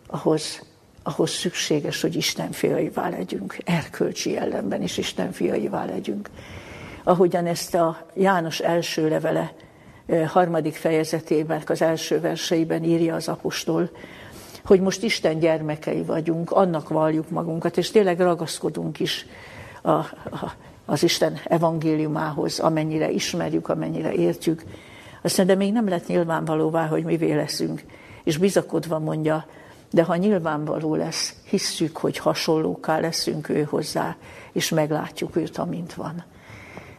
ahhoz, 0.07 0.63
ahhoz 1.03 1.29
szükséges, 1.29 2.01
hogy 2.01 2.15
Isten 2.15 2.51
fiaivá 2.51 3.09
legyünk, 3.09 3.57
erkölcsi 3.65 4.37
ellenben 4.37 4.81
is 4.81 4.97
Isten 4.97 5.31
fiaivá 5.31 5.85
legyünk 5.85 6.29
ahogyan 7.09 7.45
ezt 7.45 7.75
a 7.75 8.05
János 8.13 8.59
első 8.59 9.09
levele 9.09 9.53
harmadik 10.27 10.75
fejezetében, 10.75 11.61
az 11.65 11.81
első 11.81 12.19
verseiben 12.19 12.83
írja 12.83 13.15
az 13.15 13.27
apostol, 13.27 13.89
hogy 14.65 14.81
most 14.81 15.03
Isten 15.03 15.39
gyermekei 15.39 16.03
vagyunk, 16.03 16.51
annak 16.51 16.89
valljuk 16.89 17.29
magunkat, 17.29 17.77
és 17.77 17.91
tényleg 17.91 18.19
ragaszkodunk 18.19 18.99
is 18.99 19.25
a, 19.81 19.89
a, 19.91 20.53
az 20.85 21.03
Isten 21.03 21.39
evangéliumához, 21.43 22.59
amennyire 22.59 23.09
ismerjük, 23.09 23.69
amennyire 23.69 24.13
értjük. 24.13 24.63
Aztán 25.21 25.45
de 25.45 25.55
még 25.55 25.71
nem 25.71 25.87
lett 25.87 26.07
nyilvánvalóvá, 26.07 26.87
hogy 26.87 27.03
mivé 27.03 27.33
leszünk. 27.33 27.83
És 28.23 28.37
bizakodva 28.37 28.99
mondja, 28.99 29.45
de 29.91 30.03
ha 30.03 30.15
nyilvánvaló 30.15 30.95
lesz, 30.95 31.35
hisszük, 31.49 31.97
hogy 31.97 32.17
hasonlóká 32.17 32.99
leszünk 32.99 33.49
ő 33.49 33.63
hozzá, 33.63 34.15
és 34.51 34.69
meglátjuk 34.69 35.35
őt, 35.35 35.57
amint 35.57 35.93
van. 35.93 36.23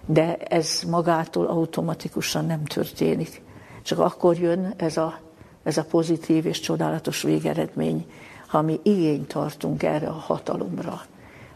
De 0.06 0.36
ez 0.36 0.82
magától 0.90 1.46
automatikusan 1.46 2.46
nem 2.46 2.64
történik. 2.64 3.42
Csak 3.82 3.98
akkor 3.98 4.38
jön 4.38 4.74
ez 4.76 4.96
a, 4.96 5.18
ez 5.62 5.76
a 5.76 5.84
pozitív 5.84 6.46
és 6.46 6.60
csodálatos 6.60 7.22
végeredmény, 7.22 8.06
ha 8.46 8.62
mi 8.62 8.80
igényt 8.82 9.28
tartunk 9.28 9.82
erre 9.82 10.06
a 10.06 10.12
hatalomra, 10.12 11.02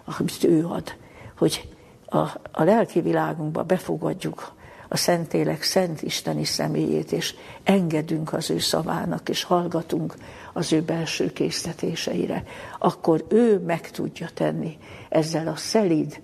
amit 0.05 0.45
ő 0.45 0.67
ad, 0.67 0.95
hogy 1.39 1.69
a, 2.07 2.19
a 2.53 2.63
lelki 2.63 3.01
világunkba 3.01 3.63
befogadjuk 3.63 4.53
a 4.89 4.97
Szentélek 4.97 5.63
szent 5.63 6.03
isteni 6.03 6.45
személyét, 6.45 7.13
és 7.13 7.35
engedünk 7.63 8.33
az 8.33 8.51
ő 8.51 8.59
szavának, 8.59 9.29
és 9.29 9.43
hallgatunk 9.43 10.15
az 10.53 10.73
ő 10.73 10.83
belső 10.83 11.33
késztetéseire, 11.33 12.45
akkor 12.79 13.25
ő 13.29 13.59
meg 13.59 13.91
tudja 13.91 14.29
tenni 14.35 14.79
ezzel 15.09 15.49
a 15.49 15.57
szelíd 15.57 16.21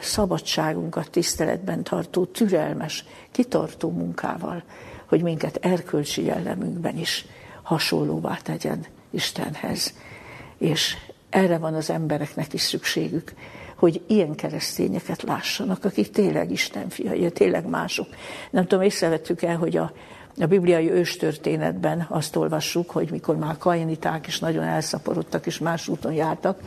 szabadságunkat 0.00 1.10
tiszteletben 1.10 1.82
tartó, 1.82 2.24
türelmes, 2.24 3.04
kitartó 3.30 3.90
munkával, 3.90 4.62
hogy 5.06 5.22
minket 5.22 5.56
erkölcsi 5.56 6.24
jellemünkben 6.24 6.98
is 6.98 7.26
hasonlóvá 7.62 8.36
tegyen 8.42 8.84
Istenhez. 9.10 9.94
És 10.58 10.96
erre 11.30 11.58
van 11.58 11.74
az 11.74 11.90
embereknek 11.90 12.52
is 12.52 12.60
szükségük, 12.60 13.32
hogy 13.76 14.02
ilyen 14.06 14.34
keresztényeket 14.34 15.22
lássanak, 15.22 15.84
akik 15.84 16.10
tényleg 16.10 16.50
Isten 16.50 16.88
fiai, 16.88 17.30
tényleg 17.30 17.66
mások. 17.66 18.06
Nem 18.50 18.66
tudom, 18.66 18.84
észrevettük 18.84 19.42
el, 19.42 19.56
hogy 19.56 19.76
a, 19.76 19.92
a 20.40 20.46
bibliai 20.46 20.90
őstörténetben 20.90 22.06
azt 22.08 22.36
olvassuk, 22.36 22.90
hogy 22.90 23.10
mikor 23.10 23.36
már 23.36 23.58
kainiták 23.58 24.26
is 24.26 24.38
nagyon 24.38 24.64
elszaporodtak 24.64 25.46
és 25.46 25.58
más 25.58 25.88
úton 25.88 26.12
jártak, 26.12 26.60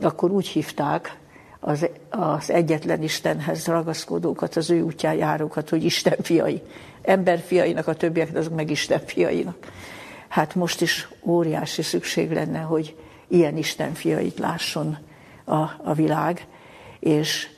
akkor 0.00 0.30
úgy 0.30 0.46
hívták 0.46 1.18
az, 1.66 1.88
az 2.10 2.50
egyetlen 2.50 3.02
Istenhez 3.02 3.66
ragaszkodókat, 3.66 4.56
az 4.56 4.70
ő 4.70 4.82
útján 4.82 5.14
járókat, 5.14 5.68
hogy 5.68 5.84
Isten 5.84 6.16
fiai. 6.22 6.62
Ember 7.02 7.38
fiainak, 7.38 7.86
a 7.86 7.94
többiek 7.94 8.36
azok 8.36 8.54
meg 8.54 8.70
Isten 8.70 9.00
fiainak. 9.06 9.56
Hát 10.28 10.54
most 10.54 10.80
is 10.80 11.08
óriási 11.22 11.82
szükség 11.82 12.32
lenne, 12.32 12.58
hogy 12.58 12.96
ilyen 13.28 13.56
Isten 13.56 13.94
fiait 13.94 14.38
lásson 14.38 14.98
a, 15.44 15.60
a 15.84 15.92
világ, 15.94 16.46
és 17.00 17.48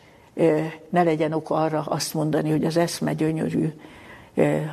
ne 0.89 1.03
legyen 1.03 1.33
ok 1.33 1.51
arra 1.51 1.81
azt 1.81 2.15
mondani, 2.15 2.51
hogy 2.51 2.65
az 2.65 2.77
eszme 2.77 3.13
gyönyörű, 3.13 3.73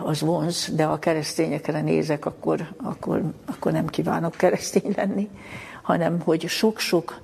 az 0.04 0.22
vonz, 0.22 0.72
de 0.76 0.84
ha 0.84 1.00
keresztényekre 1.00 1.82
nézek, 1.82 2.26
akkor, 2.26 2.68
akkor, 2.78 3.22
akkor 3.46 3.72
nem 3.72 3.88
kívánok 3.88 4.36
keresztény 4.36 4.94
lenni, 4.96 5.30
hanem 5.82 6.22
hogy 6.22 6.48
sok-sok 6.48 7.22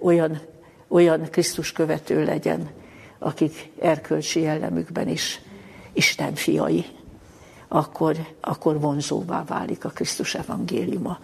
olyan, 0.00 0.40
olyan 0.88 1.30
Krisztus 1.30 1.72
követő 1.72 2.24
legyen, 2.24 2.70
akik 3.18 3.70
erkölcsi 3.80 4.40
jellemükben 4.40 5.08
is 5.08 5.40
Isten 5.92 6.34
fiai, 6.34 6.84
akkor, 7.68 8.16
akkor 8.40 8.80
vonzóvá 8.80 9.44
válik 9.44 9.84
a 9.84 9.88
Krisztus 9.88 10.34
evangéliuma. 10.34 11.18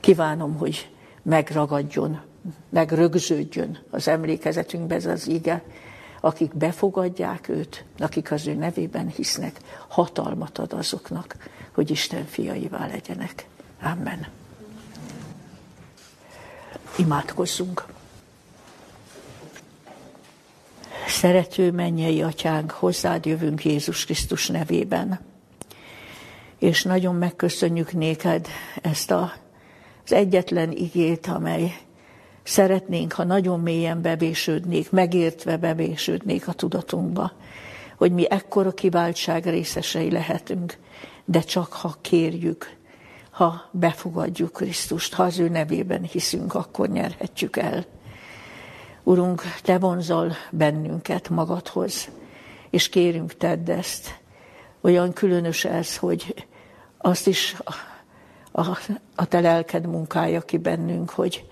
Kívánom, 0.00 0.56
hogy 0.56 0.90
megragadjon, 1.22 2.20
megrögződjön 2.68 3.78
az 3.90 4.08
emlékezetünkbe 4.08 4.94
ez 4.94 5.06
az 5.06 5.28
ige, 5.28 5.62
akik 6.20 6.56
befogadják 6.56 7.48
őt, 7.48 7.84
akik 7.98 8.30
az 8.30 8.46
ő 8.46 8.54
nevében 8.54 9.08
hisznek, 9.08 9.60
hatalmat 9.88 10.58
ad 10.58 10.72
azoknak, 10.72 11.36
hogy 11.72 11.90
Isten 11.90 12.24
fiaivá 12.24 12.86
legyenek. 12.86 13.46
Amen. 13.82 14.26
Imádkozzunk. 16.96 17.84
Szerető 21.06 21.70
mennyei 21.70 22.22
atyánk, 22.22 22.70
hozzád 22.70 23.26
jövünk 23.26 23.64
Jézus 23.64 24.04
Krisztus 24.04 24.48
nevében. 24.48 25.20
És 26.58 26.82
nagyon 26.82 27.14
megköszönjük 27.14 27.92
néked 27.92 28.46
ezt 28.82 29.10
a, 29.10 29.32
az 30.04 30.12
egyetlen 30.12 30.70
igét, 30.70 31.26
amely 31.26 31.74
szeretnénk, 32.42 33.12
ha 33.12 33.24
nagyon 33.24 33.60
mélyen 33.60 34.02
bevésődnék, 34.02 34.90
megértve 34.90 35.56
bevésődnék 35.56 36.48
a 36.48 36.52
tudatunkba, 36.52 37.32
hogy 37.96 38.12
mi 38.12 38.30
ekkora 38.30 38.72
kiváltság 38.72 39.46
részesei 39.46 40.10
lehetünk, 40.10 40.78
de 41.24 41.40
csak 41.40 41.72
ha 41.72 41.96
kérjük, 42.00 42.76
ha 43.30 43.68
befogadjuk 43.70 44.52
Krisztust, 44.52 45.14
ha 45.14 45.22
az 45.22 45.38
ő 45.38 45.48
nevében 45.48 46.02
hiszünk, 46.02 46.54
akkor 46.54 46.88
nyerhetjük 46.88 47.56
el. 47.56 47.84
Urunk, 49.04 49.42
Te 49.62 49.78
vonzol 49.78 50.32
bennünket 50.50 51.28
magadhoz, 51.28 52.10
és 52.70 52.88
kérünk 52.88 53.36
Tedd 53.36 53.70
ezt. 53.70 54.20
Olyan 54.80 55.12
különös 55.12 55.64
ez, 55.64 55.96
hogy 55.96 56.46
azt 56.98 57.26
is 57.26 57.56
a, 57.64 57.74
a, 58.62 58.78
a 59.14 59.24
Te 59.24 59.40
lelked 59.40 59.86
munkája 59.86 60.40
ki 60.40 60.56
bennünk, 60.56 61.10
hogy, 61.10 61.44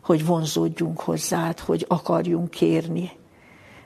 hogy 0.00 0.26
vonzódjunk 0.26 1.00
hozzád, 1.00 1.58
hogy 1.58 1.84
akarjunk 1.88 2.50
kérni. 2.50 3.10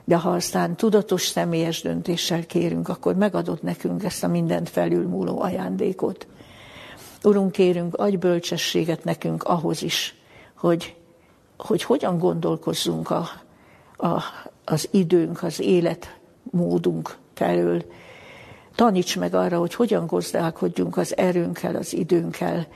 De 0.03 0.15
ha 0.15 0.29
aztán 0.29 0.75
tudatos 0.75 1.25
személyes 1.25 1.81
döntéssel 1.81 2.45
kérünk, 2.45 2.89
akkor 2.89 3.15
megadod 3.15 3.63
nekünk 3.63 4.03
ezt 4.03 4.23
a 4.23 4.27
mindent 4.27 4.69
felülmúló 4.69 5.41
ajándékot. 5.41 6.27
Urunk, 7.23 7.51
kérünk, 7.51 7.95
adj 7.95 8.15
bölcsességet 8.15 9.03
nekünk 9.03 9.43
ahhoz 9.43 9.81
is, 9.81 10.15
hogy 10.55 10.95
hogy 11.57 11.83
hogyan 11.83 12.17
gondolkozzunk 12.17 13.09
a, 13.09 13.29
a, 13.97 14.23
az 14.65 14.87
időnk, 14.91 15.43
az 15.43 15.59
életmódunk 15.59 17.17
felől. 17.33 17.83
Taníts 18.75 19.17
meg 19.19 19.33
arra, 19.33 19.57
hogy 19.59 19.73
hogyan 19.73 20.07
gazdálkodjunk 20.07 20.97
az 20.97 21.17
erőnkkel, 21.17 21.75
az 21.75 21.93
időnkkel, 21.93 22.67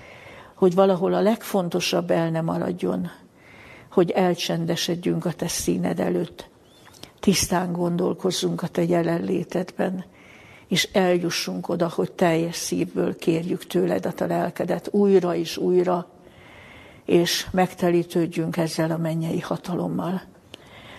hogy 0.56 0.76
valahol 0.76 1.14
a 1.14 1.22
legfontosabb 1.22 2.12
el 2.12 2.30
nem 2.30 2.46
maradjon, 2.46 3.10
hogy 3.92 4.12
elcsendesedjünk 4.12 5.26
a 5.26 5.34
te 5.34 5.48
színed 5.48 6.00
előtt, 6.00 6.50
tisztán 7.20 7.72
gondolkozzunk 7.72 8.62
a 8.62 8.68
te 8.68 8.84
jelenlétedben, 8.84 10.06
és 10.68 10.90
eljussunk 10.94 11.70
oda, 11.70 11.92
hogy 11.96 12.12
teljes 12.12 12.56
szívből 12.56 13.16
kérjük 13.16 13.68
tőled 13.68 14.06
a 14.06 14.12
te 14.12 14.26
lelkedet 14.26 14.88
újra 14.92 15.36
és 15.36 15.58
újra, 15.58 16.08
és 17.10 17.48
megtelítődjünk 17.52 18.58
ezzel 18.58 18.92
a 18.92 18.98
mennyei 18.98 19.40
hatalommal. 19.40 20.22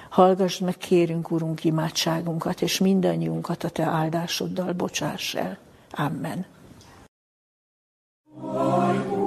Hallgassd 0.08 0.62
meg, 0.62 0.76
kérünk, 0.76 1.30
Urunk, 1.30 1.64
imádságunkat, 1.64 2.62
és 2.62 2.78
mindannyiunkat 2.78 3.64
a 3.64 3.68
Te 3.68 3.84
áldásoddal 3.84 4.72
bocsáss 4.72 5.34
el. 5.34 5.58
Amen. 5.90 6.46
Amen. 8.42 9.19